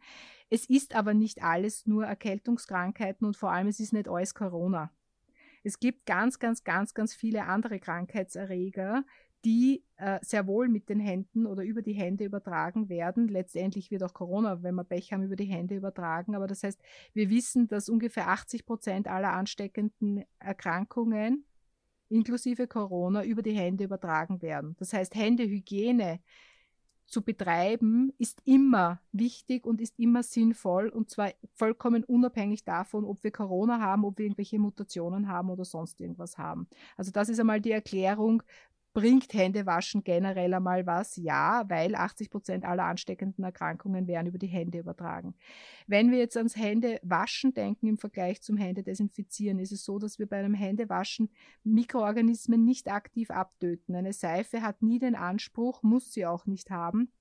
Es 0.49 0.69
ist 0.69 0.95
aber 0.95 1.13
nicht 1.13 1.43
alles 1.43 1.85
nur 1.85 2.05
Erkältungskrankheiten 2.05 3.25
und 3.25 3.37
vor 3.37 3.51
allem 3.51 3.67
es 3.67 3.79
ist 3.79 3.93
nicht 3.93 4.07
alles 4.07 4.33
Corona. 4.33 4.91
Es 5.63 5.79
gibt 5.79 6.05
ganz, 6.05 6.39
ganz, 6.39 6.63
ganz, 6.63 6.93
ganz 6.93 7.13
viele 7.13 7.45
andere 7.45 7.79
Krankheitserreger, 7.79 9.03
die 9.45 9.83
äh, 9.97 10.19
sehr 10.21 10.47
wohl 10.47 10.67
mit 10.67 10.89
den 10.89 10.99
Händen 10.99 11.45
oder 11.45 11.63
über 11.63 11.81
die 11.81 11.93
Hände 11.93 12.25
übertragen 12.25 12.89
werden. 12.89 13.27
Letztendlich 13.27 13.91
wird 13.91 14.03
auch 14.03 14.13
Corona, 14.13 14.63
wenn 14.63 14.75
wir 14.75 14.83
Pech 14.83 15.13
haben, 15.13 15.23
über 15.23 15.35
die 15.35 15.45
Hände 15.45 15.75
übertragen. 15.75 16.35
Aber 16.35 16.47
das 16.47 16.63
heißt, 16.63 16.81
wir 17.13 17.29
wissen, 17.29 17.67
dass 17.67 17.89
ungefähr 17.89 18.29
80 18.29 18.65
Prozent 18.65 19.07
aller 19.07 19.33
ansteckenden 19.33 20.23
Erkrankungen 20.39 21.45
inklusive 22.09 22.67
Corona, 22.67 23.23
über 23.23 23.41
die 23.41 23.55
Hände 23.55 23.83
übertragen 23.83 24.41
werden. 24.41 24.75
Das 24.79 24.93
heißt, 24.93 25.15
Händehygiene 25.15 26.19
zu 27.05 27.21
betreiben, 27.21 28.13
ist 28.17 28.41
immer 28.43 28.99
wichtig 29.13 29.65
und 29.65 29.79
ist 29.79 29.97
immer 29.97 30.23
sinnvoll 30.23 30.89
und 30.89 31.09
zwar 31.09 31.31
vollkommen 31.55 32.03
unabhängig 32.03 32.65
davon, 32.65 33.05
ob 33.05 33.23
wir 33.23 33.31
Corona 33.31 33.79
haben, 33.79 34.03
ob 34.03 34.17
wir 34.17 34.25
irgendwelche 34.25 34.59
Mutationen 34.59 35.29
haben 35.29 35.49
oder 35.49 35.63
sonst 35.63 36.01
irgendwas 36.01 36.37
haben. 36.37 36.67
Also 36.97 37.11
das 37.11 37.29
ist 37.29 37.39
einmal 37.39 37.61
die 37.61 37.71
Erklärung, 37.71 38.43
Bringt 38.97 39.31
Händewaschen 39.35 40.03
generell 40.03 40.55
einmal 40.55 40.87
was? 40.87 41.17
Ja, 41.17 41.65
weil 41.69 41.93
80 41.93 42.31
Prozent 42.31 42.65
aller 42.65 42.85
ansteckenden 42.85 43.43
Erkrankungen 43.43 44.07
werden 44.07 44.25
über 44.25 44.39
die 44.39 44.47
Hände 44.47 44.79
übertragen. 44.79 45.35
Wenn 45.85 46.09
wir 46.09 46.17
jetzt 46.17 46.35
ans 46.35 46.55
Händewaschen 46.55 47.53
denken 47.53 47.85
im 47.85 47.99
Vergleich 47.99 48.41
zum 48.41 48.57
Händedesinfizieren, 48.57 49.59
ist 49.59 49.71
es 49.71 49.85
so, 49.85 49.99
dass 49.99 50.17
wir 50.17 50.25
bei 50.25 50.39
einem 50.39 50.55
Händewaschen 50.55 51.29
Mikroorganismen 51.63 52.65
nicht 52.65 52.91
aktiv 52.91 53.29
abtöten. 53.29 53.93
Eine 53.93 54.13
Seife 54.13 54.63
hat 54.63 54.81
nie 54.81 54.97
den 54.97 55.13
Anspruch, 55.13 55.83
muss 55.83 56.11
sie 56.11 56.25
auch 56.25 56.47
nicht 56.47 56.71
haben, 56.71 57.11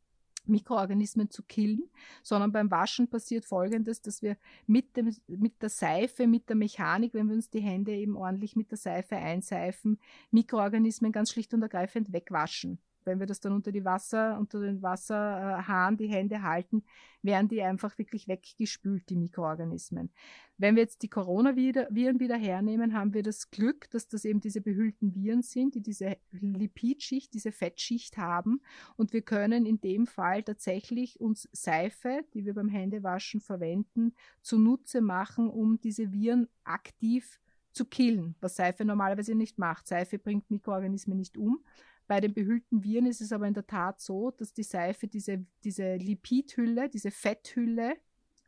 Mikroorganismen 0.49 1.31
zu 1.31 1.43
killen, 1.43 1.89
sondern 2.23 2.53
beim 2.53 2.71
Waschen 2.71 3.09
passiert 3.09 3.45
Folgendes, 3.45 4.01
dass 4.03 4.23
wir 4.23 4.37
mit, 4.67 4.97
dem, 4.97 5.15
mit 5.27 5.63
der 5.63 5.69
Seife, 5.69 6.27
mit 6.27 6.49
der 6.49 6.57
Mechanik, 6.57 7.15
wenn 7.15 7.29
wir 7.29 7.35
uns 7.35 7.51
die 7.51 7.61
Hände 7.61 7.93
eben 7.93 8.17
ordentlich 8.17 8.57
mit 8.57 8.71
der 8.71 8.79
Seife 8.79 9.17
einseifen, 9.17 9.99
Mikroorganismen 10.31 11.13
ganz 11.13 11.33
schlicht 11.33 11.55
und 11.55 11.63
ergreifend 11.63 12.13
wegwaschen 12.13 12.79
wenn 13.07 13.21
wir 13.21 13.27
das 13.27 13.41
dann 13.41 13.53
unter 13.53 13.73
die 13.73 13.85
Wasser, 13.85 14.37
unter 14.39 14.61
den 14.61 14.83
Wasserhahn 14.83 15.97
die 15.97 16.09
Hände 16.09 16.43
halten, 16.43 16.85
werden 17.23 17.49
die 17.49 17.63
einfach 17.63 17.97
wirklich 17.99 18.29
weggespült, 18.29 19.09
die 19.09 19.17
Mikroorganismen. 19.17 20.11
Wenn 20.59 20.75
wir 20.75 20.83
jetzt 20.83 21.03
die 21.03 21.09
Coronaviren 21.09 22.21
wieder 22.21 22.37
hernehmen, 22.37 22.95
haben 22.95 23.15
wir 23.15 23.23
das 23.23 23.51
Glück, 23.51 23.91
dass 23.91 24.09
das 24.09 24.25
eben 24.25 24.41
diese 24.41 24.61
behüllten 24.61 25.15
Viren 25.15 25.43
sind, 25.43 25.75
die 25.75 25.83
diese 25.83 26.17
Lipidschicht, 26.33 27.33
diese 27.35 27.53
Fettschicht 27.53 28.17
haben. 28.17 28.61
Und 28.97 29.13
wir 29.13 29.23
können 29.23 29.67
in 29.67 29.81
dem 29.81 30.07
Fall 30.07 30.43
tatsächlich 30.43 31.21
uns 31.21 31.49
Seife, 31.53 32.25
die 32.35 32.45
wir 32.45 32.55
beim 32.55 32.69
Händewaschen 32.69 33.41
verwenden, 33.41 34.15
zunutze 34.43 35.01
machen, 35.01 35.49
um 35.49 35.81
diese 35.81 36.13
Viren 36.13 36.49
aktiv 36.65 37.41
zu 37.73 37.85
killen, 37.85 38.35
was 38.41 38.57
Seife 38.57 38.85
normalerweise 38.85 39.35
nicht 39.35 39.59
macht. 39.59 39.87
Seife 39.87 40.19
bringt 40.19 40.51
Mikroorganismen 40.51 41.19
nicht 41.19 41.37
um, 41.37 41.63
bei 42.07 42.21
den 42.21 42.35
behüllten 42.35 42.83
Viren 42.85 43.07
ist 43.07 43.21
es 43.21 43.33
aber 43.33 43.49
in 43.49 43.55
der 43.55 43.67
Tat 43.67 44.01
so, 44.01 44.31
dass 44.31 44.53
die 44.53 44.63
Seife 44.63 45.09
diese, 45.09 45.45
diese 45.65 45.97
Lipidhülle, 45.97 46.89
diese 46.89 47.11
Fetthülle, 47.11 47.97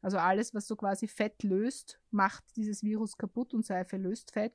also 0.00 0.18
alles, 0.18 0.54
was 0.54 0.66
so 0.66 0.76
quasi 0.76 1.08
Fett 1.08 1.42
löst, 1.42 2.00
macht 2.10 2.44
dieses 2.56 2.82
Virus 2.82 3.16
kaputt 3.16 3.52
und 3.54 3.66
Seife 3.66 3.96
löst 3.96 4.30
Fett. 4.30 4.52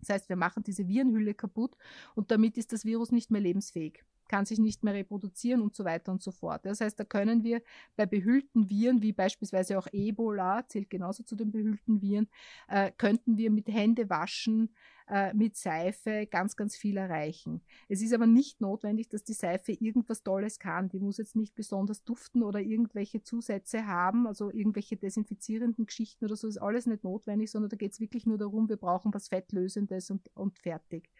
Das 0.00 0.08
heißt, 0.08 0.28
wir 0.28 0.36
machen 0.36 0.64
diese 0.64 0.88
Virenhülle 0.88 1.34
kaputt 1.34 1.76
und 2.16 2.32
damit 2.32 2.58
ist 2.58 2.72
das 2.72 2.84
Virus 2.84 3.12
nicht 3.12 3.30
mehr 3.30 3.40
lebensfähig 3.40 4.04
kann 4.32 4.46
sich 4.46 4.58
nicht 4.58 4.82
mehr 4.82 4.94
reproduzieren 4.94 5.60
und 5.60 5.76
so 5.76 5.84
weiter 5.84 6.10
und 6.10 6.22
so 6.22 6.30
fort. 6.30 6.64
Das 6.64 6.80
heißt, 6.80 6.98
da 6.98 7.04
können 7.04 7.44
wir 7.44 7.60
bei 7.96 8.06
behüllten 8.06 8.70
Viren, 8.70 9.02
wie 9.02 9.12
beispielsweise 9.12 9.78
auch 9.78 9.86
Ebola, 9.92 10.66
zählt 10.66 10.88
genauso 10.88 11.22
zu 11.22 11.36
den 11.36 11.52
behüllten 11.52 12.00
Viren, 12.00 12.28
äh, 12.68 12.90
könnten 12.96 13.36
wir 13.36 13.50
mit 13.50 13.68
Hände 13.68 14.08
waschen, 14.08 14.74
äh, 15.06 15.34
mit 15.34 15.54
Seife 15.54 16.26
ganz, 16.26 16.56
ganz 16.56 16.76
viel 16.76 16.96
erreichen. 16.96 17.60
Es 17.90 18.00
ist 18.00 18.14
aber 18.14 18.26
nicht 18.26 18.62
notwendig, 18.62 19.10
dass 19.10 19.22
die 19.22 19.34
Seife 19.34 19.72
irgendwas 19.72 20.22
Tolles 20.22 20.58
kann. 20.58 20.88
Die 20.88 20.98
muss 20.98 21.18
jetzt 21.18 21.36
nicht 21.36 21.54
besonders 21.54 22.02
duften 22.02 22.42
oder 22.42 22.60
irgendwelche 22.60 23.22
Zusätze 23.22 23.86
haben, 23.86 24.26
also 24.26 24.50
irgendwelche 24.50 24.96
desinfizierenden 24.96 25.84
Geschichten 25.84 26.24
oder 26.24 26.36
so, 26.36 26.48
ist 26.48 26.56
alles 26.56 26.86
nicht 26.86 27.04
notwendig, 27.04 27.50
sondern 27.50 27.68
da 27.68 27.76
geht 27.76 27.92
es 27.92 28.00
wirklich 28.00 28.24
nur 28.24 28.38
darum, 28.38 28.70
wir 28.70 28.78
brauchen 28.78 29.12
was 29.12 29.28
Fettlösendes 29.28 30.10
und, 30.10 30.30
und 30.34 30.58
fertig. 30.58 31.10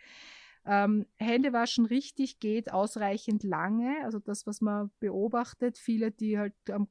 Ähm, 0.64 1.06
Händewaschen 1.16 1.86
richtig 1.86 2.38
geht 2.38 2.72
ausreichend 2.72 3.42
lange. 3.42 3.96
Also 4.04 4.18
das, 4.18 4.46
was 4.46 4.60
man 4.60 4.90
beobachtet, 5.00 5.78
viele, 5.78 6.10
die 6.10 6.38
halt 6.38 6.54
am 6.70 6.88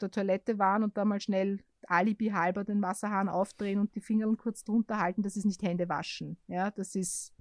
der 0.00 0.10
Toilette 0.10 0.58
waren 0.58 0.82
und 0.82 0.96
da 0.96 1.04
mal 1.04 1.20
schnell 1.20 1.60
Alibi 1.86 2.28
halber 2.28 2.64
den 2.64 2.82
Wasserhahn 2.82 3.28
aufdrehen 3.28 3.78
und 3.78 3.94
die 3.94 4.00
Finger 4.00 4.34
kurz 4.36 4.64
drunter 4.64 4.98
halten, 4.98 5.22
das 5.22 5.36
ist 5.36 5.44
nicht 5.44 5.62
Hände 5.62 5.88
waschen. 5.88 6.36
Ja, 6.46 6.70
das 6.70 6.94
ist, 6.94 7.32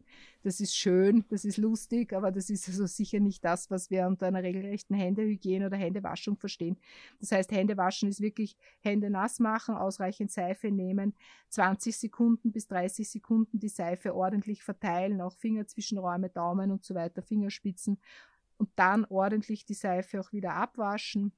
das 0.43 0.59
ist 0.59 0.75
schön, 0.75 1.25
das 1.29 1.45
ist 1.45 1.57
lustig, 1.57 2.13
aber 2.13 2.31
das 2.31 2.49
ist 2.49 2.67
also 2.67 2.85
sicher 2.85 3.19
nicht 3.19 3.43
das, 3.43 3.69
was 3.69 3.89
wir 3.89 4.07
unter 4.07 4.27
einer 4.27 4.43
regelrechten 4.43 4.95
Händehygiene 4.95 5.65
oder 5.65 5.77
Händewaschung 5.77 6.37
verstehen. 6.37 6.77
Das 7.19 7.31
heißt, 7.31 7.51
Händewaschen 7.51 8.09
ist 8.09 8.21
wirklich 8.21 8.55
Hände 8.79 9.09
nass 9.09 9.39
machen, 9.39 9.75
ausreichend 9.75 10.31
Seife 10.31 10.71
nehmen, 10.71 11.13
20 11.49 11.97
Sekunden 11.97 12.51
bis 12.51 12.67
30 12.67 13.09
Sekunden 13.09 13.59
die 13.59 13.69
Seife 13.69 14.15
ordentlich 14.15 14.63
verteilen, 14.63 15.21
auch 15.21 15.35
Finger 15.35 15.67
Zwischenräume, 15.67 16.29
Daumen 16.29 16.71
und 16.71 16.83
so 16.83 16.95
weiter, 16.95 17.21
Fingerspitzen 17.21 17.99
und 18.57 18.69
dann 18.75 19.05
ordentlich 19.05 19.65
die 19.65 19.73
Seife 19.73 20.19
auch 20.19 20.31
wieder 20.31 20.53
abwaschen 20.53 21.31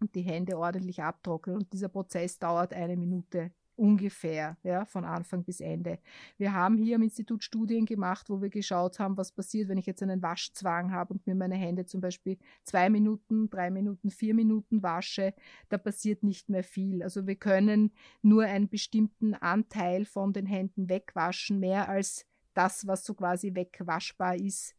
und 0.00 0.14
die 0.14 0.22
Hände 0.22 0.58
ordentlich 0.58 1.02
abtrocknen. 1.02 1.56
Und 1.56 1.72
dieser 1.72 1.88
Prozess 1.88 2.38
dauert 2.38 2.72
eine 2.72 2.96
Minute 2.96 3.52
ungefähr, 3.76 4.56
ja, 4.62 4.84
von 4.84 5.04
Anfang 5.04 5.44
bis 5.44 5.60
Ende. 5.60 5.98
Wir 6.38 6.52
haben 6.52 6.78
hier 6.78 6.96
am 6.96 7.02
Institut 7.02 7.44
Studien 7.44 7.86
gemacht, 7.86 8.30
wo 8.30 8.40
wir 8.40 8.50
geschaut 8.50 8.98
haben, 8.98 9.16
was 9.16 9.32
passiert, 9.32 9.68
wenn 9.68 9.78
ich 9.78 9.86
jetzt 9.86 10.02
einen 10.02 10.22
Waschzwang 10.22 10.92
habe 10.92 11.14
und 11.14 11.26
mir 11.26 11.34
meine 11.34 11.56
Hände 11.56 11.84
zum 11.84 12.00
Beispiel 12.00 12.38
zwei 12.64 12.90
Minuten, 12.90 13.50
drei 13.50 13.70
Minuten, 13.70 14.10
vier 14.10 14.34
Minuten 14.34 14.82
wasche. 14.82 15.34
Da 15.68 15.78
passiert 15.78 16.22
nicht 16.22 16.48
mehr 16.48 16.64
viel. 16.64 17.02
Also 17.02 17.26
wir 17.26 17.36
können 17.36 17.92
nur 18.22 18.44
einen 18.44 18.68
bestimmten 18.68 19.34
Anteil 19.34 20.04
von 20.04 20.32
den 20.32 20.46
Händen 20.46 20.88
wegwaschen, 20.88 21.58
mehr 21.60 21.88
als 21.88 22.26
das, 22.54 22.86
was 22.86 23.04
so 23.04 23.14
quasi 23.14 23.54
wegwaschbar 23.54 24.36
ist, 24.36 24.75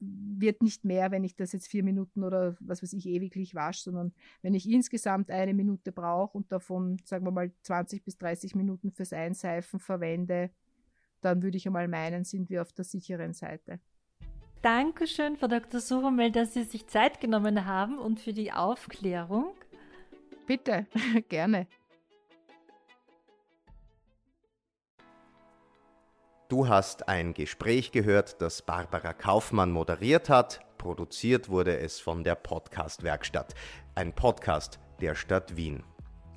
wird 0.00 0.62
nicht 0.62 0.84
mehr, 0.84 1.10
wenn 1.10 1.24
ich 1.24 1.36
das 1.36 1.52
jetzt 1.52 1.68
vier 1.68 1.82
Minuten 1.82 2.24
oder 2.24 2.56
was 2.60 2.82
weiß 2.82 2.92
ich 2.92 3.06
ewiglich 3.06 3.54
wasche, 3.54 3.82
sondern 3.82 4.12
wenn 4.42 4.54
ich 4.54 4.68
insgesamt 4.68 5.30
eine 5.30 5.54
Minute 5.54 5.92
brauche 5.92 6.36
und 6.36 6.50
davon, 6.50 6.98
sagen 7.04 7.24
wir 7.24 7.30
mal, 7.30 7.52
20 7.62 8.04
bis 8.04 8.18
30 8.18 8.54
Minuten 8.54 8.92
fürs 8.92 9.12
Einseifen 9.12 9.80
verwende, 9.80 10.50
dann 11.20 11.42
würde 11.42 11.56
ich 11.56 11.66
einmal 11.66 11.88
meinen, 11.88 12.24
sind 12.24 12.50
wir 12.50 12.62
auf 12.62 12.72
der 12.72 12.84
sicheren 12.84 13.32
Seite. 13.32 13.80
Dankeschön, 14.62 15.36
Frau 15.36 15.46
Dr. 15.46 15.80
Suchermel, 15.80 16.30
dass 16.30 16.54
Sie 16.54 16.64
sich 16.64 16.86
Zeit 16.86 17.20
genommen 17.20 17.66
haben 17.66 17.98
und 17.98 18.20
für 18.20 18.32
die 18.32 18.52
Aufklärung. 18.52 19.54
Bitte, 20.46 20.86
gerne. 21.28 21.66
Du 26.48 26.68
hast 26.68 27.08
ein 27.08 27.32
Gespräch 27.32 27.90
gehört, 27.90 28.42
das 28.42 28.60
Barbara 28.60 29.14
Kaufmann 29.14 29.70
moderiert 29.70 30.28
hat. 30.28 30.60
Produziert 30.76 31.48
wurde 31.48 31.78
es 31.78 32.00
von 32.00 32.22
der 32.22 32.34
Podcast-Werkstatt, 32.34 33.54
ein 33.94 34.12
Podcast 34.12 34.78
der 35.00 35.14
Stadt 35.14 35.56
Wien. 35.56 35.82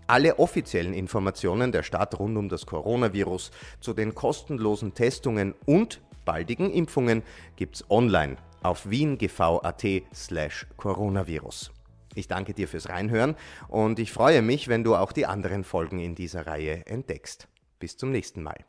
Alle 0.08 0.39
offiziellen 0.39 0.93
Informationen 0.93 1.74
der 1.74 1.84
Stadt 1.84 2.18
rund 2.18 2.38
um 2.38 2.47
das 2.47 2.66
Coronavirus 2.66 3.51
zu 3.82 3.93
den 3.93 4.16
kostenlosen 4.16 4.93
Testungen 4.93 5.53
und 5.66 6.01
baldigen 6.24 6.72
Impfungen 6.72 7.22
gibt's 7.58 7.84
online 7.89 8.38
auf 8.64 8.89
wiengv.at 8.89 9.86
slash 10.14 10.68
coronavirus. 10.78 11.72
Ich 12.16 12.30
danke 12.30 12.53
dir 12.53 12.70
fürs 12.70 12.88
Reinhören 12.88 13.36
und 13.68 13.99
ich 13.99 14.14
freue 14.14 14.41
mich, 14.41 14.70
wenn 14.70 14.86
du 14.86 14.95
auch 14.95 15.12
die 15.12 15.26
anderen 15.26 15.66
Folgen 15.66 15.99
in 15.99 16.16
dieser 16.16 16.47
Reihe 16.47 16.86
entdeckst. 16.86 17.49
Bis 17.80 17.97
zum 17.97 18.12
nächsten 18.12 18.41
Mal. 18.41 18.66